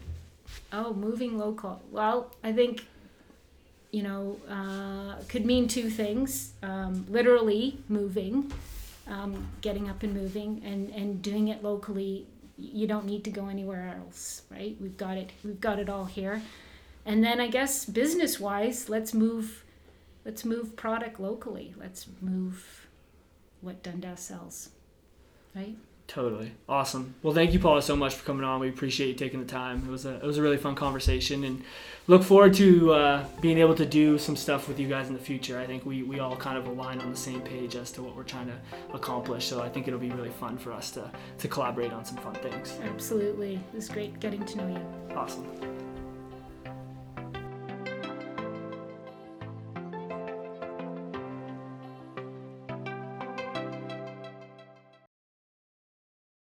Oh, 0.72 0.92
moving 0.92 1.38
local. 1.38 1.80
Well, 1.90 2.30
I 2.42 2.52
think, 2.52 2.84
you 3.90 4.02
know, 4.02 4.40
uh, 4.48 5.22
could 5.28 5.46
mean 5.46 5.68
two 5.68 5.88
things. 5.88 6.52
Um, 6.62 7.06
literally 7.08 7.78
moving, 7.88 8.52
um, 9.06 9.46
getting 9.60 9.88
up 9.88 10.02
and 10.02 10.12
moving, 10.12 10.62
and, 10.64 10.90
and 10.90 11.22
doing 11.22 11.48
it 11.48 11.62
locally. 11.62 12.26
You 12.56 12.86
don't 12.86 13.06
need 13.06 13.24
to 13.24 13.30
go 13.30 13.48
anywhere 13.48 13.96
else, 13.98 14.42
right? 14.50 14.76
We've 14.80 14.96
got 14.96 15.16
it. 15.16 15.30
We've 15.44 15.60
got 15.60 15.78
it 15.78 15.88
all 15.88 16.04
here. 16.04 16.42
And 17.06 17.22
then 17.22 17.40
I 17.40 17.48
guess 17.48 17.84
business 17.84 18.40
wise, 18.40 18.88
let's 18.88 19.12
move. 19.12 19.64
Let's 20.24 20.44
move 20.44 20.74
product 20.74 21.20
locally. 21.20 21.74
Let's 21.78 22.06
move 22.20 22.83
what 23.64 23.82
Dundas 23.82 24.20
sells, 24.20 24.70
right? 25.54 25.76
Totally 26.06 26.52
awesome. 26.68 27.14
Well, 27.22 27.32
thank 27.32 27.54
you, 27.54 27.58
Paula, 27.58 27.80
so 27.80 27.96
much 27.96 28.14
for 28.14 28.26
coming 28.26 28.44
on. 28.44 28.60
We 28.60 28.68
appreciate 28.68 29.08
you 29.08 29.14
taking 29.14 29.40
the 29.40 29.46
time. 29.46 29.84
It 29.86 29.90
was 29.90 30.04
a 30.04 30.16
it 30.16 30.22
was 30.22 30.36
a 30.36 30.42
really 30.42 30.58
fun 30.58 30.74
conversation, 30.74 31.44
and 31.44 31.64
look 32.08 32.22
forward 32.22 32.52
to 32.54 32.92
uh, 32.92 33.24
being 33.40 33.56
able 33.56 33.74
to 33.76 33.86
do 33.86 34.18
some 34.18 34.36
stuff 34.36 34.68
with 34.68 34.78
you 34.78 34.86
guys 34.86 35.08
in 35.08 35.14
the 35.14 35.20
future. 35.20 35.58
I 35.58 35.64
think 35.64 35.86
we 35.86 36.02
we 36.02 36.20
all 36.20 36.36
kind 36.36 36.58
of 36.58 36.66
align 36.66 37.00
on 37.00 37.10
the 37.10 37.16
same 37.16 37.40
page 37.40 37.74
as 37.74 37.90
to 37.92 38.02
what 38.02 38.14
we're 38.14 38.22
trying 38.22 38.48
to 38.48 38.58
accomplish. 38.92 39.46
So 39.46 39.62
I 39.62 39.70
think 39.70 39.88
it'll 39.88 39.98
be 39.98 40.10
really 40.10 40.28
fun 40.28 40.58
for 40.58 40.72
us 40.72 40.90
to 40.90 41.10
to 41.38 41.48
collaborate 41.48 41.92
on 41.92 42.04
some 42.04 42.18
fun 42.18 42.34
things. 42.34 42.78
Absolutely. 42.82 43.54
It 43.54 43.74
was 43.74 43.88
great 43.88 44.20
getting 44.20 44.44
to 44.44 44.58
know 44.58 44.68
you. 44.68 45.16
Awesome. 45.16 45.46